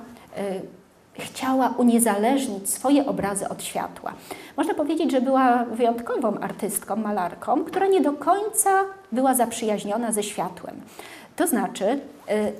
chciała 1.19 1.73
uniezależnić 1.77 2.69
swoje 2.69 3.05
obrazy 3.05 3.49
od 3.49 3.63
światła. 3.63 4.13
Można 4.57 4.73
powiedzieć, 4.73 5.11
że 5.11 5.21
była 5.21 5.65
wyjątkową 5.65 6.39
artystką, 6.39 6.95
malarką, 6.95 7.63
która 7.63 7.87
nie 7.87 8.01
do 8.01 8.13
końca 8.13 8.69
była 9.11 9.33
zaprzyjaźniona 9.33 10.11
ze 10.11 10.23
światłem. 10.23 10.81
To 11.35 11.47
znaczy, 11.47 11.85
y, 11.85 11.99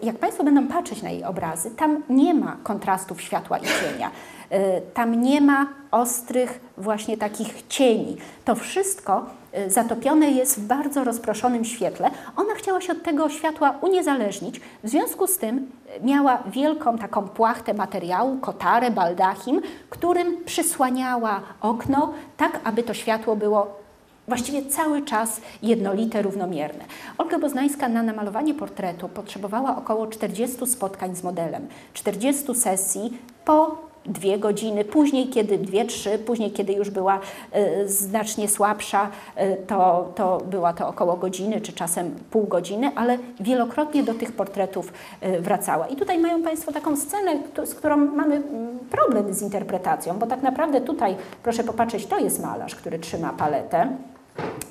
jak 0.03 0.17
Państwo 0.17 0.43
będą 0.43 0.67
patrzeć 0.67 1.01
na 1.01 1.09
jej 1.09 1.23
obrazy, 1.23 1.71
tam 1.71 2.03
nie 2.09 2.33
ma 2.33 2.57
kontrastów 2.63 3.21
światła 3.21 3.57
i 3.57 3.63
cienia. 3.63 4.11
Y, 4.53 4.81
tam 4.93 5.21
nie 5.21 5.41
ma 5.41 5.67
ostrych 5.91 6.59
właśnie 6.77 7.17
takich 7.17 7.67
cieni. 7.67 8.17
To 8.45 8.55
wszystko 8.55 9.25
y, 9.57 9.69
zatopione 9.69 10.31
jest 10.31 10.59
w 10.59 10.67
bardzo 10.67 11.03
rozproszonym 11.03 11.65
świetle. 11.65 12.11
Ona 12.35 12.53
chciała 12.55 12.81
się 12.81 12.93
od 12.93 13.03
tego 13.03 13.29
światła 13.29 13.75
uniezależnić. 13.81 14.61
W 14.83 14.89
związku 14.89 15.27
z 15.27 15.37
tym 15.37 15.71
miała 16.03 16.43
wielką 16.47 16.97
taką 16.97 17.27
płachtę 17.27 17.73
materiału, 17.73 18.37
kotarę, 18.37 18.91
baldachim, 18.91 19.61
którym 19.89 20.43
przysłaniała 20.45 21.41
okno, 21.61 22.13
tak 22.37 22.59
aby 22.63 22.83
to 22.83 22.93
światło 22.93 23.35
było 23.35 23.81
właściwie 24.27 24.65
cały 24.65 25.01
czas 25.01 25.41
jednolite, 25.63 26.21
równomierne. 26.21 26.85
Olga 27.17 27.39
Boznańska 27.39 27.89
na 27.89 28.03
namalowanie 28.03 28.53
portretu 28.53 29.09
potrzebowała 29.09 29.77
około 29.77 30.07
40 30.07 30.67
spotkań 30.67 31.15
z 31.15 31.23
modelem, 31.23 31.67
40 31.93 32.55
sesji 32.55 33.17
po 33.45 33.90
dwie 34.05 34.39
godziny, 34.39 34.85
później 34.85 35.27
kiedy 35.27 35.57
dwie, 35.57 35.85
trzy, 35.85 36.19
później 36.19 36.51
kiedy 36.51 36.73
już 36.73 36.89
była 36.89 37.19
y, 37.55 37.89
znacznie 37.89 38.47
słabsza, 38.47 39.09
y, 39.37 39.57
to, 39.67 40.11
to 40.15 40.41
była 40.51 40.73
to 40.73 40.87
około 40.87 41.17
godziny, 41.17 41.61
czy 41.61 41.73
czasem 41.73 42.15
pół 42.31 42.47
godziny, 42.47 42.91
ale 42.95 43.17
wielokrotnie 43.39 44.03
do 44.03 44.13
tych 44.13 44.31
portretów 44.31 44.93
y, 45.23 45.41
wracała. 45.41 45.87
I 45.87 45.95
tutaj 45.95 46.19
mają 46.19 46.43
Państwo 46.43 46.71
taką 46.71 46.97
scenę, 46.97 47.31
z 47.65 47.75
którą 47.75 47.97
mamy 47.97 48.35
mm, 48.35 48.79
problem 48.91 49.33
z 49.33 49.41
interpretacją, 49.41 50.19
bo 50.19 50.27
tak 50.27 50.43
naprawdę 50.43 50.81
tutaj, 50.81 51.15
proszę 51.43 51.63
popatrzeć, 51.63 52.05
to 52.05 52.19
jest 52.19 52.41
malarz, 52.41 52.75
który 52.75 52.99
trzyma 52.99 53.29
paletę. 53.29 53.87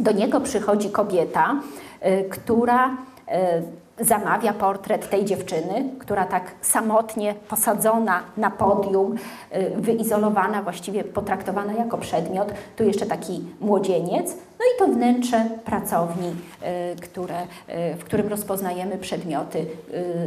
Do 0.00 0.12
niego 0.12 0.40
przychodzi 0.40 0.90
kobieta, 0.90 1.60
która 2.30 2.96
zamawia 4.00 4.52
portret 4.52 5.10
tej 5.10 5.24
dziewczyny, 5.24 5.84
która 5.98 6.24
tak 6.24 6.54
samotnie 6.60 7.34
posadzona 7.48 8.22
na 8.36 8.50
podium, 8.50 9.14
y, 9.56 9.70
wyizolowana, 9.76 10.62
właściwie 10.62 11.04
potraktowana 11.04 11.72
jako 11.72 11.98
przedmiot. 11.98 12.52
Tu 12.76 12.84
jeszcze 12.84 13.06
taki 13.06 13.44
młodzieniec. 13.60 14.36
No 14.58 14.64
i 14.64 14.78
to 14.78 14.86
wnętrze 14.86 15.44
pracowni, 15.64 16.28
y, 16.28 16.96
które, 16.96 17.42
y, 17.42 17.96
w 17.96 18.04
którym 18.04 18.28
rozpoznajemy 18.28 18.98
przedmioty 18.98 19.66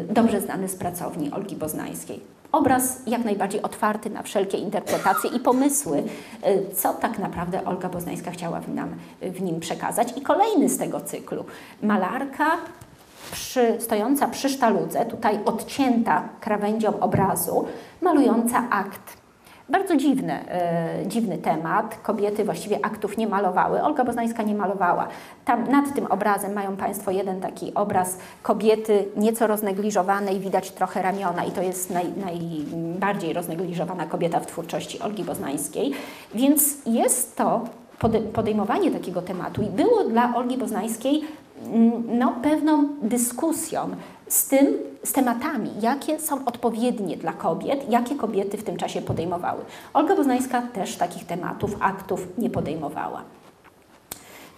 dobrze 0.09 0.41
znane 0.41 0.67
z 0.67 0.75
pracowni 0.75 1.31
Olgi 1.31 1.55
Boznańskiej. 1.55 2.19
Obraz 2.51 3.01
jak 3.07 3.25
najbardziej 3.25 3.61
otwarty 3.61 4.09
na 4.09 4.23
wszelkie 4.23 4.57
interpretacje 4.57 5.29
i 5.29 5.39
pomysły, 5.39 6.03
co 6.75 6.93
tak 6.93 7.19
naprawdę 7.19 7.65
Olga 7.65 7.89
Boznańska 7.89 8.31
chciała 8.31 8.61
nam, 8.67 8.89
w 9.21 9.41
nim 9.41 9.59
przekazać. 9.59 10.17
I 10.17 10.21
kolejny 10.21 10.69
z 10.69 10.77
tego 10.77 11.01
cyklu. 11.01 11.45
Malarka 11.81 12.57
przy, 13.31 13.81
stojąca 13.81 14.27
przy 14.27 14.49
sztaludze, 14.49 15.05
tutaj 15.05 15.39
odcięta 15.45 16.29
krawędzią 16.39 16.99
obrazu, 16.99 17.65
malująca 18.01 18.63
akt. 18.69 19.23
Bardzo 19.69 19.95
dziwny, 19.95 20.33
e, 20.49 21.07
dziwny 21.07 21.37
temat. 21.37 21.97
Kobiety 22.03 22.45
właściwie 22.45 22.85
aktów 22.85 23.17
nie 23.17 23.27
malowały. 23.27 23.81
Olga 23.81 24.03
Boznańska 24.03 24.43
nie 24.43 24.55
malowała. 24.55 25.07
Tam 25.45 25.67
nad 25.67 25.95
tym 25.95 26.05
obrazem 26.05 26.53
mają 26.53 26.75
Państwo 26.77 27.11
jeden 27.11 27.41
taki 27.41 27.73
obraz 27.73 28.17
kobiety 28.41 29.05
nieco 29.15 29.47
roznegliżowanej, 29.47 30.39
widać 30.39 30.71
trochę 30.71 31.01
ramiona 31.01 31.45
i 31.45 31.51
to 31.51 31.61
jest 31.61 31.89
naj, 31.89 32.05
najbardziej 32.25 33.33
roznegliżowana 33.33 34.05
kobieta 34.05 34.39
w 34.39 34.45
twórczości 34.45 34.99
Olgi 34.99 35.23
Boznańskiej. 35.23 35.93
Więc 36.35 36.77
jest 36.85 37.35
to 37.35 37.65
podejmowanie 38.33 38.91
takiego 38.91 39.21
tematu 39.21 39.61
i 39.61 39.65
było 39.65 40.03
dla 40.03 40.35
Olgi 40.35 40.57
Boznańskiej 40.57 41.23
no, 42.07 42.35
pewną 42.43 42.87
dyskusją 43.01 43.89
z 44.27 44.47
tym, 44.47 44.67
z 45.03 45.11
tematami, 45.11 45.69
jakie 45.81 46.19
są 46.19 46.45
odpowiednie 46.45 47.17
dla 47.17 47.33
kobiet, 47.33 47.89
jakie 47.89 48.15
kobiety 48.15 48.57
w 48.57 48.63
tym 48.63 48.77
czasie 48.77 49.01
podejmowały. 49.01 49.61
Olga 49.93 50.15
Boznańska 50.15 50.61
też 50.61 50.95
takich 50.95 51.25
tematów, 51.25 51.75
aktów 51.79 52.27
nie 52.37 52.49
podejmowała. 52.49 53.23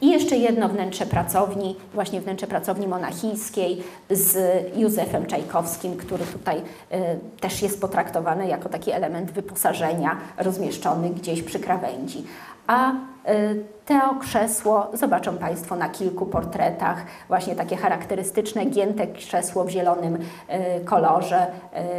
I 0.02 0.10
jeszcze 0.10 0.38
jedno 0.38 0.70
wnętrze 0.70 1.06
pracowni, 1.06 1.76
właśnie 1.94 2.22
wnętrze 2.22 2.48
pracowni 2.48 2.88
monachijskiej 2.88 3.84
z 4.10 4.38
Józefem 4.78 5.26
Czajkowskim, 5.26 5.98
który 5.98 6.26
tutaj 6.26 6.58
y, 6.58 6.62
też 7.40 7.62
jest 7.62 7.82
potraktowany 7.82 8.48
jako 8.48 8.70
taki 8.70 8.92
element 8.92 9.32
wyposażenia 9.32 10.18
rozmieszczony 10.38 11.10
gdzieś 11.10 11.44
przy 11.44 11.60
krawędzi. 11.60 12.24
A 12.68 12.92
y, 12.92 12.96
to 13.86 14.16
krzesło 14.20 14.88
zobaczą 14.94 15.38
Państwo 15.38 15.76
na 15.76 15.90
kilku 15.90 16.26
portretach, 16.26 17.06
właśnie 17.28 17.56
takie 17.56 17.78
charakterystyczne, 17.78 18.66
gięte 18.66 19.08
krzesło 19.08 19.64
w 19.64 19.70
zielonym 19.70 20.16
y, 20.16 20.86
kolorze, 20.86 21.48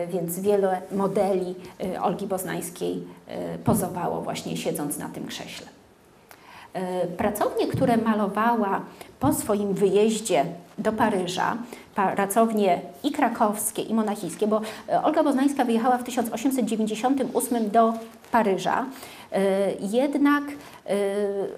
więc 0.08 0.40
wiele 0.40 0.82
modeli 0.92 1.54
Olgi 2.02 2.26
Boznańskiej 2.26 3.06
pozowało 3.64 4.20
właśnie 4.20 4.56
siedząc 4.56 4.98
na 4.98 5.08
tym 5.08 5.26
krześle. 5.26 5.66
Pracownie, 7.16 7.66
które 7.66 7.96
malowała 7.96 8.80
po 9.20 9.32
swoim 9.32 9.74
wyjeździe 9.74 10.44
do 10.78 10.92
Paryża, 10.92 11.56
pracownie 12.16 12.80
i 13.04 13.12
krakowskie, 13.12 13.82
i 13.82 13.94
monachijskie, 13.94 14.46
bo 14.46 14.60
Olga 15.02 15.22
Boznańska 15.24 15.64
wyjechała 15.64 15.98
w 15.98 16.04
1898 16.04 17.70
do 17.70 17.92
Paryża, 18.32 18.86
jednak 19.80 20.42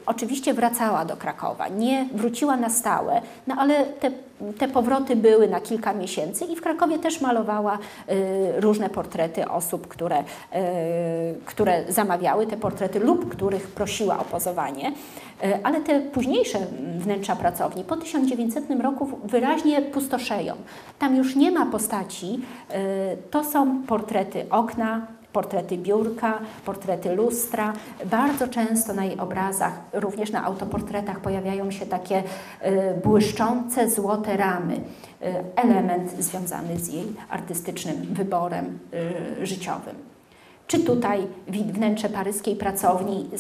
oczywiście 0.07 0.55
wracała 0.55 1.05
do 1.05 1.17
Krakowa, 1.17 1.69
nie 1.69 2.09
wróciła 2.15 2.57
na 2.57 2.71
stałe, 2.71 3.23
no 3.47 3.55
ale 3.59 3.87
te, 3.87 4.11
te 4.59 4.69
powroty 4.69 5.17
były 5.17 5.49
na 5.49 5.61
kilka 5.61 5.93
miesięcy 5.95 6.45
i 6.45 6.57
w 6.57 6.63
Krakowie 6.63 6.99
też 6.99 7.21
malowała 7.21 7.79
różne 8.57 8.91
portrety 8.91 9.49
osób, 9.49 9.89
które, 9.89 10.25
które 11.45 11.85
zamawiały 11.89 12.47
te 12.47 12.57
portrety 12.57 13.01
lub 13.01 13.29
których 13.29 13.69
prosiła 13.69 14.19
o 14.19 14.25
pozowanie. 14.25 14.93
E, 15.43 15.59
ale 15.63 15.81
te 15.81 16.01
późniejsze 16.01 16.59
wnętrza 16.99 17.37
pracowni 17.37 17.85
po 17.85 17.97
1900 17.97 18.65
roku 18.83 19.09
wyraźnie 19.25 19.83
pustoszeją. 19.83 20.55
Tam 20.99 21.17
już 21.17 21.37
nie 21.37 21.51
ma 21.51 21.67
postaci, 21.67 22.41
e, 22.71 23.17
to 23.17 23.45
są 23.45 23.83
portrety 23.83 24.47
okna, 24.51 25.07
portrety 25.39 25.79
biurka, 25.79 26.39
portrety 26.65 27.15
lustra. 27.15 27.73
Bardzo 28.05 28.49
często 28.49 28.95
na 28.95 29.05
jej 29.05 29.19
obrazach, 29.19 29.73
również 29.93 30.33
na 30.33 30.45
autoportretach 30.45 31.21
pojawiają 31.21 31.71
się 31.71 31.87
takie 31.87 32.23
e, 32.61 32.95
błyszczące 32.95 33.91
złote 33.91 34.37
ramy. 34.37 34.81
Element 35.57 36.11
związany 36.19 36.79
z 36.79 36.89
jej 36.89 37.07
artystycznym 37.31 37.97
wyborem 38.11 38.79
życiowym. 39.43 39.95
Czy 40.67 40.81
tutaj 40.81 41.27
wnętrze 41.49 42.09
paryskiej 42.09 42.57
pracowni 42.57 43.31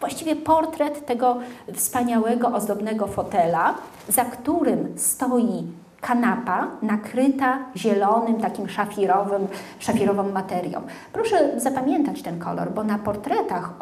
właściwie 0.00 0.36
portret 0.36 1.06
tego 1.06 1.36
wspaniałego, 1.74 2.48
ozdobnego 2.48 3.06
fotela, 3.06 3.74
za 4.08 4.24
którym 4.24 4.98
stoi 4.98 5.66
kanapa 6.00 6.66
nakryta 6.82 7.58
zielonym, 7.76 8.40
takim 8.40 8.68
szafirowym, 8.68 9.46
szafirową 9.78 10.32
materią. 10.32 10.80
Proszę 11.12 11.60
zapamiętać 11.60 12.22
ten 12.22 12.38
kolor, 12.38 12.70
bo 12.70 12.84
na 12.84 12.98
portretach, 12.98 13.72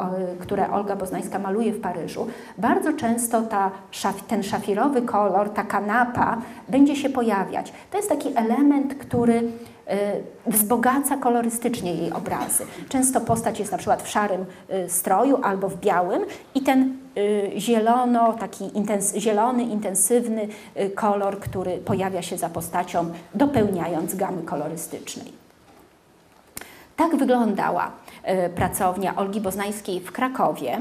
które 0.41 0.71
Olga 0.71 0.97
Boznańska 0.97 1.39
maluje 1.39 1.73
w 1.73 1.81
Paryżu, 1.81 2.27
bardzo 2.59 2.93
często 2.93 3.43
ta, 3.43 3.71
ten 4.29 4.43
szafirowy 4.43 5.03
kolor, 5.03 5.51
ta 5.51 5.63
kanapa 5.63 6.39
będzie 6.69 6.97
się 6.97 7.11
pojawiać. 7.11 7.73
To 7.91 7.97
jest 7.97 8.09
taki 8.09 8.37
element, 8.37 8.95
który 8.95 9.43
wzbogaca 10.47 11.17
kolorystycznie 11.17 11.95
jej 11.95 12.13
obrazy. 12.13 12.65
Często 12.89 13.21
postać 13.21 13.59
jest 13.59 13.73
na 13.73 13.79
przykład 13.79 14.03
w 14.03 14.09
szarym 14.09 14.45
y, 14.87 14.91
stroju 14.91 15.39
albo 15.43 15.69
w 15.69 15.77
białym 15.77 16.25
i 16.55 16.61
ten 16.61 16.97
y, 17.19 17.51
zielono, 17.57 18.33
taki 18.33 18.77
intens 18.79 19.15
zielony, 19.15 19.63
intensywny 19.63 20.49
kolor, 20.95 21.41
który 21.41 21.79
pojawia 21.79 22.23
się 22.23 22.39
za 22.39 22.49
postacią, 22.49 23.13
dopełniając 23.35 24.15
gamy 24.15 24.43
kolorystycznej. 24.43 25.33
Tak 26.97 27.17
wyglądała 27.17 27.91
pracownia 28.55 29.17
Olgi 29.17 29.41
Boznańskiej 29.41 30.01
w 30.01 30.13
Krakowie. 30.13 30.81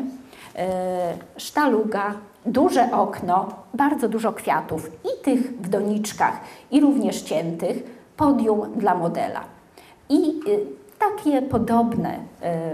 Sztaluga, 1.37 2.13
duże 2.45 2.91
okno, 2.91 3.49
bardzo 3.73 4.09
dużo 4.09 4.33
kwiatów 4.33 4.91
i 5.03 5.23
tych 5.23 5.61
w 5.61 5.69
doniczkach, 5.69 6.39
i 6.71 6.81
również 6.81 7.21
ciętych 7.21 7.94
podium 8.17 8.73
dla 8.75 8.95
modela. 8.95 9.41
I 10.09 10.29
y, 10.47 10.65
takie 10.99 11.41
podobne, 11.41 12.19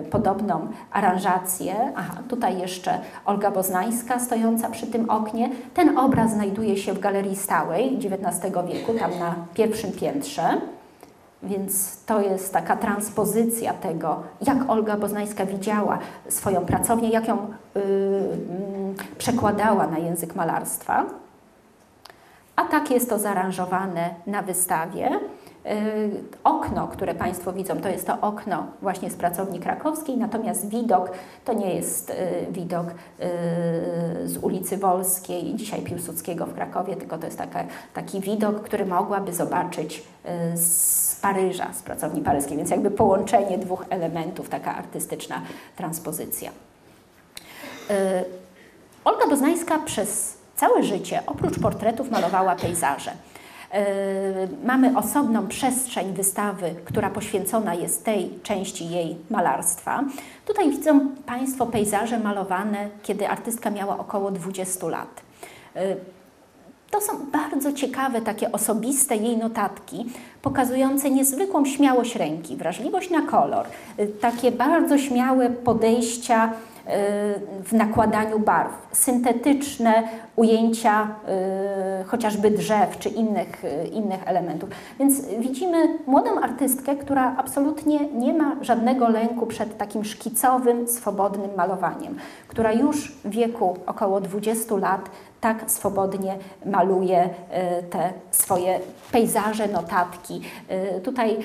y, 0.02 0.04
podobną 0.04 0.68
aranżację, 0.92 1.76
aha, 1.96 2.14
tutaj 2.28 2.60
jeszcze 2.60 3.00
Olga 3.26 3.52
Boznańska 3.52 4.20
stojąca 4.20 4.70
przy 4.70 4.88
tym 4.88 5.10
oknie. 5.10 5.50
Ten 5.74 5.98
obraz 5.98 6.32
znajduje 6.32 6.78
się 6.78 6.94
w 6.94 7.00
galerii 7.00 7.36
stałej 7.36 7.98
XIX 7.98 8.54
wieku, 8.68 8.94
tam 8.94 9.20
na 9.20 9.36
pierwszym 9.54 9.92
piętrze. 9.92 10.62
Więc 11.44 12.04
to 12.06 12.22
jest 12.22 12.54
taka 12.54 12.76
transpozycja 12.76 13.74
tego, 13.74 14.24
jak 14.42 14.70
Olga 14.70 14.98
Boznańska 14.98 15.46
widziała 15.46 16.00
swoją 16.30 16.66
pracownię, 16.66 17.10
jak 17.10 17.28
ją 17.28 17.38
yy, 17.76 17.82
przekładała 19.18 19.88
na 19.88 19.98
język 19.98 20.36
malarstwa. 20.36 21.06
A 22.62 22.66
tak 22.66 22.92
jest 22.92 23.10
to 23.10 23.20
zaaranżowane 23.20 24.10
na 24.28 24.42
wystawie. 24.42 25.10
Y, 25.16 25.20
okno, 26.44 26.88
które 26.88 27.16
Państwo 27.16 27.54
widzą, 27.54 27.78
to 27.78 27.90
jest 27.90 28.08
to 28.08 28.22
okno 28.22 28.66
właśnie 28.82 29.10
z 29.10 29.16
pracowni 29.16 29.60
krakowskiej, 29.60 30.18
natomiast 30.18 30.70
widok 30.70 31.12
to 31.46 31.54
nie 31.54 31.76
jest 31.76 32.10
y, 32.10 32.16
widok 32.52 32.88
y, 32.88 32.94
z 34.28 34.38
ulicy 34.42 34.78
Wolskiej, 34.78 35.56
dzisiaj 35.56 35.82
Piłsudskiego 35.82 36.46
w 36.46 36.54
Krakowie, 36.54 36.96
tylko 36.96 37.18
to 37.18 37.26
jest 37.26 37.38
taka, 37.38 37.64
taki 37.94 38.22
widok, 38.22 38.62
który 38.62 38.86
mogłaby 38.86 39.34
zobaczyć 39.34 40.04
z 40.56 41.16
Paryża, 41.22 41.74
z 41.74 41.82
pracowni 41.82 42.22
paryskiej, 42.22 42.58
więc 42.58 42.70
jakby 42.70 42.92
połączenie 42.92 43.58
dwóch 43.58 43.86
elementów, 43.90 44.50
taka 44.50 44.76
artystyczna 44.76 45.42
transpozycja. 45.76 46.52
Olga 49.06 49.28
Boznańska 49.28 49.80
przez 49.80 50.41
całe 50.62 50.84
życie, 50.84 51.22
oprócz 51.28 51.60
portretów, 51.60 52.12
malowała 52.12 52.56
pejzaże. 52.56 53.12
Mamy 54.64 54.98
osobną 54.98 55.48
przestrzeń 55.48 56.14
wystawy, 56.14 56.76
która 56.86 57.10
poświęcona 57.10 57.74
jest 57.74 58.06
tej 58.06 58.40
części 58.44 58.90
jej 58.90 59.16
malarstwa. 59.30 60.04
Tutaj 60.46 60.70
widzą 60.70 61.10
Państwo 61.26 61.66
pejzaże 61.66 62.20
malowane, 62.20 62.90
kiedy 63.04 63.30
artystka 63.30 63.70
miała 63.70 64.00
około 64.00 64.32
20 64.32 64.88
lat. 64.88 65.22
To 66.92 67.02
są 67.02 67.14
bardzo 67.32 67.74
ciekawe, 67.74 68.22
takie 68.22 68.52
osobiste 68.52 69.16
jej 69.16 69.38
notatki, 69.38 70.06
pokazujące 70.42 71.10
niezwykłą 71.10 71.66
śmiałość 71.66 72.16
ręki, 72.16 72.56
wrażliwość 72.56 73.10
na 73.10 73.22
kolor, 73.22 73.66
takie 74.22 74.52
bardzo 74.52 74.98
śmiałe 74.98 75.50
podejścia 75.50 76.54
w 77.64 77.74
nakładaniu 77.74 78.40
barw, 78.40 78.72
syntetyczne 78.92 80.04
ujęcia 80.42 81.08
y, 82.02 82.04
chociażby 82.04 82.52
drzew 82.52 83.00
czy 83.00 83.10
innych, 83.10 83.66
y, 83.66 83.88
innych 83.88 84.28
elementów. 84.28 84.70
Więc 85.00 85.26
widzimy 85.40 85.98
młodą 86.08 86.40
artystkę, 86.40 86.96
która 86.96 87.36
absolutnie 87.38 88.00
nie 88.08 88.34
ma 88.34 88.56
żadnego 88.62 89.10
lęku 89.10 89.46
przed 89.46 89.78
takim 89.78 90.06
szkicowym, 90.06 90.88
swobodnym 90.88 91.50
malowaniem, 91.58 92.16
która 92.48 92.72
już 92.72 93.12
w 93.12 93.30
wieku 93.30 93.78
około 93.86 94.22
20 94.22 94.76
lat 94.78 95.10
tak 95.42 95.72
swobodnie 95.72 96.38
maluje 96.66 97.26
y, 97.26 97.30
te 97.84 98.14
swoje 98.32 98.80
pejzaże, 99.12 99.68
notatki. 99.68 100.42
Tutaj 101.04 101.38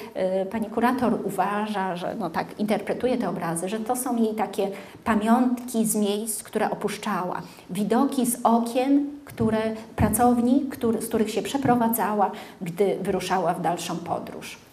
pani 0.51 0.67
kurator 0.67 1.19
uważa, 1.25 1.97
że 1.97 2.15
no 2.19 2.31
tak 2.31 2.61
interpretuje 2.61 3.19
te 3.19 3.29
obrazy, 3.29 3.69
że 3.69 3.79
to 3.81 3.97
są 3.97 4.17
jej 4.17 4.35
takie 4.35 4.69
pamiątki 5.05 5.87
z 5.87 5.97
miejsc, 5.97 6.43
które 6.43 6.71
opuszczała, 6.71 7.43
widoki 7.71 8.27
z 8.27 8.39
okien, 8.45 8.86
które 9.25 9.75
pracowni, 9.97 10.61
który, 10.71 11.03
z 11.03 11.09
których 11.09 11.31
się 11.31 11.43
przeprowadzała, 11.43 12.31
gdy 12.61 12.97
wyruszała 13.03 13.55
w 13.55 13.63
dalszą 13.63 13.97
podróż. 13.97 14.66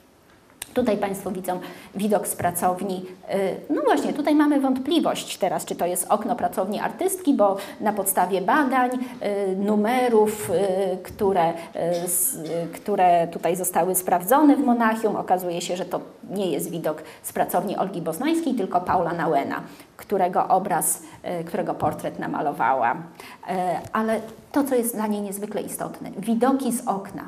Tutaj 0.74 0.97
Państwo 0.97 1.32
widzą 1.32 1.59
widok 1.95 2.28
z 2.28 2.36
pracowni. 2.36 3.05
Y, 3.69 3.74
no 3.74 3.82
właśnie, 3.82 4.13
tutaj 4.13 4.36
mamy 4.36 4.61
wątpliwość 4.61 5.38
teraz, 5.38 5.65
czy 5.65 5.76
to 5.76 5.86
jest 5.86 6.05
okno 6.09 6.36
pracowni 6.36 6.80
artystki, 6.80 7.34
bo 7.34 7.57
na 7.82 7.93
podstawie 7.93 8.41
badań, 8.41 8.89
y, 8.91 9.55
numerów, 9.55 10.49
y, 10.49 10.97
które, 11.03 11.53
które 12.74 13.28
tutaj 13.28 13.55
zostały 13.55 13.95
sprawdzone 13.95 14.55
w 14.55 14.65
Monachium, 14.65 15.15
okazuje 15.15 15.61
się, 15.61 15.78
że 15.78 15.86
to 15.86 15.99
nie 16.30 16.51
jest 16.51 16.69
widok 16.69 17.03
z 17.24 17.34
pracowni 17.34 17.78
Olgi 17.78 18.01
Boznańskiej, 18.01 18.53
tylko 18.53 18.82
Paula 18.82 19.13
Nauena, 19.13 19.61
którego 19.97 20.47
obraz, 20.47 21.01
którego 21.45 21.74
portret 21.74 22.19
namalowała. 22.19 22.95
Ale 23.93 24.19
to, 24.51 24.63
co 24.63 24.76
jest 24.76 24.95
dla 24.95 25.07
niej 25.07 25.21
niezwykle 25.21 25.61
istotne, 25.61 26.11
widoki 26.17 26.71
z 26.71 26.88
okna. 26.88 27.24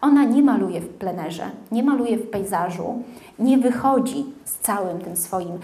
Ona 0.00 0.24
nie 0.24 0.42
maluje 0.42 0.80
w 0.80 0.88
plenerze, 0.88 1.50
nie 1.72 1.82
maluje 1.82 2.16
w 2.16 2.30
pejzażu, 2.30 3.02
nie 3.38 3.58
wychodzi 3.58 4.24
z 4.44 4.58
całym 4.58 4.98
tym 4.98 5.16
swoim, 5.16 5.58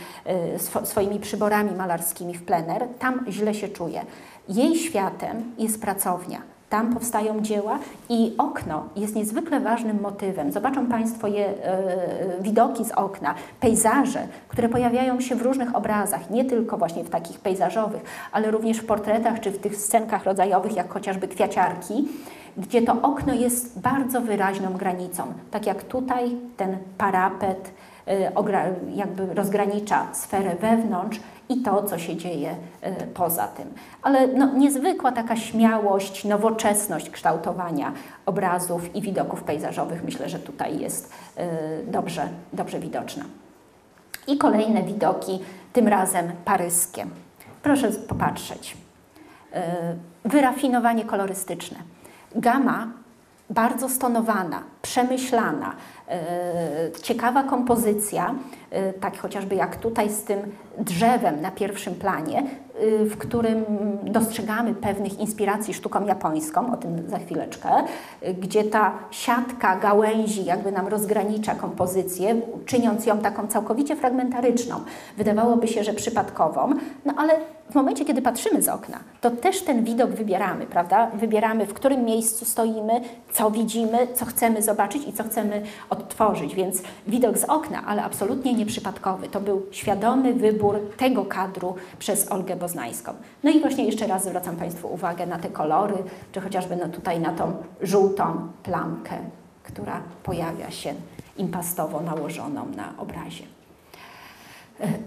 y, 0.84 0.86
swoimi 0.86 1.20
przyborami 1.20 1.70
malarskimi 1.76 2.34
w 2.34 2.42
plener, 2.44 2.88
tam 2.98 3.24
źle 3.28 3.54
się 3.54 3.68
czuje. 3.68 4.00
Jej 4.48 4.76
światem 4.76 5.42
jest 5.58 5.80
pracownia. 5.80 6.38
Tam 6.70 6.94
powstają 6.94 7.40
dzieła 7.40 7.78
i 8.08 8.34
okno 8.38 8.84
jest 8.96 9.14
niezwykle 9.14 9.60
ważnym 9.60 10.00
motywem. 10.00 10.52
Zobaczą 10.52 10.86
Państwo 10.86 11.26
je 11.26 11.48
y, 11.48 11.52
widoki 12.40 12.84
z 12.84 12.90
okna, 12.90 13.34
pejzaże, 13.60 14.26
które 14.48 14.68
pojawiają 14.68 15.20
się 15.20 15.34
w 15.34 15.42
różnych 15.42 15.76
obrazach, 15.76 16.30
nie 16.30 16.44
tylko 16.44 16.78
właśnie 16.78 17.04
w 17.04 17.10
takich 17.10 17.40
pejzażowych, 17.40 18.02
ale 18.32 18.50
również 18.50 18.78
w 18.78 18.86
portretach 18.86 19.40
czy 19.40 19.50
w 19.50 19.58
tych 19.58 19.76
scenkach 19.76 20.24
rodzajowych, 20.24 20.76
jak 20.76 20.92
chociażby 20.92 21.28
kwiaciarki 21.28 22.08
gdzie 22.56 22.82
to 22.82 23.02
okno 23.02 23.34
jest 23.34 23.80
bardzo 23.80 24.20
wyraźną 24.20 24.72
granicą. 24.72 25.22
Tak 25.50 25.66
jak 25.66 25.82
tutaj 25.82 26.36
ten 26.56 26.78
parapet 26.98 27.72
y, 28.08 28.92
jakby 28.94 29.34
rozgranicza 29.34 30.06
sferę 30.12 30.56
wewnątrz 30.56 31.20
i 31.48 31.62
to, 31.62 31.82
co 31.82 31.98
się 31.98 32.16
dzieje 32.16 32.50
y, 32.52 33.06
poza 33.06 33.48
tym. 33.48 33.68
Ale 34.02 34.26
no, 34.28 34.54
niezwykła 34.54 35.12
taka 35.12 35.36
śmiałość, 35.36 36.24
nowoczesność 36.24 37.10
kształtowania 37.10 37.92
obrazów 38.26 38.96
i 38.96 39.02
widoków 39.02 39.42
pejzażowych 39.42 40.04
myślę, 40.04 40.28
że 40.28 40.38
tutaj 40.38 40.78
jest 40.78 41.12
y, 41.38 41.42
dobrze, 41.86 42.28
dobrze 42.52 42.80
widoczna. 42.80 43.24
I 44.26 44.38
kolejne 44.38 44.82
widoki, 44.82 45.40
tym 45.72 45.88
razem 45.88 46.32
paryskie. 46.44 47.06
Proszę 47.62 47.90
popatrzeć. 47.90 48.76
Wyrafinowanie 50.24 51.04
kolorystyczne 51.04 51.76
gama 52.36 52.88
bardzo 53.50 53.88
stonowana, 53.88 54.62
przemyślana, 54.82 55.74
e, 56.08 56.90
ciekawa 57.02 57.42
kompozycja, 57.42 58.34
e, 58.70 58.92
tak 58.92 59.18
chociażby 59.18 59.54
jak 59.54 59.76
tutaj 59.76 60.10
z 60.10 60.22
tym 60.22 60.38
drzewem 60.78 61.40
na 61.40 61.50
pierwszym 61.50 61.94
planie, 61.94 62.42
w 63.06 63.16
którym 63.18 63.64
dostrzegamy 64.02 64.74
pewnych 64.74 65.20
inspiracji 65.20 65.74
sztuką 65.74 66.06
japońską, 66.06 66.72
o 66.72 66.76
tym 66.76 67.10
za 67.10 67.18
chwileczkę, 67.18 67.70
gdzie 68.40 68.64
ta 68.64 68.92
siatka 69.10 69.76
gałęzi 69.76 70.44
jakby 70.44 70.72
nam 70.72 70.88
rozgranicza 70.88 71.54
kompozycję, 71.54 72.40
czyniąc 72.66 73.06
ją 73.06 73.18
taką 73.18 73.46
całkowicie 73.46 73.96
fragmentaryczną. 73.96 74.76
Wydawałoby 75.16 75.68
się, 75.68 75.84
że 75.84 75.92
przypadkową, 75.92 76.74
no 77.04 77.14
ale 77.16 77.32
w 77.70 77.74
momencie, 77.74 78.04
kiedy 78.04 78.22
patrzymy 78.22 78.62
z 78.62 78.68
okna, 78.68 78.98
to 79.20 79.30
też 79.30 79.62
ten 79.62 79.84
widok 79.84 80.10
wybieramy, 80.10 80.66
prawda? 80.66 81.10
Wybieramy, 81.14 81.66
w 81.66 81.74
którym 81.74 82.04
miejscu 82.04 82.44
stoimy, 82.44 83.00
co 83.32 83.50
widzimy, 83.50 83.98
co 84.14 84.24
chcemy 84.24 84.62
zobaczyć 84.62 85.08
i 85.08 85.12
co 85.12 85.24
chcemy 85.24 85.62
odtworzyć. 85.90 86.54
Więc 86.54 86.82
widok 87.06 87.38
z 87.38 87.44
okna, 87.44 87.82
ale 87.86 88.04
absolutnie 88.04 88.54
nieprzypadkowy. 88.54 89.28
To 89.28 89.40
był 89.40 89.62
świadomy 89.70 90.34
wybór 90.34 90.80
tego 90.96 91.24
kadru 91.24 91.74
przez 91.98 92.32
Olgę 92.32 92.56
Boznańską. 92.72 93.12
No 93.42 93.50
i 93.50 93.60
właśnie 93.60 93.84
jeszcze 93.84 94.06
raz 94.06 94.24
zwracam 94.24 94.56
Państwu 94.56 94.92
uwagę 94.92 95.26
na 95.26 95.38
te 95.38 95.48
kolory, 95.48 95.94
czy 96.32 96.40
chociażby 96.40 96.76
no 96.76 96.88
tutaj 96.88 97.20
na 97.20 97.32
tą 97.32 97.52
żółtą 97.80 98.48
plamkę, 98.62 99.16
która 99.62 100.00
pojawia 100.22 100.70
się 100.70 100.94
impastowo 101.36 102.00
nałożoną 102.00 102.66
na 102.76 102.92
obrazie. 102.98 103.44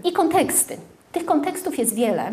I 0.04 0.12
konteksty. 0.12 0.76
Tych 1.12 1.24
kontekstów 1.24 1.78
jest 1.78 1.94
wiele, 1.94 2.32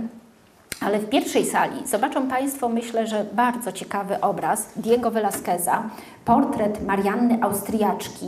ale 0.81 0.99
w 0.99 1.09
pierwszej 1.09 1.45
sali 1.45 1.87
zobaczą 1.87 2.27
Państwo, 2.27 2.69
myślę, 2.69 3.07
że 3.07 3.25
bardzo 3.33 3.71
ciekawy 3.71 4.21
obraz 4.21 4.69
Diego 4.75 5.11
Velázqueza, 5.11 5.83
portret 6.25 6.85
Marianny 6.85 7.37
Austriaczki. 7.41 8.25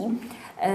E, 0.61 0.71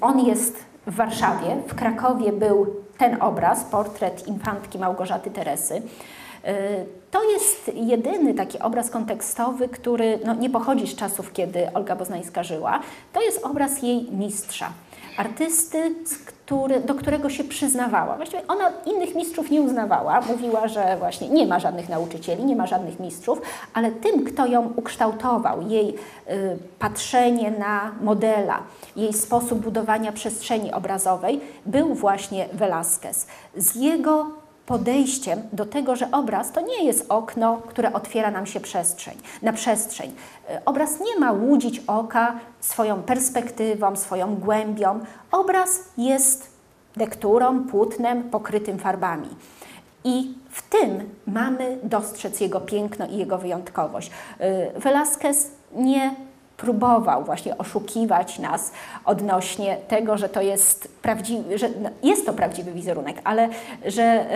on 0.00 0.20
jest 0.20 0.64
w 0.86 0.94
Warszawie, 0.94 1.56
w 1.68 1.74
Krakowie 1.74 2.32
był 2.32 2.83
ten 2.98 3.22
obraz, 3.22 3.64
portret 3.64 4.26
infantki 4.26 4.78
Małgorzaty 4.78 5.30
Teresy. 5.30 5.82
E, 6.44 6.84
to 7.10 7.30
jest 7.30 7.70
jedyny 7.74 8.34
taki 8.34 8.58
obraz 8.58 8.90
kontekstowy, 8.90 9.68
który 9.68 10.18
no, 10.24 10.34
nie 10.34 10.50
pochodzi 10.50 10.86
z 10.86 10.96
czasów, 10.96 11.32
kiedy 11.32 11.72
Olga 11.72 11.96
Boznańska 11.96 12.42
żyła. 12.42 12.80
To 13.12 13.22
jest 13.22 13.44
obraz 13.44 13.82
jej 13.82 14.12
mistrza 14.12 14.72
artysty, 15.16 15.94
który, 16.46 16.80
do 16.80 16.94
którego 16.94 17.30
się 17.30 17.44
przyznawała. 17.44 18.16
Właściwie 18.16 18.46
ona 18.48 18.72
innych 18.86 19.14
mistrzów 19.14 19.50
nie 19.50 19.62
uznawała, 19.62 20.20
mówiła, 20.20 20.68
że 20.68 20.96
właśnie 20.98 21.28
nie 21.28 21.46
ma 21.46 21.60
żadnych 21.60 21.88
nauczycieli, 21.88 22.44
nie 22.44 22.56
ma 22.56 22.66
żadnych 22.66 23.00
mistrzów, 23.00 23.42
ale 23.74 23.90
tym, 23.90 24.24
kto 24.24 24.46
ją 24.46 24.72
ukształtował, 24.76 25.68
jej 25.68 25.88
y, 25.88 26.58
patrzenie 26.78 27.50
na 27.50 27.92
modela, 28.00 28.62
jej 28.96 29.12
sposób 29.12 29.58
budowania 29.58 30.12
przestrzeni 30.12 30.72
obrazowej, 30.72 31.40
był 31.66 31.94
właśnie 31.94 32.48
Velázquez. 32.52 33.26
Z 33.56 33.74
jego 33.74 34.26
podejściem 34.66 35.42
do 35.52 35.66
tego, 35.66 35.96
że 35.96 36.08
obraz 36.12 36.52
to 36.52 36.60
nie 36.60 36.84
jest 36.84 37.06
okno, 37.08 37.62
które 37.68 37.92
otwiera 37.92 38.30
nam 38.30 38.46
się 38.46 38.60
przestrzeń, 38.60 39.14
na 39.42 39.52
przestrzeń. 39.52 40.12
E, 40.50 40.62
obraz 40.64 41.00
nie 41.00 41.20
ma 41.20 41.32
łudzić 41.32 41.82
oka 41.86 42.34
swoją 42.60 43.02
perspektywą, 43.02 43.96
swoją 43.96 44.34
głębią. 44.34 45.00
Obraz 45.32 45.80
jest 45.98 46.50
lekturą, 46.96 47.64
płótnem 47.64 48.22
pokrytym 48.22 48.78
farbami. 48.78 49.28
I 50.04 50.34
w 50.50 50.62
tym 50.62 51.10
mamy 51.26 51.78
dostrzec 51.82 52.40
jego 52.40 52.60
piękno 52.60 53.06
i 53.06 53.16
jego 53.16 53.38
wyjątkowość. 53.38 54.10
E, 54.38 54.80
Velázquez 54.80 55.50
nie 55.74 56.14
próbował 56.56 57.24
właśnie 57.24 57.58
oszukiwać 57.58 58.38
nas 58.38 58.72
odnośnie 59.04 59.76
tego, 59.88 60.18
że 60.18 60.28
to 60.28 60.40
jest 60.40 60.88
prawdziwy, 61.02 61.58
że 61.58 61.68
no, 61.82 61.90
jest 62.02 62.26
to 62.26 62.32
prawdziwy 62.32 62.72
wizerunek, 62.72 63.16
ale 63.24 63.48
że, 63.86 64.26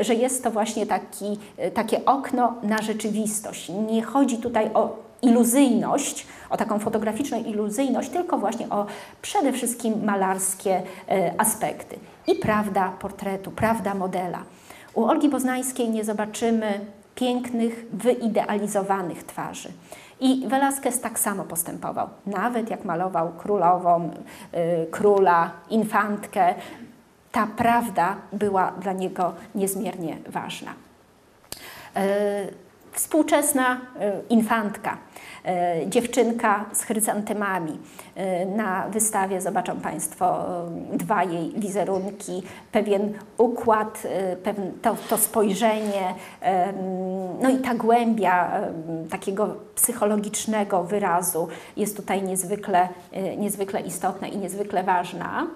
że 0.00 0.14
jest 0.14 0.44
to 0.44 0.50
właśnie 0.50 0.86
taki, 0.86 1.38
takie 1.74 2.04
okno 2.04 2.54
na 2.62 2.82
rzeczywistość. 2.82 3.68
Nie 3.68 4.02
chodzi 4.02 4.38
tutaj 4.38 4.70
o 4.74 5.09
iluzyjność, 5.22 6.26
o 6.50 6.56
taką 6.56 6.78
fotograficzną 6.78 7.44
iluzyjność, 7.44 8.10
tylko 8.10 8.38
właśnie 8.38 8.68
o 8.68 8.86
przede 9.22 9.52
wszystkim 9.52 10.04
malarskie 10.04 10.82
e, 11.08 11.34
aspekty. 11.38 11.98
I 12.26 12.34
prawda 12.34 12.92
portretu, 12.98 13.50
prawda 13.50 13.94
modela. 13.94 14.38
U 14.94 15.04
Olgi 15.04 15.28
Poznańskiej 15.28 15.90
nie 15.90 16.04
zobaczymy 16.04 16.80
pięknych, 17.14 17.86
wyidealizowanych 17.92 19.24
twarzy. 19.24 19.68
I 20.20 20.48
Velasquez 20.48 21.00
tak 21.00 21.18
samo 21.18 21.44
postępował. 21.44 22.08
Nawet 22.26 22.70
jak 22.70 22.84
malował 22.84 23.32
królową, 23.32 24.10
y, 24.54 24.86
króla, 24.90 25.50
infantkę, 25.70 26.54
ta 27.32 27.46
prawda 27.46 28.16
była 28.32 28.72
dla 28.80 28.92
niego 28.92 29.32
niezmiernie 29.54 30.16
ważna. 30.28 30.70
Y, 31.96 32.00
współczesna 32.92 33.74
y, 33.74 33.78
infantka 34.28 34.96
dziewczynka 35.86 36.64
z 36.72 36.82
chryzantemami. 36.82 37.78
E, 38.14 38.46
na 38.46 38.88
wystawie 38.88 39.40
zobaczą 39.40 39.80
Państwo 39.80 40.56
e, 40.66 40.98
dwa 40.98 41.24
jej 41.24 41.52
wizerunki, 41.56 42.42
pewien 42.72 43.12
układ, 43.38 44.02
to, 44.82 44.96
to 45.08 45.18
spojrzenie, 45.18 46.14
no 47.42 47.50
i 47.50 47.58
ta 47.58 47.74
głębia 47.74 48.60
takiego 49.10 49.56
psychologicznego 49.74 50.84
wyrazu 50.84 51.48
jest 51.76 51.96
tutaj 51.96 52.22
niezwykle, 52.22 52.88
niezwykle 53.38 53.80
istotna 53.80 54.28
i 54.28 54.36
niezwykle 54.36 54.84
ważna. 54.84 55.46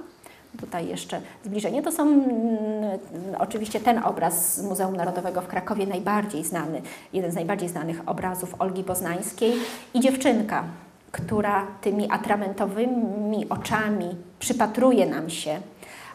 Tutaj 0.60 0.88
jeszcze 0.88 1.20
zbliżenie. 1.44 1.82
To 1.82 1.92
są 1.92 2.02
mm, 2.02 2.24
oczywiście 3.38 3.80
ten 3.80 4.04
obraz 4.04 4.54
z 4.54 4.62
Muzeum 4.62 4.96
Narodowego 4.96 5.40
w 5.42 5.46
Krakowie, 5.46 5.86
najbardziej 5.86 6.44
znany, 6.44 6.82
jeden 7.12 7.30
z 7.30 7.34
najbardziej 7.34 7.68
znanych 7.68 8.08
obrazów 8.08 8.54
Olgi 8.58 8.84
Poznańskiej 8.84 9.52
i 9.94 10.00
dziewczynka, 10.00 10.64
która 11.12 11.66
tymi 11.80 12.10
atramentowymi 12.10 13.48
oczami 13.48 14.16
przypatruje 14.38 15.06
nam 15.06 15.30
się. 15.30 15.60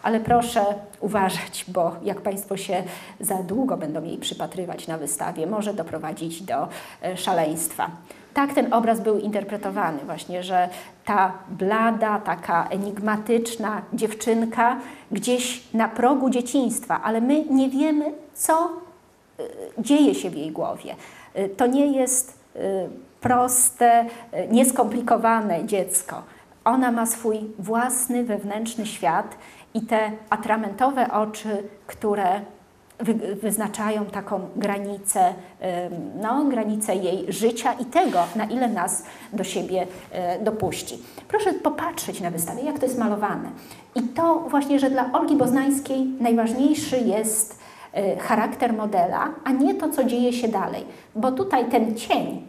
Ale 0.04 0.20
proszę 0.20 0.66
uważać, 1.00 1.66
bo 1.68 1.96
jak 2.04 2.22
Państwo 2.22 2.58
się 2.58 2.84
za 3.20 3.44
długo 3.44 3.78
będą 3.78 4.04
jej 4.04 4.18
przypatrywać 4.18 4.88
na 4.88 4.98
wystawie, 4.98 5.48
może 5.48 5.74
doprowadzić 5.74 6.42
do 6.42 6.68
e, 7.04 7.18
szaleństwa 7.18 7.92
tak 8.34 8.54
ten 8.54 8.74
obraz 8.74 9.00
był 9.00 9.20
interpretowany, 9.20 10.00
właśnie, 10.06 10.44
że 10.44 10.70
ta 11.06 11.34
blada, 11.50 12.20
taka 12.20 12.68
enigmatyczna 12.70 13.82
dziewczynka 13.94 14.78
gdzieś 15.12 15.74
na 15.74 15.88
progu 15.88 16.30
dzieciństwa, 16.30 17.02
ale 17.04 17.22
my 17.22 17.46
nie 17.46 17.70
wiemy, 17.70 18.14
co 18.34 18.70
y, 19.40 19.44
dzieje 19.78 20.16
się 20.16 20.30
w 20.30 20.36
jej 20.36 20.52
głowie. 20.52 20.96
Y, 21.38 21.50
to 21.50 21.68
nie 21.68 21.86
jest 21.86 22.40
y, 22.56 22.60
proste, 23.22 24.06
nieskomplikowane 24.52 25.66
dziecko. 25.66 26.24
Ona 26.66 26.92
ma 26.92 27.06
swój 27.06 27.40
własny 27.60 28.24
wewnętrzny 28.24 28.86
świat 28.86 29.38
i 29.74 29.82
te 29.82 30.12
atramentowe 30.30 31.12
oczy, 31.12 31.64
które 31.88 32.42
wyznaczają 33.42 34.06
taką 34.06 34.40
granicę, 34.56 35.34
no, 36.22 36.46
granicę 36.46 36.96
jej 36.96 37.34
życia 37.34 37.74
i 37.74 37.86
tego, 37.86 38.20
na 38.36 38.46
ile 38.46 38.68
nas 38.68 39.04
do 39.34 39.44
siebie 39.44 39.88
e, 40.12 40.40
dopuści. 40.40 41.00
Proszę 41.28 41.54
popatrzeć 41.54 42.22
na 42.22 42.32
wystawę, 42.32 42.62
jak 42.62 42.80
to 42.80 42.86
jest 42.86 42.98
malowane. 42.98 43.50
I 43.96 44.02
to 44.02 44.36
właśnie, 44.50 44.80
że 44.80 44.90
dla 44.90 45.12
Olgi 45.12 45.36
Boznańskiej 45.36 46.06
najważniejszy 46.20 46.98
jest 46.98 47.60
e, 47.94 48.18
charakter 48.18 48.74
modela, 48.74 49.30
a 49.44 49.52
nie 49.52 49.76
to, 49.76 49.90
co 49.90 50.04
dzieje 50.04 50.34
się 50.34 50.48
dalej. 50.48 50.86
Bo 51.16 51.32
tutaj 51.32 51.70
ten 51.70 51.96
cień, 51.96 52.48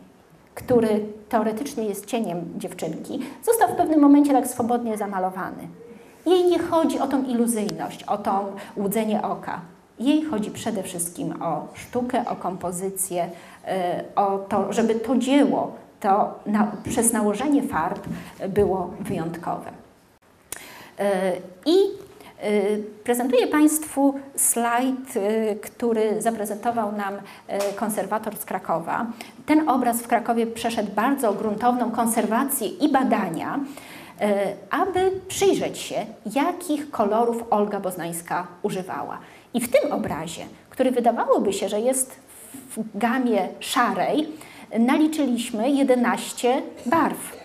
który 0.54 1.00
teoretycznie 1.28 1.84
jest 1.84 2.06
cieniem 2.06 2.44
dziewczynki, 2.56 3.20
został 3.42 3.68
w 3.68 3.76
pewnym 3.76 4.00
momencie 4.00 4.32
tak 4.32 4.46
swobodnie 4.46 4.96
zamalowany. 4.96 5.68
Jej 6.26 6.44
nie 6.44 6.58
chodzi 6.58 6.98
o 6.98 7.06
tą 7.06 7.24
iluzyjność, 7.24 8.04
o 8.04 8.18
to 8.18 8.52
łudzenie 8.76 9.22
oka. 9.22 9.60
Jej 10.00 10.24
chodzi 10.24 10.50
przede 10.50 10.82
wszystkim 10.82 11.42
o 11.42 11.68
sztukę, 11.74 12.24
o 12.28 12.36
kompozycję, 12.36 13.30
e, 13.66 14.04
o 14.16 14.38
to, 14.38 14.72
żeby 14.72 14.94
to 14.94 15.16
dzieło 15.16 15.72
to 16.00 16.34
na, 16.46 16.72
przez 16.88 17.12
nałożenie 17.12 17.62
farb 17.62 18.06
było 18.48 18.90
wyjątkowe. 19.00 19.70
E, 20.98 21.32
I 21.66 21.76
e, 22.42 22.50
Prezentuję 23.04 23.46
Państwu 23.46 24.14
slajd, 24.36 25.14
który 25.62 26.22
zaprezentował 26.22 26.92
nam 26.92 27.14
konserwator 27.76 28.36
z 28.36 28.44
Krakowa. 28.44 29.06
Ten 29.46 29.68
obraz 29.68 30.02
w 30.02 30.08
Krakowie 30.08 30.46
przeszedł 30.46 30.92
bardzo 30.92 31.32
gruntowną 31.32 31.90
konserwację 31.90 32.68
i 32.68 32.92
badania, 32.92 33.60
aby 34.70 35.10
przyjrzeć 35.28 35.78
się, 35.78 36.06
jakich 36.34 36.90
kolorów 36.90 37.44
Olga 37.50 37.80
Boznańska 37.80 38.46
używała. 38.62 39.18
I 39.54 39.60
w 39.60 39.70
tym 39.70 39.92
obrazie, 39.92 40.46
który 40.70 40.90
wydawałoby 40.90 41.52
się, 41.52 41.68
że 41.68 41.80
jest 41.80 42.16
w 42.76 42.98
gamie 42.98 43.48
szarej, 43.60 44.28
naliczyliśmy 44.78 45.70
11 45.70 46.62
barw. 46.86 47.40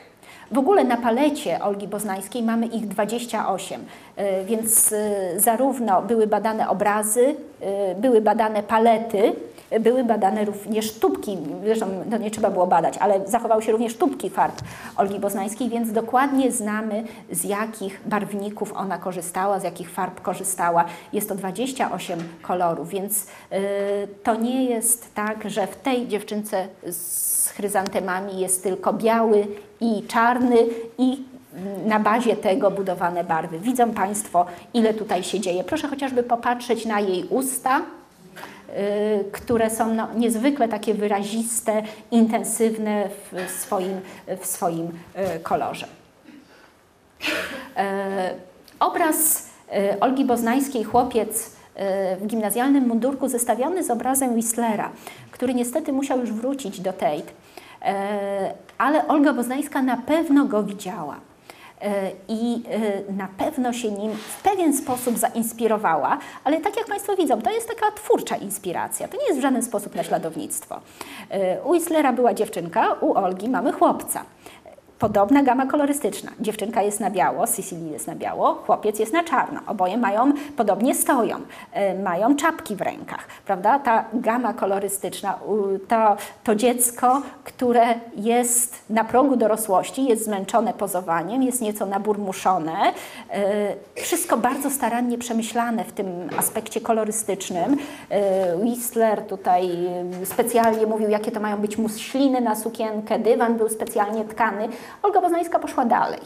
W 0.51 0.57
ogóle 0.57 0.83
na 0.83 0.97
palecie 0.97 1.63
Olgi 1.63 1.87
Boznańskiej 1.87 2.43
mamy 2.43 2.65
ich 2.65 2.87
28, 2.87 3.85
e, 4.15 4.45
więc 4.45 4.93
e, 4.93 5.39
zarówno 5.39 6.01
były 6.01 6.27
badane 6.27 6.69
obrazy, 6.69 7.35
e, 7.61 7.95
były 7.95 8.21
badane 8.21 8.63
palety, 8.63 9.33
były 9.79 10.03
badane 10.03 10.45
również 10.45 10.91
tubki, 10.91 11.37
zresztą 11.63 11.87
to 12.11 12.17
nie 12.17 12.31
trzeba 12.31 12.49
było 12.49 12.67
badać, 12.67 12.97
ale 12.97 13.27
zachowały 13.27 13.63
się 13.63 13.71
również 13.71 13.97
tubki 13.97 14.29
farb 14.29 14.61
Olgi 14.97 15.19
Boznańskiej, 15.19 15.69
więc 15.69 15.91
dokładnie 15.91 16.51
znamy 16.51 17.03
z 17.31 17.43
jakich 17.43 18.01
barwników 18.05 18.73
ona 18.73 18.97
korzystała, 18.97 19.59
z 19.59 19.63
jakich 19.63 19.89
farb 19.89 20.21
korzystała. 20.21 20.85
Jest 21.13 21.29
to 21.29 21.35
28 21.35 22.19
kolorów, 22.41 22.89
więc 22.89 23.27
yy, 23.51 23.57
to 24.23 24.35
nie 24.35 24.65
jest 24.65 25.15
tak, 25.15 25.49
że 25.49 25.67
w 25.67 25.75
tej 25.75 26.07
dziewczynce 26.07 26.67
z 26.91 27.49
chryzantemami 27.49 28.39
jest 28.39 28.63
tylko 28.63 28.93
biały 28.93 29.47
i 29.81 30.03
czarny 30.07 30.57
i 30.97 31.23
na 31.85 31.99
bazie 31.99 32.35
tego 32.35 32.71
budowane 32.71 33.23
barwy. 33.23 33.59
Widzą 33.59 33.91
Państwo, 33.91 34.45
ile 34.73 34.93
tutaj 34.93 35.23
się 35.23 35.39
dzieje. 35.39 35.63
Proszę 35.63 35.87
chociażby 35.87 36.23
popatrzeć 36.23 36.85
na 36.85 36.99
jej 36.99 37.27
usta, 37.29 37.81
które 39.31 39.69
są 39.69 39.93
no, 39.93 40.07
niezwykle 40.15 40.67
takie 40.67 40.93
wyraziste, 40.93 41.83
intensywne 42.11 43.09
w 43.31 43.51
swoim, 43.51 44.01
w 44.41 44.45
swoim 44.45 44.87
y, 44.87 45.39
kolorze. 45.39 45.87
Y, 47.21 47.81
obraz 48.79 49.49
Olgi 49.99 50.25
Boznańskiej, 50.25 50.83
chłopiec 50.83 51.55
w 52.21 52.27
gimnazjalnym 52.27 52.87
mundurku 52.87 53.27
zestawiony 53.27 53.83
z 53.83 53.91
obrazem 53.91 54.33
Whistlera, 54.33 54.91
który 55.31 55.53
niestety 55.53 55.93
musiał 55.93 56.19
już 56.19 56.31
wrócić 56.31 56.81
do 56.81 56.93
Tate, 56.93 57.31
ale 58.77 59.07
Olga 59.07 59.33
Boznańska 59.33 59.81
na 59.81 59.97
pewno 59.97 60.45
go 60.45 60.63
widziała. 60.63 61.19
E, 61.85 62.11
i 62.27 62.63
e, 62.69 63.13
na 63.13 63.27
pewno 63.37 63.73
się 63.73 63.91
nim 63.91 64.11
w 64.11 64.41
pewien 64.43 64.77
sposób 64.77 65.17
zainspirowała, 65.17 66.17
ale 66.43 66.61
tak 66.61 66.77
jak 66.77 66.85
Państwo 66.85 67.15
widzą, 67.15 67.41
to 67.41 67.51
jest 67.51 67.67
taka 67.67 67.91
twórcza 67.91 68.35
inspiracja, 68.35 69.07
to 69.07 69.17
nie 69.17 69.25
jest 69.27 69.39
w 69.39 69.41
żaden 69.41 69.63
sposób 69.63 69.95
naśladownictwo. 69.95 70.79
E, 71.29 71.63
u 71.63 71.75
Islera 71.75 72.13
była 72.13 72.33
dziewczynka, 72.33 72.93
u 73.01 73.13
Olgi 73.13 73.49
mamy 73.49 73.71
chłopca. 73.71 74.25
Podobna 74.99 75.43
gama 75.43 75.65
kolorystyczna. 75.65 76.31
Dziewczynka 76.39 76.81
jest 76.81 76.99
na 76.99 77.09
biało, 77.09 77.47
Sicily 77.47 77.89
jest 77.89 78.07
na 78.07 78.15
biało, 78.15 78.53
chłopiec 78.53 78.99
jest 78.99 79.13
na 79.13 79.23
czarno. 79.23 79.59
Oboje 79.67 79.97
mają, 79.97 80.33
podobnie 80.57 80.95
stoją, 80.95 81.37
y, 81.37 82.03
mają 82.03 82.35
czapki 82.35 82.75
w 82.75 82.81
rękach, 82.81 83.27
prawda? 83.45 83.79
Ta 83.79 84.05
gama 84.13 84.53
kolorystyczna, 84.53 85.39
to, 85.87 86.17
to 86.43 86.55
dziecko, 86.55 87.21
które 87.43 87.85
jest 88.15 88.75
na 88.89 89.03
progu 89.03 89.35
dorosłości, 89.35 90.05
jest 90.05 90.25
zmęczone 90.25 90.73
pozowaniem, 90.73 91.43
jest 91.43 91.61
nieco 91.61 91.85
naburmuszone. 91.85 92.93
Y, 93.97 94.01
wszystko 94.01 94.37
bardzo 94.37 94.69
starannie 94.69 95.17
przemyślane 95.17 95.83
w 95.83 95.91
tym 95.91 96.29
aspekcie 96.37 96.81
kolorystycznym. 96.81 97.73
Y, 97.73 97.77
Whistler 98.57 99.21
tutaj 99.21 99.69
specjalnie 100.23 100.87
mówił, 100.87 101.09
jakie 101.09 101.31
to 101.31 101.39
mają 101.39 101.57
być 101.57 101.77
muśliny 101.77 102.41
na 102.41 102.55
sukienkę, 102.55 103.19
dywan 103.19 103.57
był 103.57 103.69
specjalnie 103.69 104.25
tkany. 104.25 104.69
Olga 105.03 105.21
Poznańska 105.21 105.59
poszła 105.59 105.85
dalej, 105.85 106.19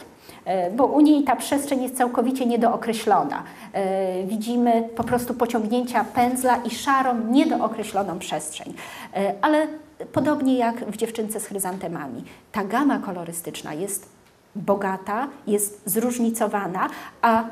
e, 0.44 0.70
bo 0.70 0.86
u 0.86 1.00
niej 1.00 1.24
ta 1.24 1.36
przestrzeń 1.36 1.82
jest 1.82 1.96
całkowicie 1.96 2.46
niedookreślona. 2.46 3.42
E, 3.72 4.24
widzimy 4.24 4.88
po 4.96 5.04
prostu 5.04 5.34
pociągnięcia 5.34 6.04
pędzla 6.04 6.56
i 6.56 6.70
szarą, 6.70 7.20
niedookreśloną 7.30 8.18
przestrzeń. 8.18 8.74
E, 9.14 9.34
ale 9.42 9.66
podobnie 10.12 10.58
jak 10.58 10.84
w 10.90 10.96
dziewczynce 10.96 11.40
z 11.40 11.46
chryzantemami, 11.46 12.24
ta 12.52 12.64
gama 12.64 12.98
kolorystyczna 12.98 13.74
jest 13.74 14.08
bogata, 14.56 15.28
jest 15.46 15.82
zróżnicowana, 15.86 16.88
a 17.22 17.44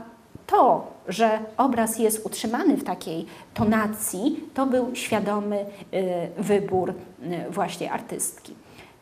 to, 0.47 0.87
że 1.09 1.39
obraz 1.57 1.99
jest 1.99 2.27
utrzymany 2.27 2.77
w 2.77 2.85
takiej 2.85 3.27
tonacji, 3.55 4.45
to 4.55 4.67
był 4.67 4.95
świadomy 4.95 5.65
wybór 6.39 6.95
właśnie 7.51 7.93
artystki. 7.93 8.55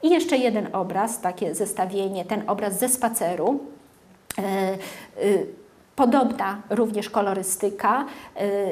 I 0.07 0.11
jeszcze 0.11 0.37
jeden 0.37 0.69
obraz, 0.73 1.21
takie 1.21 1.55
zestawienie, 1.55 2.25
ten 2.25 2.43
obraz 2.47 2.79
ze 2.79 2.89
spaceru. 2.89 3.61
E, 4.39 4.75
y, 5.25 5.47
Podobna 5.97 6.63
również 6.71 7.11
kolorystyka, 7.11 8.05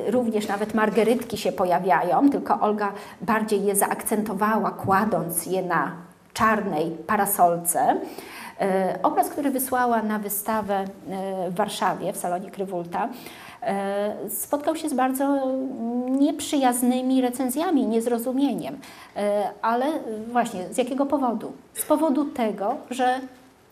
y, 0.06 0.10
również 0.10 0.48
nawet 0.48 0.74
margerytki 0.74 1.36
się 1.36 1.52
pojawiają, 1.52 2.30
tylko 2.30 2.60
Olga 2.60 2.92
bardziej 3.20 3.64
je 3.64 3.76
zaakcentowała, 3.76 4.70
kładąc 4.70 5.46
je 5.46 5.62
na 5.62 5.92
czarnej 6.34 6.90
parasolce. 6.90 7.96
Y, 7.96 9.02
obraz, 9.02 9.28
który 9.28 9.50
wysłała 9.50 10.02
na 10.02 10.18
wystawę 10.18 10.84
y, 10.84 11.50
w 11.50 11.54
Warszawie, 11.54 12.12
w 12.12 12.16
salonie 12.16 12.50
Krywulta, 12.50 13.08
spotkał 14.28 14.76
się 14.76 14.88
z 14.88 14.94
bardzo 14.94 15.52
nieprzyjaznymi 16.10 17.20
recenzjami, 17.20 17.86
niezrozumieniem. 17.86 18.78
Ale 19.62 19.86
właśnie 20.32 20.64
z 20.70 20.78
jakiego 20.78 21.06
powodu? 21.06 21.52
Z 21.74 21.84
powodu 21.84 22.24
tego, 22.24 22.76
że 22.90 23.20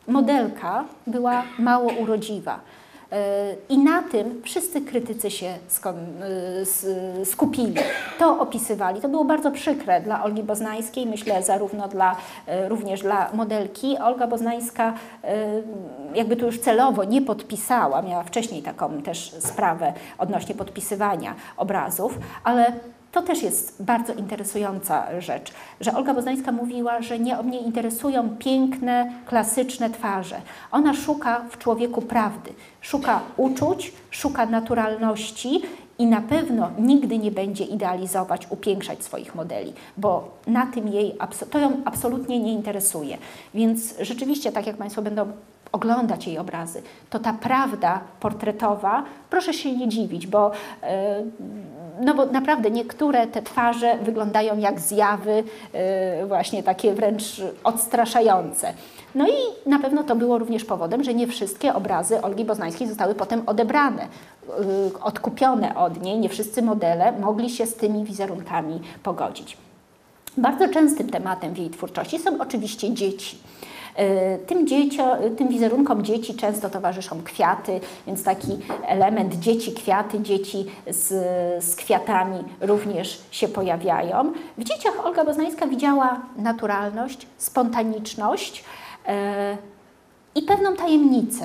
modelka 0.09 0.85
była 1.07 1.43
mało 1.59 1.93
urodziwa. 1.93 2.61
I 3.69 3.79
na 3.79 4.03
tym 4.03 4.43
wszyscy 4.45 4.81
krytycy 4.81 5.31
się 5.31 5.55
y, 7.21 7.27
skupili. 7.27 7.75
To 8.19 8.41
opisywali. 8.41 9.01
To 9.01 9.09
było 9.09 9.25
bardzo 9.25 9.51
przykre 9.51 10.01
dla 10.01 10.25
Olgi 10.25 10.43
Boznańskiej, 10.43 11.07
myślę 11.07 11.43
zarówno 11.43 11.89
dla, 11.89 12.17
y, 12.67 12.69
również 12.69 13.03
dla 13.03 13.31
modelki. 13.35 13.99
Olga 13.99 14.27
Boznańska 14.27 14.95
y, 15.25 15.29
jakby 16.15 16.37
tu 16.37 16.47
już 16.47 16.61
celowo 16.61 17.05
nie 17.05 17.23
podpisała, 17.23 18.03
miała 18.03 18.23
wcześniej 18.23 18.63
taką 18.63 19.03
też 19.03 19.35
sprawę 19.39 19.93
odnośnie 20.19 20.55
podpisywania 20.55 21.35
obrazów, 21.57 22.19
ale 22.45 22.73
to 23.13 23.23
też 23.23 23.43
jest 23.43 23.83
bardzo 23.83 24.13
interesująca 24.13 25.21
rzecz, 25.21 25.53
że 25.81 25.95
Olga 25.95 26.15
Boznańska 26.15 26.53
mówiła, 26.53 27.03
że 27.03 27.19
nie 27.19 27.43
mnie 27.43 27.61
interesują 27.61 28.37
piękne, 28.39 29.13
klasyczne 29.27 29.91
twarze. 29.91 30.41
Ona 30.71 30.95
szuka 30.95 31.45
w 31.51 31.59
człowieku 31.59 32.03
prawdy, 32.03 32.51
szuka 32.81 33.21
uczuć, 33.37 33.93
szuka 34.11 34.47
naturalności 34.47 35.63
i 35.99 36.07
na 36.07 36.21
pewno 36.21 36.71
nigdy 36.79 37.19
nie 37.19 37.31
będzie 37.31 37.65
idealizować, 37.65 38.47
upiększać 38.51 39.05
swoich 39.05 39.35
modeli, 39.35 39.73
bo 39.97 40.39
na 40.47 40.67
tym 40.67 40.89
jej, 40.89 41.15
to 41.51 41.59
ją 41.59 41.83
absolutnie 41.85 42.41
nie 42.41 42.53
interesuje. 42.53 43.19
Więc 43.55 43.95
rzeczywiście, 44.01 44.53
tak 44.53 44.67
jak 44.67 44.77
Państwo 44.77 45.03
będą 45.03 45.33
oglądać 45.73 46.27
jej 46.27 46.39
obrazy, 46.39 46.83
to 47.11 47.19
ta 47.19 47.33
prawda 47.33 48.01
portretowa, 48.21 49.03
proszę 49.31 49.55
się 49.55 49.77
nie 49.77 49.89
dziwić, 49.89 50.27
bo 50.27 50.51
yy, 50.83 50.89
no 52.01 52.15
bo 52.15 52.27
naprawdę 52.27 52.71
niektóre 52.71 53.27
te 53.27 53.43
twarze 53.43 53.99
wyglądają 54.03 54.59
jak 54.59 54.81
zjawy, 54.81 55.45
yy, 56.21 56.27
właśnie 56.27 56.63
takie 56.63 56.95
wręcz 56.95 57.43
odstraszające. 57.65 58.73
No 59.15 59.29
i 59.29 59.69
na 59.71 59.79
pewno 59.79 60.03
to 60.05 60.17
było 60.17 60.39
również 60.39 60.65
powodem, 60.65 61.05
że 61.05 61.15
nie 61.15 61.27
wszystkie 61.27 61.75
obrazy 61.75 62.23
Olgi 62.23 62.45
Boznańskiej 62.45 62.89
zostały 62.89 63.15
potem 63.15 63.43
odebrane, 63.47 64.07
yy, 64.49 65.03
odkupione 65.03 65.77
od 65.77 66.03
niej. 66.03 66.19
Nie 66.19 66.29
wszyscy 66.29 66.63
modele 66.63 67.13
mogli 67.13 67.51
się 67.51 67.67
z 67.67 67.75
tymi 67.75 68.05
wizerunkami 68.05 68.81
pogodzić. 69.03 69.57
Bardzo 70.37 70.69
częstym 70.69 71.11
tematem 71.11 71.55
w 71.55 71.59
jej 71.59 71.71
twórczości 71.71 72.19
są 72.19 72.41
oczywiście 72.41 72.95
dzieci. 72.95 73.39
E, 73.97 74.39
tym, 74.39 74.67
dziecio, 74.67 75.17
tym 75.37 75.49
wizerunkom 75.49 76.05
dzieci 76.05 76.35
często 76.35 76.71
towarzyszą 76.71 77.23
kwiaty, 77.23 77.81
więc 78.07 78.25
taki 78.25 78.59
element 78.87 79.35
dzieci, 79.35 79.73
kwiaty, 79.73 80.21
dzieci 80.21 80.67
z, 80.87 81.09
z 81.65 81.77
kwiatami 81.77 82.45
również 82.61 83.21
się 83.31 83.49
pojawiają. 83.49 84.33
W 84.59 84.65
dzieciach 84.65 85.07
Olga 85.07 85.25
Boznańska 85.25 85.67
widziała 85.67 86.21
naturalność, 86.37 87.27
spontaniczność 87.39 88.65
e, 89.07 89.57
i 90.35 90.43
pewną 90.43 90.77
tajemnicę. 90.77 91.45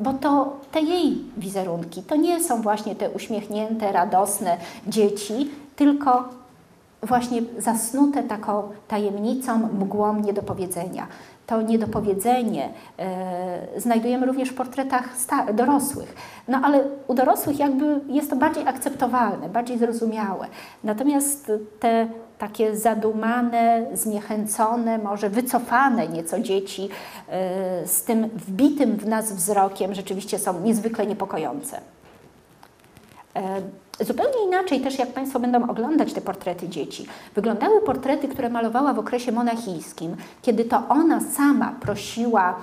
Bo 0.00 0.12
to 0.12 0.56
te 0.72 0.80
jej 0.80 1.18
wizerunki 1.36 2.02
to 2.02 2.16
nie 2.16 2.44
są 2.44 2.62
właśnie 2.62 2.94
te 2.94 3.10
uśmiechnięte, 3.10 3.92
radosne 3.92 4.56
dzieci, 4.86 5.50
tylko 5.76 6.28
właśnie 7.02 7.42
zasnute 7.58 8.22
taką 8.22 8.62
tajemnicą, 8.88 9.58
mgłą 9.58 10.20
niedopowiedzenia. 10.20 11.06
To 11.46 11.62
niedopowiedzenie 11.62 12.68
e, 12.98 13.80
znajdujemy 13.80 14.26
również 14.26 14.48
w 14.48 14.54
portretach 14.54 15.04
dorosłych. 15.54 16.14
No 16.48 16.60
ale 16.64 16.84
u 17.06 17.14
dorosłych 17.14 17.58
jakby 17.58 18.00
jest 18.08 18.30
to 18.30 18.36
bardziej 18.36 18.68
akceptowalne, 18.68 19.48
bardziej 19.48 19.78
zrozumiałe. 19.78 20.46
Natomiast 20.84 21.52
te 21.80 22.08
takie 22.38 22.76
zadumane, 22.76 23.86
zniechęcone, 23.94 24.98
może 24.98 25.30
wycofane 25.30 26.08
nieco 26.08 26.40
dzieci 26.40 26.88
e, 27.28 27.86
z 27.86 28.02
tym 28.02 28.28
wbitym 28.28 28.96
w 28.96 29.06
nas 29.06 29.32
wzrokiem 29.32 29.94
rzeczywiście 29.94 30.38
są 30.38 30.60
niezwykle 30.60 31.06
niepokojące. 31.06 31.80
E, 33.36 33.62
Zupełnie 34.00 34.44
inaczej 34.46 34.80
też, 34.80 34.98
jak 34.98 35.08
Państwo 35.08 35.40
będą 35.40 35.68
oglądać 35.68 36.12
te 36.12 36.20
portrety 36.20 36.68
dzieci, 36.68 37.06
wyglądały 37.34 37.82
portrety, 37.82 38.28
które 38.28 38.48
malowała 38.48 38.94
w 38.94 38.98
okresie 38.98 39.32
monachijskim, 39.32 40.16
kiedy 40.42 40.64
to 40.64 40.82
ona 40.88 41.20
sama 41.20 41.74
prosiła 41.80 42.56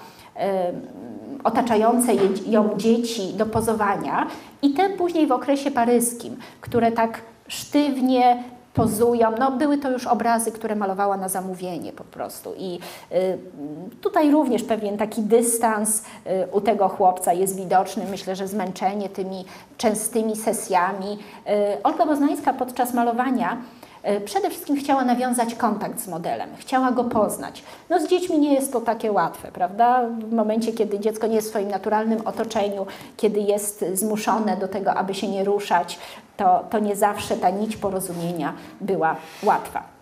otaczające 1.43 2.13
ją 2.47 2.69
dzieci 2.77 3.33
do 3.33 3.45
pozowania 3.45 4.27
i 4.61 4.73
te 4.73 4.89
później 4.89 5.27
w 5.27 5.31
okresie 5.31 5.71
paryskim, 5.71 6.37
które 6.61 6.91
tak 6.91 7.21
sztywnie 7.47 8.43
pozują. 8.75 9.31
No, 9.39 9.51
były 9.51 9.77
to 9.77 9.91
już 9.91 10.07
obrazy, 10.07 10.51
które 10.51 10.75
malowała 10.75 11.17
na 11.17 11.29
zamówienie 11.29 11.93
po 11.93 12.03
prostu. 12.03 12.53
I 12.57 12.79
y, 13.11 13.37
tutaj 14.01 14.31
również 14.31 14.63
pewien 14.63 14.97
taki 14.97 15.21
dystans 15.21 15.99
y, 15.99 16.47
u 16.51 16.61
tego 16.61 16.89
chłopca 16.89 17.33
jest 17.33 17.55
widoczny. 17.55 18.05
Myślę, 18.11 18.35
że 18.35 18.47
zmęczenie 18.47 19.09
tymi 19.09 19.45
częstymi 19.77 20.35
sesjami. 20.35 21.19
Y, 21.77 21.83
Olga 21.83 22.05
Boznańska 22.05 22.53
podczas 22.53 22.93
malowania 22.93 23.57
Przede 24.25 24.49
wszystkim 24.49 24.75
chciała 24.75 25.05
nawiązać 25.05 25.55
kontakt 25.55 25.99
z 25.99 26.07
modelem, 26.07 26.49
chciała 26.57 26.91
go 26.91 27.03
poznać. 27.03 27.63
No 27.89 27.99
z 27.99 28.07
dziećmi 28.07 28.39
nie 28.39 28.53
jest 28.53 28.73
to 28.73 28.81
takie 28.81 29.11
łatwe, 29.11 29.51
prawda? 29.51 30.01
W 30.29 30.33
momencie, 30.33 30.73
kiedy 30.73 30.99
dziecko 30.99 31.27
nie 31.27 31.35
jest 31.35 31.47
w 31.47 31.49
swoim 31.49 31.69
naturalnym 31.69 32.21
otoczeniu, 32.25 32.85
kiedy 33.17 33.39
jest 33.39 33.85
zmuszone 33.93 34.57
do 34.57 34.67
tego, 34.67 34.93
aby 34.93 35.13
się 35.13 35.27
nie 35.27 35.43
ruszać, 35.43 35.99
to, 36.37 36.63
to 36.69 36.79
nie 36.79 36.95
zawsze 36.95 37.37
ta 37.37 37.49
nić 37.49 37.77
porozumienia 37.77 38.53
była 38.81 39.15
łatwa. 39.43 39.95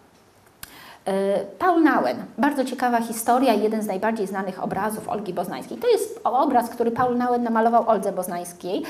E, 1.05 1.39
Paul 1.59 1.84
Nauen, 1.84 2.17
bardzo 2.38 2.65
ciekawa 2.65 3.01
historia, 3.01 3.53
jeden 3.53 3.81
z 3.81 3.88
najbardziej 3.88 4.27
znanych 4.27 4.63
obrazów 4.63 5.09
Olgi 5.09 5.34
Boznańskiej. 5.34 5.77
To 5.77 5.88
jest 5.88 6.19
obraz, 6.23 6.69
który 6.69 6.91
Paul 6.91 7.17
Nauen 7.17 7.43
namalował 7.43 7.89
Oldze 7.89 8.11
Boznańskiej, 8.11 8.84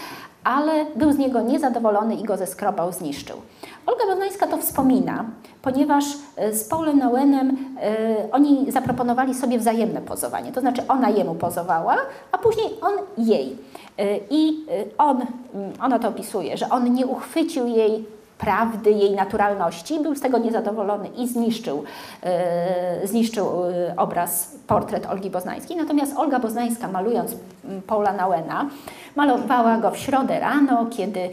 ale 0.43 0.85
był 0.95 1.11
z 1.11 1.17
niego 1.17 1.41
niezadowolony 1.41 2.15
i 2.15 2.23
go 2.23 2.37
zeskrobał, 2.37 2.91
zniszczył. 2.91 3.37
Olga 3.85 4.05
Boznańska 4.05 4.47
to 4.47 4.57
wspomina, 4.57 5.25
ponieważ 5.61 6.05
e, 6.35 6.53
z 6.53 6.69
Paulem 6.69 6.97
Nauenem 6.97 7.49
y, 7.49 8.31
oni 8.31 8.71
zaproponowali 8.71 9.33
sobie 9.33 9.59
wzajemne 9.59 10.01
pozowanie, 10.01 10.51
to 10.51 10.61
znaczy 10.61 10.81
ona 10.87 11.09
jemu 11.09 11.35
pozowała, 11.35 11.97
a 12.31 12.37
później 12.37 12.67
on 12.81 12.93
jej. 13.17 13.57
Y, 13.99 14.19
I 14.29 14.65
on, 14.97 15.17
mm, 15.53 15.73
ona 15.81 15.99
to 15.99 16.07
opisuje, 16.07 16.57
że 16.57 16.69
on 16.69 16.93
nie 16.93 17.05
uchwycił 17.05 17.67
jej 17.67 18.05
prawdy, 18.43 18.91
jej 18.91 19.15
naturalności, 19.15 19.99
był 19.99 20.15
z 20.15 20.21
tego 20.21 20.37
niezadowolony 20.37 21.07
i 21.07 21.27
zniszczył, 21.27 21.83
yy, 23.01 23.07
zniszczył 23.07 23.45
yy, 23.45 23.93
obraz, 23.97 24.55
portret 24.67 25.05
Olgi 25.05 25.29
Boznańskiej. 25.29 25.77
Natomiast 25.77 26.17
Olga 26.17 26.39
Boznańska, 26.39 26.87
malując 26.87 27.35
Paula 27.87 28.13
Nauena, 28.13 28.69
malowała 29.15 29.77
go 29.77 29.91
w 29.91 29.97
środę 29.97 30.39
rano, 30.39 30.85
kiedy 30.85 31.29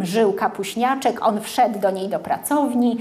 żył 0.00 0.32
kapuśniaczek, 0.32 1.26
on 1.26 1.40
wszedł 1.40 1.78
do 1.78 1.90
niej 1.90 2.08
do 2.08 2.18
pracowni. 2.18 2.98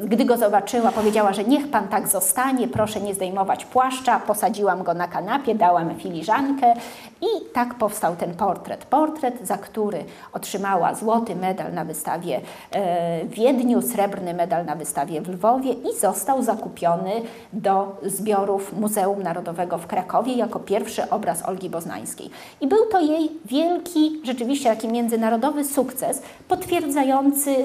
Yy, 0.00 0.08
gdy 0.08 0.24
go 0.24 0.36
zobaczyła, 0.36 0.92
powiedziała, 0.92 1.32
że 1.32 1.44
niech 1.44 1.70
pan 1.70 1.88
tak 1.88 2.08
zostanie, 2.08 2.68
proszę 2.68 3.00
nie 3.00 3.14
zdejmować 3.14 3.64
płaszcza. 3.64 4.20
Posadziłam 4.20 4.82
go 4.82 4.94
na 4.94 5.08
kanapie, 5.08 5.54
dałam 5.54 5.94
filiżankę 5.94 6.74
i 7.20 7.52
tak 7.52 7.74
powstał 7.74 8.16
ten 8.16 8.34
portret. 8.34 8.84
Portret, 8.84 9.46
za 9.46 9.58
który 9.58 10.04
otrzymała 10.32 10.94
złoty 10.94 11.36
medal 11.36 11.72
na 11.72 11.84
wystawie 11.84 12.39
E, 12.72 13.24
w 13.24 13.34
Wiedniu, 13.34 13.82
srebrny 13.82 14.34
medal 14.34 14.64
na 14.64 14.76
wystawie 14.76 15.20
w 15.20 15.28
Lwowie 15.28 15.72
i 15.72 15.98
został 16.00 16.42
zakupiony 16.42 17.12
do 17.52 17.96
zbiorów 18.02 18.72
Muzeum 18.72 19.22
Narodowego 19.22 19.78
w 19.78 19.86
Krakowie 19.86 20.34
jako 20.34 20.60
pierwszy 20.60 21.10
obraz 21.10 21.48
Olgi 21.48 21.70
Boznańskiej. 21.70 22.30
I 22.60 22.66
był 22.66 22.86
to 22.90 23.00
jej 23.00 23.30
wielki, 23.44 24.20
rzeczywiście 24.24 24.70
taki 24.70 24.88
międzynarodowy 24.88 25.64
sukces, 25.64 26.22
potwierdzający, 26.48 27.56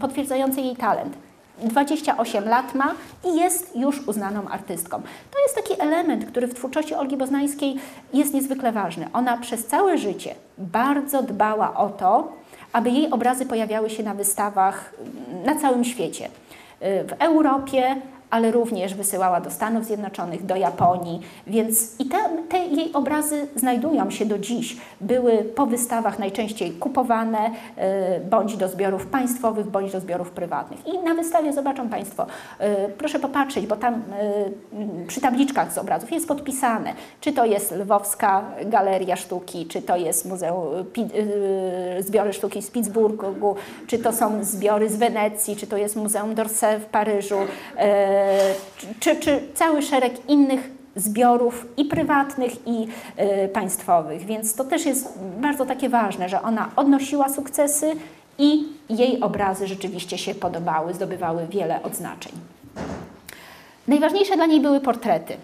potwierdzający 0.00 0.60
jej 0.60 0.76
talent. 0.76 1.16
28 1.64 2.48
lat 2.48 2.74
ma 2.74 2.94
i 3.24 3.36
jest 3.36 3.76
już 3.76 4.08
uznaną 4.08 4.48
artystką. 4.48 5.02
To 5.30 5.38
jest 5.42 5.54
taki 5.54 5.82
element, 5.82 6.24
który 6.24 6.46
w 6.46 6.54
twórczości 6.54 6.94
Olgi 6.94 7.16
Boznańskiej 7.16 7.76
jest 8.12 8.34
niezwykle 8.34 8.72
ważny. 8.72 9.08
Ona 9.12 9.36
przez 9.36 9.66
całe 9.66 9.98
życie 9.98 10.34
bardzo 10.58 11.22
dbała 11.22 11.76
o 11.76 11.88
to, 11.88 12.32
aby 12.72 12.90
jej 12.90 13.10
obrazy 13.10 13.46
pojawiały 13.46 13.90
się 13.90 14.02
na 14.02 14.14
wystawach 14.14 14.94
na 15.44 15.54
całym 15.54 15.84
świecie. 15.84 16.24
Y, 16.26 16.28
w 17.04 17.12
Europie, 17.18 17.96
ale 18.30 18.50
również 18.50 18.94
wysyłała 18.94 19.40
do 19.40 19.50
Stanów 19.50 19.84
Zjednoczonych, 19.84 20.46
do 20.46 20.56
Japonii, 20.56 21.20
więc 21.46 22.00
i 22.00 22.04
te, 22.04 22.16
te 22.48 22.58
jej 22.58 22.92
obrazy 22.92 23.46
znajdują 23.56 24.10
się 24.10 24.26
do 24.26 24.38
dziś. 24.38 24.76
Były 25.00 25.32
po 25.32 25.66
wystawach 25.66 26.18
najczęściej 26.18 26.72
kupowane 26.72 27.50
e, 27.76 28.20
bądź 28.20 28.56
do 28.56 28.68
zbiorów 28.68 29.06
państwowych, 29.06 29.66
bądź 29.66 29.92
do 29.92 30.00
zbiorów 30.00 30.30
prywatnych. 30.30 30.86
I 30.86 30.98
na 30.98 31.14
wystawie 31.14 31.52
zobaczą 31.52 31.88
Państwo, 31.88 32.26
e, 32.58 32.88
proszę 32.88 33.18
popatrzeć, 33.18 33.66
bo 33.66 33.76
tam 33.76 34.02
przy 35.06 35.20
tabliczkach 35.20 35.72
z 35.72 35.78
obrazów 35.78 36.12
jest 36.12 36.28
podpisane, 36.28 36.92
czy 37.20 37.32
to 37.32 37.44
jest 37.44 37.72
Lwowska 37.72 38.44
Galeria 38.64 39.16
Sztuki, 39.16 39.66
czy 39.66 39.82
to 39.82 39.96
jest 39.96 40.26
Muzeum 40.26 40.66
Zbiory 42.00 42.32
Sztuki 42.32 42.62
z 42.62 42.70
Pittsburghu, 42.70 43.56
czy 43.86 43.98
to 43.98 44.12
są 44.12 44.44
zbiory 44.44 44.88
z 44.88 44.96
Wenecji, 44.96 45.56
czy 45.56 45.66
to 45.66 45.76
jest 45.76 45.96
Muzeum 45.96 46.34
d'Orsay 46.34 46.78
w 46.78 46.84
Paryżu, 46.84 47.38
czy, 49.00 49.16
czy 49.16 49.40
cały 49.54 49.82
szereg 49.82 50.28
innych 50.28 50.70
zbiorów 50.96 51.66
i 51.76 51.84
prywatnych, 51.84 52.66
i 52.66 52.88
e, 53.16 53.48
państwowych. 53.48 54.24
Więc 54.24 54.54
to 54.54 54.64
też 54.64 54.86
jest 54.86 55.18
bardzo 55.40 55.66
takie 55.66 55.88
ważne, 55.88 56.28
że 56.28 56.42
ona 56.42 56.70
odnosiła 56.76 57.28
sukcesy 57.28 57.92
i 58.38 58.68
jej 58.88 59.20
obrazy 59.20 59.66
rzeczywiście 59.66 60.18
się 60.18 60.34
podobały, 60.34 60.94
zdobywały 60.94 61.46
wiele 61.46 61.82
odznaczeń. 61.82 62.32
Najważniejsze 63.88 64.36
dla 64.36 64.46
niej 64.46 64.60
były 64.60 64.80
portrety, 64.80 65.36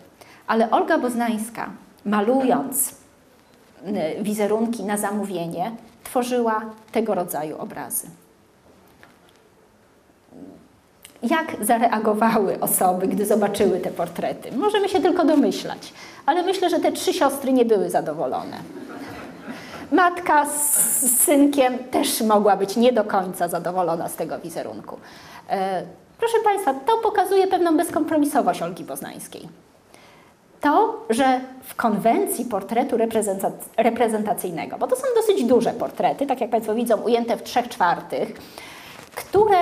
ale 0.46 0.70
Olga 0.70 0.98
Boznańska, 0.98 1.70
malując 2.04 2.94
e, 3.84 4.22
wizerunki 4.22 4.84
na 4.84 4.96
zamówienie, 4.96 5.72
tworzyła 6.04 6.62
tego 6.92 7.14
rodzaju 7.14 7.58
obrazy 7.58 8.06
jak 11.22 11.56
zareagowały 11.60 12.60
osoby, 12.60 13.06
gdy 13.08 13.26
zobaczyły 13.26 13.80
te 13.80 13.90
portrety. 13.90 14.56
Możemy 14.56 14.88
się 14.88 15.00
tylko 15.00 15.24
domyślać, 15.24 15.92
ale 16.26 16.42
myślę, 16.42 16.70
że 16.70 16.80
te 16.80 16.92
trzy 16.92 17.12
siostry 17.12 17.52
nie 17.52 17.64
były 17.64 17.90
zadowolone. 17.90 18.56
Matka 19.92 20.46
z 20.46 21.20
synkiem 21.20 21.78
też 21.78 22.20
mogła 22.20 22.56
być 22.56 22.76
nie 22.76 22.92
do 22.92 23.04
końca 23.04 23.48
zadowolona 23.48 24.08
z 24.08 24.16
tego 24.16 24.38
wizerunku. 24.38 24.98
E, 25.50 25.82
proszę 26.18 26.36
Państwa, 26.44 26.74
to 26.74 26.96
pokazuje 26.96 27.46
pewną 27.46 27.76
bezkompromisowość 27.76 28.62
Olgi 28.62 28.84
Poznańskiej. 28.84 29.48
To, 30.60 31.04
że 31.10 31.40
w 31.62 31.74
konwencji 31.74 32.44
portretu 32.44 32.96
reprezentacyjnego, 33.76 34.78
bo 34.78 34.86
to 34.86 34.96
są 34.96 35.02
dosyć 35.16 35.44
duże 35.44 35.70
portrety, 35.70 36.26
tak 36.26 36.40
jak 36.40 36.50
Państwo 36.50 36.74
widzą, 36.74 36.96
ujęte 36.96 37.36
w 37.36 37.42
trzech 37.42 37.68
czwartych, 37.68 38.32
które 39.16 39.56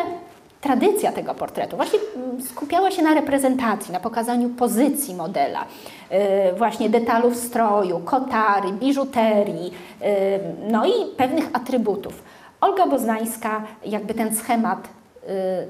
tradycja 0.65 1.13
tego 1.13 1.35
portretu 1.35 1.77
właśnie 1.77 1.99
mm, 2.17 2.43
skupiała 2.43 2.91
się 2.91 3.03
na 3.03 3.15
reprezentacji, 3.15 3.93
na 3.93 4.01
pokazaniu 4.01 4.49
pozycji 4.49 5.15
modela, 5.15 5.65
y, 6.53 6.59
właśnie 6.59 6.91
detalów 6.91 7.37
stroju, 7.37 8.01
kotary, 8.01 8.73
biżuterii, 8.73 9.73
y, 10.03 10.41
no 10.71 10.87
i 10.87 10.93
pewnych 11.17 11.49
atrybutów. 11.53 12.23
Olga 12.61 12.87
Boznańska 12.87 13.63
jakby 13.87 14.15
ten 14.15 14.37
schemat 14.37 14.89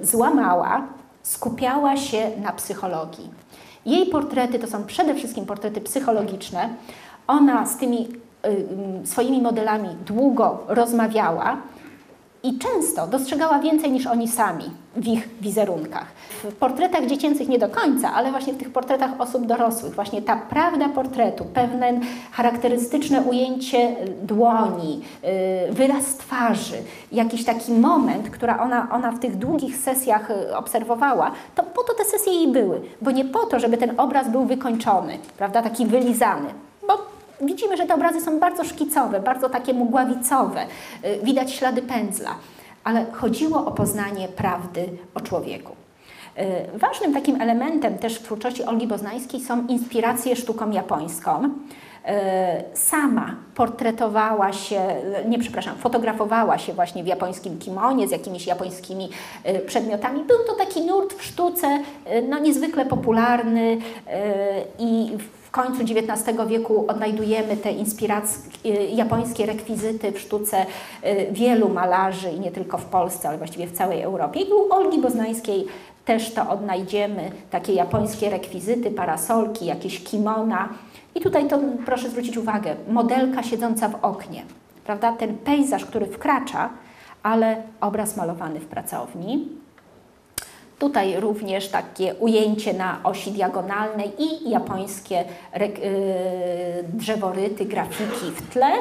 y, 0.02 0.06
złamała, 0.06 0.82
skupiała 1.22 1.96
się 1.96 2.30
na 2.42 2.52
psychologii. 2.52 3.30
Jej 3.86 4.06
portrety 4.06 4.58
to 4.58 4.66
są 4.66 4.84
przede 4.84 5.14
wszystkim 5.14 5.46
portrety 5.46 5.80
psychologiczne. 5.80 6.68
Ona 7.26 7.66
z 7.66 7.76
tymi 7.76 8.08
swoimi 9.04 9.42
modelami 9.42 9.88
długo 10.06 10.58
rozmawiała, 10.68 11.56
i 12.44 12.58
często 12.58 13.06
dostrzegała 13.06 13.58
więcej 13.58 13.92
niż 13.92 14.06
oni 14.06 14.28
sami 14.28 14.64
w 14.96 15.06
ich 15.06 15.28
wizerunkach. 15.40 16.06
W 16.44 16.54
portretach 16.54 17.06
dziecięcych 17.06 17.48
nie 17.48 17.58
do 17.58 17.68
końca, 17.68 18.14
ale 18.14 18.30
właśnie 18.30 18.52
w 18.52 18.56
tych 18.56 18.72
portretach 18.72 19.10
osób 19.18 19.46
dorosłych, 19.46 19.94
właśnie 19.94 20.22
ta 20.22 20.36
prawda 20.36 20.88
portretu, 20.88 21.44
pewne 21.44 22.00
charakterystyczne 22.32 23.22
ujęcie 23.22 23.96
dłoni, 24.22 25.00
y, 25.70 25.72
wyraz 25.72 26.16
twarzy, 26.16 26.76
jakiś 27.12 27.44
taki 27.44 27.72
moment, 27.72 28.30
który 28.30 28.52
ona, 28.52 28.88
ona 28.92 29.12
w 29.12 29.20
tych 29.20 29.36
długich 29.36 29.76
sesjach 29.76 30.30
y, 30.30 30.56
obserwowała, 30.56 31.30
to 31.54 31.62
po 31.62 31.82
to 31.82 31.94
te 31.94 32.04
sesje 32.04 32.32
jej 32.32 32.48
były, 32.48 32.80
bo 33.02 33.10
nie 33.10 33.24
po 33.24 33.46
to, 33.46 33.60
żeby 33.60 33.76
ten 33.76 34.00
obraz 34.00 34.30
był 34.30 34.44
wykończony, 34.44 35.18
prawda, 35.36 35.62
taki 35.62 35.86
wylizany, 35.86 36.48
widzimy, 37.40 37.76
że 37.76 37.86
te 37.86 37.94
obrazy 37.94 38.20
są 38.20 38.40
bardzo 38.40 38.64
szkicowe, 38.64 39.20
bardzo 39.20 39.48
takie 39.48 39.74
mgławicowe, 39.74 40.66
y, 41.04 41.18
widać 41.22 41.52
ślady 41.52 41.82
pędzla, 41.82 42.34
ale 42.84 43.06
chodziło 43.12 43.66
o 43.66 43.72
poznanie 43.72 44.28
prawdy 44.28 44.88
o 45.14 45.20
człowieku. 45.20 45.72
Y, 46.74 46.78
ważnym 46.78 47.14
takim 47.14 47.40
elementem 47.40 47.98
też 47.98 48.18
w 48.18 48.22
twórczości 48.22 48.64
Olgi 48.64 48.86
Boznańskiej 48.86 49.40
są 49.40 49.66
inspiracje 49.66 50.36
sztuką 50.36 50.70
japońską. 50.70 51.44
Y, 51.44 51.50
sama 52.74 53.36
portretowała 53.54 54.52
się, 54.52 54.80
nie 55.28 55.38
przepraszam, 55.38 55.76
fotografowała 55.76 56.58
się 56.58 56.72
właśnie 56.72 57.04
w 57.04 57.06
japońskim 57.06 57.58
kimonie 57.58 58.08
z 58.08 58.10
jakimiś 58.10 58.46
japońskimi 58.46 59.08
przedmiotami. 59.66 60.24
Był 60.24 60.38
to 60.46 60.52
taki 60.52 60.82
nurt 60.82 61.14
w 61.14 61.24
sztuce 61.24 61.78
no, 62.28 62.38
niezwykle 62.38 62.86
popularny 62.86 63.78
i 64.78 65.16
końcu 65.54 65.82
XIX 65.82 66.48
wieku 66.48 66.84
odnajdujemy 66.88 67.56
te 67.56 67.72
inspiracje, 67.72 68.42
japońskie 68.94 69.46
rekwizyty 69.46 70.12
w 70.12 70.20
sztuce 70.20 70.66
y, 71.04 71.26
wielu 71.32 71.68
malarzy 71.68 72.30
i 72.30 72.40
nie 72.40 72.50
tylko 72.50 72.78
w 72.78 72.84
Polsce, 72.84 73.28
ale 73.28 73.38
właściwie 73.38 73.66
w 73.66 73.72
całej 73.72 74.02
Europie. 74.02 74.40
I 74.40 74.52
u 74.52 74.72
Olgi 74.72 75.00
Boznańskiej 75.00 75.66
też 76.04 76.34
to 76.34 76.50
odnajdziemy, 76.50 77.30
takie 77.50 77.72
japońskie 77.72 78.30
rekwizyty, 78.30 78.90
parasolki, 78.90 79.66
jakieś 79.66 80.04
kimona. 80.04 80.68
I 81.14 81.20
tutaj 81.20 81.48
to 81.48 81.58
proszę 81.86 82.10
zwrócić 82.10 82.36
uwagę, 82.36 82.76
modelka 82.88 83.42
siedząca 83.42 83.88
w 83.88 84.04
oknie, 84.04 84.42
prawda? 84.84 85.12
Ten 85.12 85.38
pejzaż, 85.38 85.84
który 85.84 86.06
wkracza, 86.06 86.70
ale 87.22 87.62
obraz 87.80 88.16
malowany 88.16 88.60
w 88.60 88.66
pracowni. 88.66 89.48
Tutaj 90.84 91.20
również 91.20 91.68
takie 91.68 92.14
ujęcie 92.14 92.74
na 92.74 93.00
osi 93.04 93.32
diagonalnej 93.32 94.12
i 94.18 94.50
japońskie 94.50 95.20
y, 95.20 96.84
drzeworyty, 96.92 97.64
grafiki 97.64 98.30
w 98.36 98.52
tle 98.52 98.72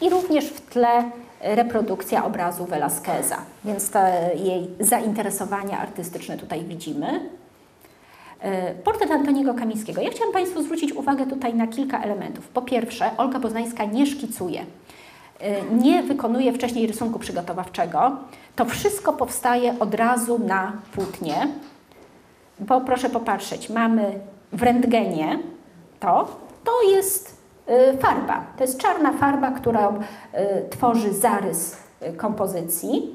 i 0.00 0.10
również 0.10 0.44
w 0.44 0.60
tle 0.60 1.10
reprodukcja 1.40 2.24
obrazu 2.24 2.64
Velasqueza, 2.64 3.36
więc 3.64 3.90
te 3.90 4.30
jej 4.36 4.68
zainteresowania 4.80 5.78
artystyczne 5.78 6.36
tutaj 6.36 6.64
widzimy. 6.64 7.30
Y, 8.70 8.74
portret 8.84 9.10
Antoniego 9.10 9.54
Kamińskiego. 9.54 10.00
Ja 10.00 10.10
chciałam 10.10 10.32
Państwu 10.32 10.62
zwrócić 10.62 10.92
uwagę 10.92 11.26
tutaj 11.26 11.54
na 11.54 11.66
kilka 11.66 12.02
elementów. 12.02 12.48
Po 12.48 12.62
pierwsze, 12.62 13.10
Olga 13.16 13.40
Poznańska 13.40 13.84
nie 13.84 14.06
szkicuje, 14.06 14.64
nie 15.72 16.02
wykonuje 16.02 16.52
wcześniej 16.52 16.86
rysunku 16.86 17.18
przygotowawczego, 17.18 18.16
to 18.56 18.64
wszystko 18.64 19.12
powstaje 19.12 19.78
od 19.78 19.94
razu 19.94 20.38
na 20.38 20.72
płótnie, 20.94 21.48
bo 22.58 22.80
proszę 22.80 23.10
popatrzeć, 23.10 23.70
mamy 23.70 24.18
w 24.52 24.62
rentgenie 24.62 25.38
to, 26.00 26.28
to 26.64 26.82
jest 26.82 27.36
y, 27.94 27.98
farba. 27.98 28.44
To 28.56 28.64
jest 28.64 28.78
czarna 28.78 29.12
farba, 29.12 29.50
która 29.50 29.88
y, 29.88 30.68
tworzy 30.70 31.12
zarys 31.12 31.76
y, 32.02 32.12
kompozycji. 32.12 33.14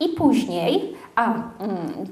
I 0.00 0.08
później, 0.08 0.96
a 1.18 1.24
mm, 1.24 1.42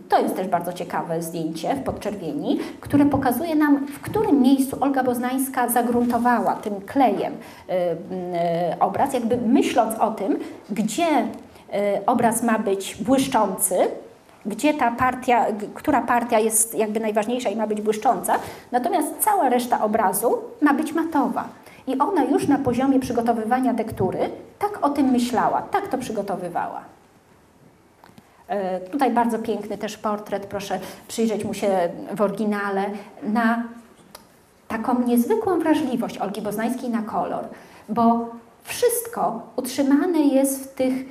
to 0.09 0.19
jest 0.19 0.37
też 0.37 0.49
bardzo 0.49 0.73
ciekawe 0.73 1.23
zdjęcie 1.23 1.75
w 1.75 1.83
podczerwieni, 1.83 2.59
które 2.81 3.05
pokazuje 3.05 3.55
nam, 3.55 3.87
w 3.87 4.01
którym 4.01 4.43
miejscu 4.43 4.77
Olga 4.81 5.05
Boznańska 5.05 5.69
zagruntowała 5.69 6.55
tym 6.55 6.81
klejem 6.81 7.33
y, 7.33 7.73
y, 7.73 8.79
obraz, 8.81 9.15
jakby 9.15 9.37
myśląc 9.37 9.99
o 9.99 10.11
tym, 10.11 10.39
gdzie 10.71 11.23
y, 11.23 11.27
obraz 12.07 12.43
ma 12.43 12.59
być 12.59 12.97
błyszczący, 12.97 13.75
gdzie 14.47 14.75
ta 14.75 14.91
partia, 14.91 15.47
która 15.75 16.01
partia 16.01 16.39
jest 16.39 16.75
jakby 16.75 17.01
najważniejsza 17.01 17.49
i 17.49 17.57
ma 17.57 17.67
być 17.67 17.81
błyszcząca, 17.81 18.35
natomiast 18.73 19.09
cała 19.19 19.49
reszta 19.49 19.85
obrazu 19.85 20.39
ma 20.61 20.75
być 20.75 20.93
matowa. 20.93 21.49
I 21.87 21.99
ona 21.99 22.25
już 22.25 22.49
na 22.49 22.59
poziomie 22.59 23.01
przygotowywania 23.01 23.75
dektury 23.75 24.19
tak 24.59 24.87
o 24.87 24.91
tym 24.91 25.07
myślała, 25.07 25.63
tak 25.63 25.89
to 25.89 25.99
przygotowywała. 25.99 26.96
E, 28.49 28.81
tutaj 28.81 29.11
bardzo 29.11 29.39
piękny 29.39 29.79
też 29.79 29.99
portret, 29.99 30.47
proszę 30.47 30.81
przyjrzeć 31.09 31.45
mu 31.45 31.55
się 31.55 31.89
w 32.17 32.21
oryginale, 32.21 32.85
na 33.23 33.63
taką 34.69 35.03
niezwykłą 35.03 35.59
wrażliwość 35.59 36.19
Olgi 36.19 36.43
Boznańskiej 36.43 36.91
na 36.91 37.03
kolor, 37.03 37.45
bo 37.89 38.31
wszystko 38.63 39.43
utrzymane 39.57 40.19
jest 40.19 40.65
w 40.65 40.75
tych 40.75 40.93
y, 40.93 41.05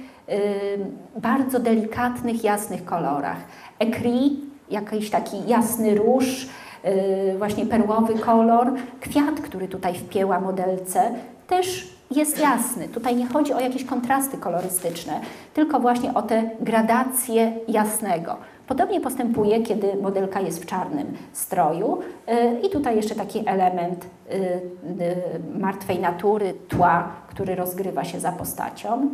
bardzo 1.20 1.60
delikatnych, 1.60 2.44
jasnych 2.44 2.86
kolorach. 2.86 3.38
Ekri, 3.80 4.40
jakiś 4.70 5.10
taki 5.10 5.48
jasny 5.48 5.96
róż, 5.96 6.48
y, 6.86 7.38
właśnie 7.38 7.66
perłowy 7.66 8.20
kolor, 8.20 8.74
kwiat, 9.02 9.42
który 9.44 9.68
tutaj 9.68 9.96
wpięła 9.96 10.40
modelce, 10.40 11.12
też 11.48 11.95
jest 12.12 12.40
jasny. 12.40 12.88
Tutaj 12.90 13.16
nie 13.16 13.28
chodzi 13.28 13.54
o 13.54 13.60
jakieś 13.60 13.86
kontrasty 13.86 14.38
kolorystyczne, 14.38 15.20
tylko 15.54 15.80
właśnie 15.80 16.14
o 16.14 16.22
te 16.22 16.50
gradacje 16.60 17.54
jasnego. 17.68 18.38
Podobnie 18.68 19.02
postępuje, 19.02 19.64
kiedy 19.64 19.96
modelka 20.02 20.40
jest 20.40 20.64
w 20.64 20.66
czarnym 20.66 21.18
stroju. 21.34 22.00
Y, 22.30 22.60
I 22.60 22.70
tutaj 22.70 22.96
jeszcze 22.96 23.16
taki 23.16 23.48
element 23.48 24.06
y, 24.06 24.36
y, 24.36 25.60
martwej 25.60 26.00
natury, 26.00 26.54
tła, 26.68 27.08
który 27.28 27.56
rozgrywa 27.56 28.04
się 28.04 28.20
za 28.20 28.32
postacią. 28.32 29.10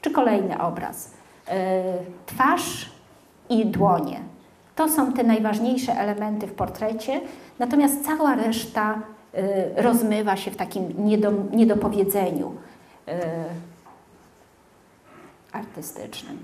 Czy 0.00 0.10
kolejny 0.10 0.62
obraz. 0.62 1.10
Twarz 2.26 2.90
i 3.48 3.66
dłonie. 3.66 4.20
To 4.76 4.88
są 4.88 5.12
te 5.12 5.22
najważniejsze 5.22 5.92
elementy 5.92 6.46
w 6.46 6.52
portrecie, 6.52 7.20
natomiast 7.58 8.06
cała 8.06 8.34
reszta 8.34 8.98
rozmywa 9.76 10.36
się 10.36 10.50
w 10.50 10.56
takim 10.56 10.94
niedopowiedzeniu 11.52 12.54
artystycznym. 15.52 16.38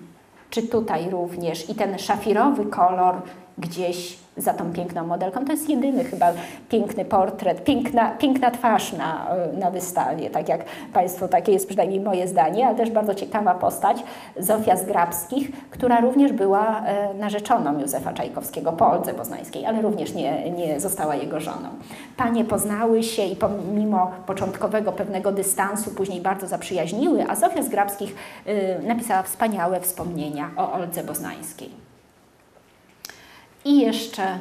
Czy 0.51 0.63
tutaj 0.63 1.11
również 1.11 1.71
i 1.71 1.75
ten 1.75 1.99
szafirowy 1.99 2.67
kolor 2.67 3.15
gdzieś 3.59 4.19
za 4.37 4.55
tą 4.55 4.73
piękną 4.73 5.07
modelką. 5.07 5.45
To 5.45 5.53
jest 5.53 5.69
jedyny 5.69 6.05
chyba 6.05 6.33
piękny 6.69 7.05
portret, 7.05 7.65
piękna, 7.65 8.11
piękna 8.11 8.51
twarz 8.51 8.93
na, 8.93 9.27
na 9.59 9.71
wystawie, 9.71 10.31
tak 10.31 10.49
jak 10.49 10.65
Państwo, 10.93 11.29
takie 11.29 11.53
jest 11.53 11.67
przynajmniej 11.67 12.01
moje 12.01 12.29
zdanie, 12.29 12.67
ale 12.67 12.77
też 12.77 12.91
bardzo 12.91 13.15
ciekawa 13.15 13.55
postać 13.55 14.03
Zofia 14.37 14.77
Zgrabskich, 14.77 15.51
która 15.71 16.01
również 16.01 16.33
była 16.33 16.83
e, 16.87 17.15
narzeczoną 17.15 17.81
Józefa 17.81 18.13
Czajkowskiego 18.13 18.73
po 18.73 18.91
Oldze 18.91 19.15
Poznańskiej, 19.15 19.67
ale 19.67 19.83
również 19.83 20.15
nie, 20.15 20.51
nie 20.51 20.81
została 20.81 21.15
jego 21.15 21.41
żoną. 21.41 21.69
Panie 22.17 22.45
poznały 22.45 23.03
się 23.03 23.25
i 23.25 23.37
pomimo 23.37 24.11
początkowego 24.27 24.93
pewnego 24.93 25.33
dystansu 25.33 25.91
później 25.91 26.21
bardzo 26.21 26.47
zaprzyjaźniły, 26.47 27.25
a 27.29 27.37
Zofia 27.37 27.63
Zgrabskich 27.63 28.17
e, 28.47 28.79
napisała 28.79 29.23
wspaniałe 29.23 29.81
wspomnienia 29.81 30.51
o 30.57 30.73
Oldze 30.73 31.03
Poznańskiej. 31.03 31.86
I 33.67 33.79
jeszcze 33.81 34.39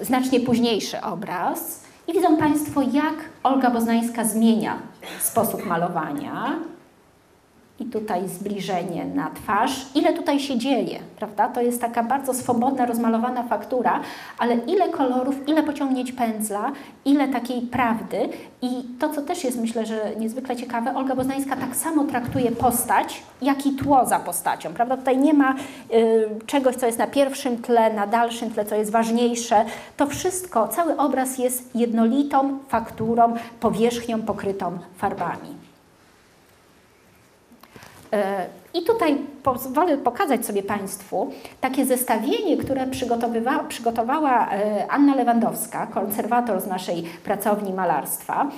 y, 0.00 0.04
znacznie 0.04 0.40
późniejszy 0.40 1.00
obraz. 1.00 1.84
I 2.08 2.12
widzą 2.12 2.36
Państwo, 2.36 2.82
jak 2.82 3.14
Olga 3.42 3.70
Boznańska 3.70 4.24
zmienia 4.24 4.78
sposób 5.20 5.66
malowania. 5.66 6.58
I 7.80 7.84
tutaj 7.84 8.28
zbliżenie 8.28 9.04
na 9.04 9.30
twarz. 9.30 9.86
Ile 9.94 10.12
tutaj 10.12 10.40
się 10.40 10.58
dzieje, 10.58 10.98
prawda? 11.16 11.48
To 11.48 11.60
jest 11.62 11.80
taka 11.80 12.02
bardzo 12.02 12.34
swobodna, 12.34 12.86
rozmalowana 12.86 13.42
faktura, 13.42 14.00
ale 14.38 14.54
ile 14.54 14.88
kolorów, 14.88 15.48
ile 15.48 15.62
pociągnięć 15.62 16.12
pędzla, 16.12 16.72
ile 17.04 17.28
takiej 17.28 17.60
prawdy. 17.62 18.28
I 18.62 18.68
to, 18.98 19.08
co 19.08 19.22
też 19.22 19.44
jest 19.44 19.58
myślę, 19.60 19.86
że 19.86 20.12
niezwykle 20.18 20.56
ciekawe, 20.56 20.94
Olga 20.94 21.14
Boznańska 21.14 21.56
tak 21.56 21.76
samo 21.76 22.04
traktuje 22.04 22.52
postać, 22.52 23.22
jak 23.42 23.66
i 23.66 23.72
tło 23.72 24.06
za 24.06 24.18
postacią, 24.18 24.74
prawda? 24.74 24.96
Tutaj 24.96 25.18
nie 25.18 25.34
ma 25.34 25.54
y, 25.54 26.28
czegoś, 26.46 26.76
co 26.76 26.86
jest 26.86 26.98
na 26.98 27.06
pierwszym 27.06 27.62
tle, 27.62 27.92
na 27.92 28.06
dalszym 28.06 28.50
tle, 28.50 28.64
co 28.64 28.74
jest 28.74 28.90
ważniejsze. 28.90 29.64
To 29.96 30.06
wszystko, 30.06 30.68
cały 30.68 30.96
obraz 30.96 31.38
jest 31.38 31.76
jednolitą 31.76 32.58
fakturą, 32.68 33.34
powierzchnią 33.60 34.22
pokrytą 34.22 34.78
farbami. 34.96 35.65
I 38.74 38.82
tutaj 38.82 39.16
pozwolę 39.42 39.98
pokazać 39.98 40.46
sobie 40.46 40.62
Państwu 40.62 41.30
takie 41.60 41.84
zestawienie, 41.84 42.56
które 42.56 42.86
przygotowywała, 42.86 43.64
przygotowała 43.64 44.50
e, 44.50 44.86
Anna 44.90 45.14
Lewandowska, 45.14 45.86
konserwator 45.86 46.60
z 46.60 46.66
naszej 46.66 47.02
pracowni 47.02 47.72
malarstwa, 47.72 48.50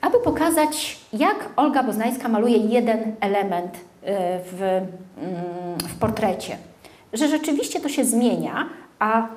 aby 0.00 0.18
pokazać, 0.20 1.00
jak 1.12 1.48
Olga 1.56 1.82
Boznańska 1.82 2.28
maluje 2.28 2.56
jeden 2.56 3.14
element 3.20 3.74
e, 3.74 4.40
w, 4.44 4.62
mm, 4.62 5.78
w 5.88 5.98
portrecie. 5.98 6.56
Że 7.12 7.28
rzeczywiście 7.28 7.80
to 7.80 7.88
się 7.88 8.04
zmienia, 8.04 8.66
a 8.98 9.28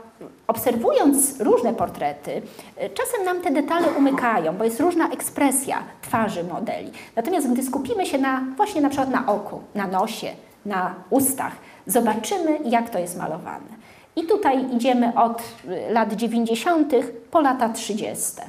obserwując 0.47 1.39
różne 1.39 1.73
portrety, 1.73 2.31
y, 2.31 2.89
czasem 2.89 3.25
nam 3.25 3.41
te 3.41 3.51
detale 3.51 3.87
umykają, 3.87 4.57
bo 4.57 4.63
jest 4.63 4.79
różna 4.79 5.09
ekspresja 5.09 5.83
twarzy 6.01 6.43
modeli. 6.43 6.91
Natomiast 7.15 7.51
gdy 7.51 7.63
skupimy 7.63 8.05
się 8.05 8.17
na, 8.17 8.43
właśnie 8.57 8.81
na 8.81 8.89
przykład 8.89 9.09
na 9.09 9.27
oku, 9.27 9.61
na 9.75 9.87
nosie, 9.87 10.31
na 10.65 10.95
ustach, 11.09 11.53
zobaczymy, 11.87 12.59
jak 12.65 12.89
to 12.89 12.99
jest 12.99 13.17
malowane. 13.17 13.81
I 14.15 14.23
tutaj 14.23 14.75
idziemy 14.75 15.13
od 15.15 15.43
y, 15.89 15.93
lat 15.93 16.13
90. 16.13 16.93
po 17.31 17.41
lata 17.41 17.69
30. 17.69 18.41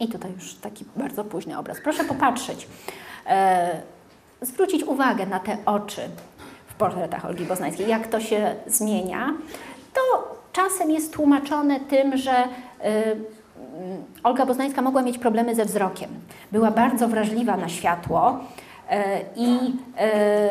I 0.00 0.08
tutaj 0.08 0.32
już 0.32 0.54
taki 0.54 0.84
bardzo 0.96 1.24
późny 1.24 1.58
obraz. 1.58 1.78
Proszę 1.80 2.04
popatrzeć, 2.04 2.68
e, 3.26 3.82
zwrócić 4.40 4.84
uwagę 4.84 5.26
na 5.26 5.40
te 5.40 5.56
oczy 5.66 6.00
w 6.66 6.74
portretach 6.74 7.24
Olgi 7.24 7.44
Boznańskiej, 7.44 7.88
jak 7.88 8.06
to 8.06 8.20
się 8.20 8.54
zmienia. 8.66 9.34
To 9.94 10.34
czasem 10.52 10.90
jest 10.90 11.12
tłumaczone 11.12 11.80
tym, 11.80 12.16
że 12.16 12.32
e, 12.32 12.48
Olga 14.22 14.46
Boznańska 14.46 14.82
mogła 14.82 15.02
mieć 15.02 15.18
problemy 15.18 15.54
ze 15.54 15.64
wzrokiem. 15.64 16.10
Była 16.52 16.70
bardzo 16.70 17.08
wrażliwa 17.08 17.56
na 17.56 17.68
światło 17.68 18.38
e, 18.90 19.20
i 19.36 19.76
e, 19.98 20.50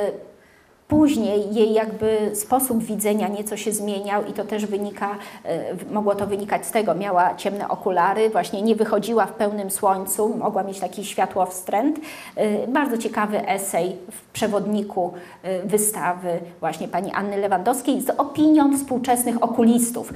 Później 0.87 1.55
jej 1.55 1.73
jakby 1.73 2.31
sposób 2.33 2.83
widzenia 2.83 3.27
nieco 3.27 3.57
się 3.57 3.71
zmieniał 3.71 4.25
i 4.25 4.33
to 4.33 4.43
też 4.43 4.65
wynika, 4.65 5.15
e, 5.45 5.93
mogło 5.93 6.15
to 6.15 6.27
wynikać 6.27 6.65
z 6.65 6.71
tego, 6.71 6.95
miała 6.95 7.35
ciemne 7.35 7.67
okulary, 7.67 8.29
właśnie 8.29 8.61
nie 8.61 8.75
wychodziła 8.75 9.25
w 9.25 9.33
pełnym 9.33 9.71
słońcu, 9.71 10.37
mogła 10.37 10.63
mieć 10.63 10.79
taki 10.79 11.05
światłowstręt. 11.05 11.99
E, 12.35 12.67
bardzo 12.67 12.97
ciekawy 12.97 13.47
esej 13.47 13.95
w 14.11 14.31
przewodniku 14.31 15.13
e, 15.43 15.63
wystawy 15.63 16.39
właśnie 16.59 16.87
pani 16.87 17.11
Anny 17.11 17.37
Lewandowskiej 17.37 18.01
z 18.01 18.09
opinią 18.09 18.77
współczesnych 18.77 19.43
okulistów, 19.43 20.13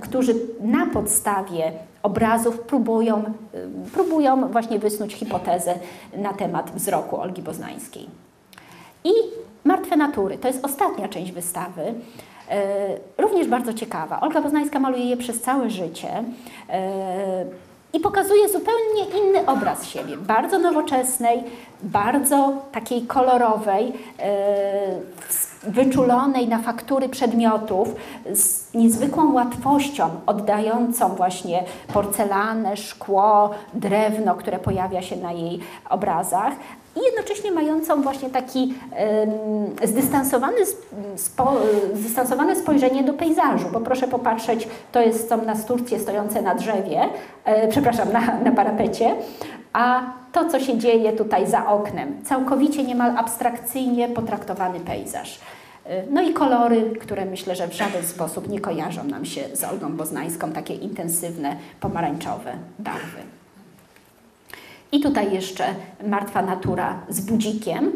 którzy 0.00 0.34
na 0.60 0.86
podstawie 0.86 1.72
obrazów 2.02 2.60
próbują, 2.60 3.24
próbują 3.92 4.48
właśnie 4.48 4.78
wysnuć 4.78 5.14
hipotezę 5.14 5.74
na 6.16 6.32
temat 6.32 6.70
wzroku 6.70 7.20
Olgi 7.20 7.42
Boznańskiej. 7.42 8.06
I 9.04 9.10
Martwe 9.66 9.96
natury 9.96 10.38
to 10.38 10.48
jest 10.48 10.64
ostatnia 10.64 11.08
część 11.08 11.32
wystawy. 11.32 11.94
E, 12.50 12.62
również 13.18 13.48
bardzo 13.48 13.74
ciekawa. 13.74 14.20
Olga 14.20 14.42
Poznańska 14.42 14.80
maluje 14.80 15.04
je 15.04 15.16
przez 15.16 15.40
całe 15.40 15.70
życie 15.70 16.24
e, 16.70 17.44
i 17.92 18.00
pokazuje 18.00 18.48
zupełnie 18.48 19.20
inny 19.20 19.46
obraz 19.46 19.86
siebie. 19.86 20.16
Bardzo 20.16 20.58
nowoczesnej, 20.58 21.44
bardzo 21.82 22.52
takiej 22.72 23.02
kolorowej, 23.02 23.92
e, 24.18 25.00
wyczulonej 25.62 26.48
na 26.48 26.58
faktury 26.58 27.08
przedmiotów, 27.08 27.88
z 28.32 28.74
niezwykłą 28.74 29.32
łatwością 29.32 30.10
oddającą 30.26 31.08
właśnie 31.08 31.64
porcelanę, 31.92 32.76
szkło, 32.76 33.50
drewno, 33.74 34.34
które 34.34 34.58
pojawia 34.58 35.02
się 35.02 35.16
na 35.16 35.32
jej 35.32 35.60
obrazach, 35.90 36.52
i 36.96 37.04
jednocześnie 37.04 37.52
mającą 37.52 38.02
właśnie 38.02 38.30
taki 38.30 38.74
zdystansowany, 39.84 40.58
spo, 41.16 41.52
zdystansowane 41.94 42.56
spojrzenie 42.56 43.04
do 43.04 43.12
pejzażu, 43.12 43.68
bo 43.72 43.80
proszę 43.80 44.08
popatrzeć, 44.08 44.68
to 44.92 45.00
jest, 45.00 45.28
są 45.28 45.44
nasturcje 45.44 46.00
stojące 46.00 46.42
na 46.42 46.54
drzewie, 46.54 47.00
e, 47.44 47.68
przepraszam, 47.68 48.12
na, 48.12 48.40
na 48.44 48.52
parapecie, 48.52 49.14
a 49.72 50.02
to, 50.32 50.48
co 50.48 50.60
się 50.60 50.78
dzieje 50.78 51.12
tutaj 51.12 51.46
za 51.46 51.66
oknem, 51.66 52.24
całkowicie 52.24 52.82
niemal 52.82 53.16
abstrakcyjnie 53.16 54.08
potraktowany 54.08 54.80
pejzaż. 54.80 55.40
E, 55.84 56.02
no 56.10 56.22
i 56.22 56.32
kolory, 56.32 56.92
które 57.00 57.24
myślę, 57.24 57.56
że 57.56 57.68
w 57.68 57.72
żaden 57.72 58.04
sposób 58.04 58.48
nie 58.48 58.60
kojarzą 58.60 59.04
nam 59.04 59.24
się 59.24 59.42
z 59.52 59.64
Olgą 59.64 59.96
Boznańską, 59.96 60.52
takie 60.52 60.74
intensywne, 60.74 61.56
pomarańczowe 61.80 62.52
barwy. 62.78 63.35
I 64.92 65.00
tutaj 65.00 65.32
jeszcze 65.32 65.64
martwa 66.06 66.42
natura 66.42 66.98
z 67.08 67.20
budzikiem. 67.20 67.92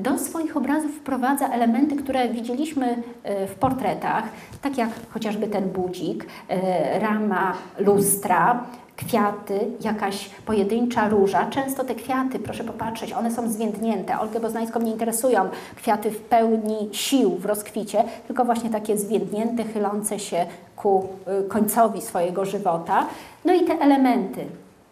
Do 0.00 0.18
swoich 0.18 0.56
obrazów 0.56 0.90
wprowadza 0.90 1.48
elementy, 1.48 1.96
które 1.96 2.28
widzieliśmy 2.28 3.02
e, 3.22 3.46
w 3.46 3.54
portretach, 3.54 4.24
tak 4.62 4.78
jak 4.78 4.88
chociażby 5.10 5.46
ten 5.46 5.68
budzik, 5.68 6.26
e, 6.48 6.98
rama 6.98 7.52
lustra, 7.78 8.64
kwiaty, 8.96 9.60
jakaś 9.80 10.30
pojedyncza 10.46 11.08
róża. 11.08 11.46
Często 11.50 11.84
te 11.84 11.94
kwiaty, 11.94 12.38
proszę 12.38 12.64
popatrzeć, 12.64 13.12
one 13.12 13.30
są 13.30 13.50
zwiędnięte. 13.50 14.20
Olgę 14.20 14.40
Boznańską 14.40 14.80
nie 14.80 14.92
interesują 14.92 15.48
kwiaty 15.76 16.10
w 16.10 16.20
pełni 16.20 16.88
sił, 16.92 17.30
w 17.30 17.46
rozkwicie, 17.46 18.04
tylko 18.26 18.44
właśnie 18.44 18.70
takie 18.70 18.98
zwiędnięte, 18.98 19.64
chylące 19.64 20.18
się 20.18 20.46
ku 20.76 21.08
e, 21.26 21.42
końcowi 21.42 22.02
swojego 22.02 22.44
żywota. 22.44 23.06
No 23.44 23.54
i 23.54 23.64
te 23.64 23.72
elementy. 23.72 24.44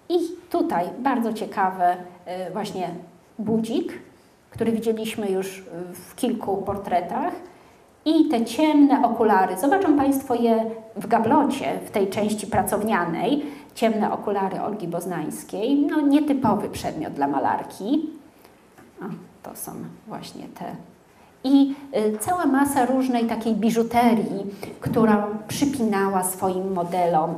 I 0.09 0.37
Tutaj 0.51 0.85
bardzo 0.99 1.33
ciekawy 1.33 1.85
y, 2.49 2.53
właśnie 2.53 2.89
budzik, 3.39 3.93
który 4.51 4.73
widzieliśmy 4.73 5.31
już 5.31 5.65
w 5.93 6.15
kilku 6.15 6.57
portretach. 6.57 7.35
I 8.05 8.29
te 8.29 8.45
ciemne 8.45 9.05
okulary, 9.05 9.57
zobaczą 9.57 9.97
Państwo 9.97 10.35
je 10.35 10.71
w 10.97 11.07
gablocie, 11.07 11.81
w 11.87 11.91
tej 11.91 12.11
części 12.11 12.47
pracownianej, 12.47 13.47
ciemne 13.75 14.13
okulary 14.13 14.61
Olgi 14.61 14.89
Boznańskiej, 14.89 15.77
no 15.77 16.01
nietypowy 16.01 16.69
przedmiot 16.69 17.13
dla 17.13 17.29
malarki. 17.29 18.11
O, 19.01 19.05
to 19.43 19.57
są 19.57 19.73
właśnie 20.07 20.49
te. 20.49 20.65
I 21.45 21.75
y, 21.97 22.19
cała 22.19 22.47
masa 22.47 22.87
różnej 22.87 23.25
takiej 23.25 23.55
biżuterii, 23.55 24.47
którą 24.81 25.15
przypinała 25.49 26.25
swoim 26.25 26.73
modelom, 26.73 27.31
y, 27.31 27.37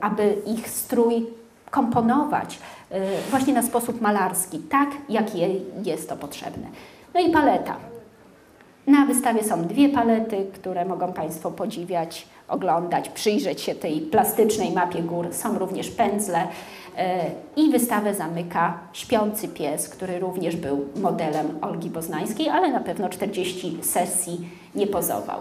aby 0.00 0.36
ich 0.46 0.70
strój 0.70 1.26
komponować 1.70 2.58
y, 2.92 2.96
właśnie 3.30 3.54
na 3.54 3.62
sposób 3.62 4.00
malarski, 4.00 4.58
tak 4.58 4.88
jak 5.08 5.34
jej 5.34 5.62
jest 5.84 6.08
to 6.08 6.16
potrzebne. 6.16 6.66
No 7.14 7.20
i 7.20 7.30
paleta. 7.30 7.76
Na 8.86 9.06
wystawie 9.06 9.44
są 9.44 9.64
dwie 9.64 9.88
palety, 9.88 10.46
które 10.54 10.84
mogą 10.84 11.12
Państwo 11.12 11.50
podziwiać, 11.50 12.26
oglądać, 12.48 13.08
przyjrzeć 13.08 13.60
się 13.60 13.74
tej 13.74 14.00
plastycznej 14.00 14.72
mapie 14.72 15.02
gór. 15.02 15.28
Są 15.32 15.58
również 15.58 15.90
pędzle 15.90 16.48
i 17.56 17.70
wystawę 17.70 18.14
zamyka 18.14 18.78
Śpiący 18.92 19.48
pies, 19.48 19.88
który 19.88 20.18
również 20.18 20.56
był 20.56 20.88
modelem 20.96 21.58
Olgi 21.62 21.90
Boznańskiej, 21.90 22.48
ale 22.48 22.72
na 22.72 22.80
pewno 22.80 23.08
40 23.08 23.78
sesji 23.82 24.48
nie 24.74 24.86
pozował. 24.86 25.40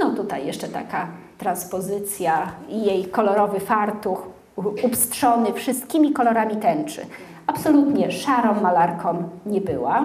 No 0.00 0.10
tutaj 0.10 0.46
jeszcze 0.46 0.68
taka 0.68 1.08
transpozycja 1.38 2.52
i 2.68 2.84
jej 2.84 3.04
kolorowy 3.04 3.60
fartuch 3.60 4.22
upstrzony 4.84 5.52
wszystkimi 5.52 6.12
kolorami 6.12 6.56
tęczy. 6.56 7.06
Absolutnie 7.46 8.12
szarą 8.12 8.60
malarką 8.60 9.28
nie 9.46 9.60
była. 9.60 10.04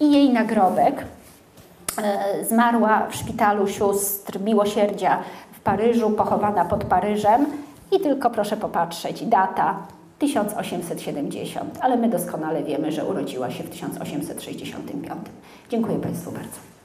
I 0.00 0.12
jej 0.12 0.32
nagrobek 0.32 1.04
e, 2.02 2.44
zmarła 2.44 3.06
w 3.06 3.14
szpitalu 3.14 3.68
sióstr 3.68 4.40
Miłosierdzia 4.40 5.22
Paryżu, 5.66 6.10
pochowana 6.10 6.64
pod 6.64 6.84
Paryżem. 6.84 7.46
I 7.92 8.00
tylko 8.00 8.30
proszę 8.30 8.56
popatrzeć, 8.56 9.24
data 9.24 9.78
1870, 10.18 11.78
ale 11.80 11.96
my 11.96 12.08
doskonale 12.08 12.62
wiemy, 12.62 12.92
że 12.92 13.04
urodziła 13.04 13.50
się 13.50 13.64
w 13.64 13.70
1865. 13.70 15.12
Dziękuję 15.70 15.98
Państwu 15.98 16.32
bardzo. 16.32 16.75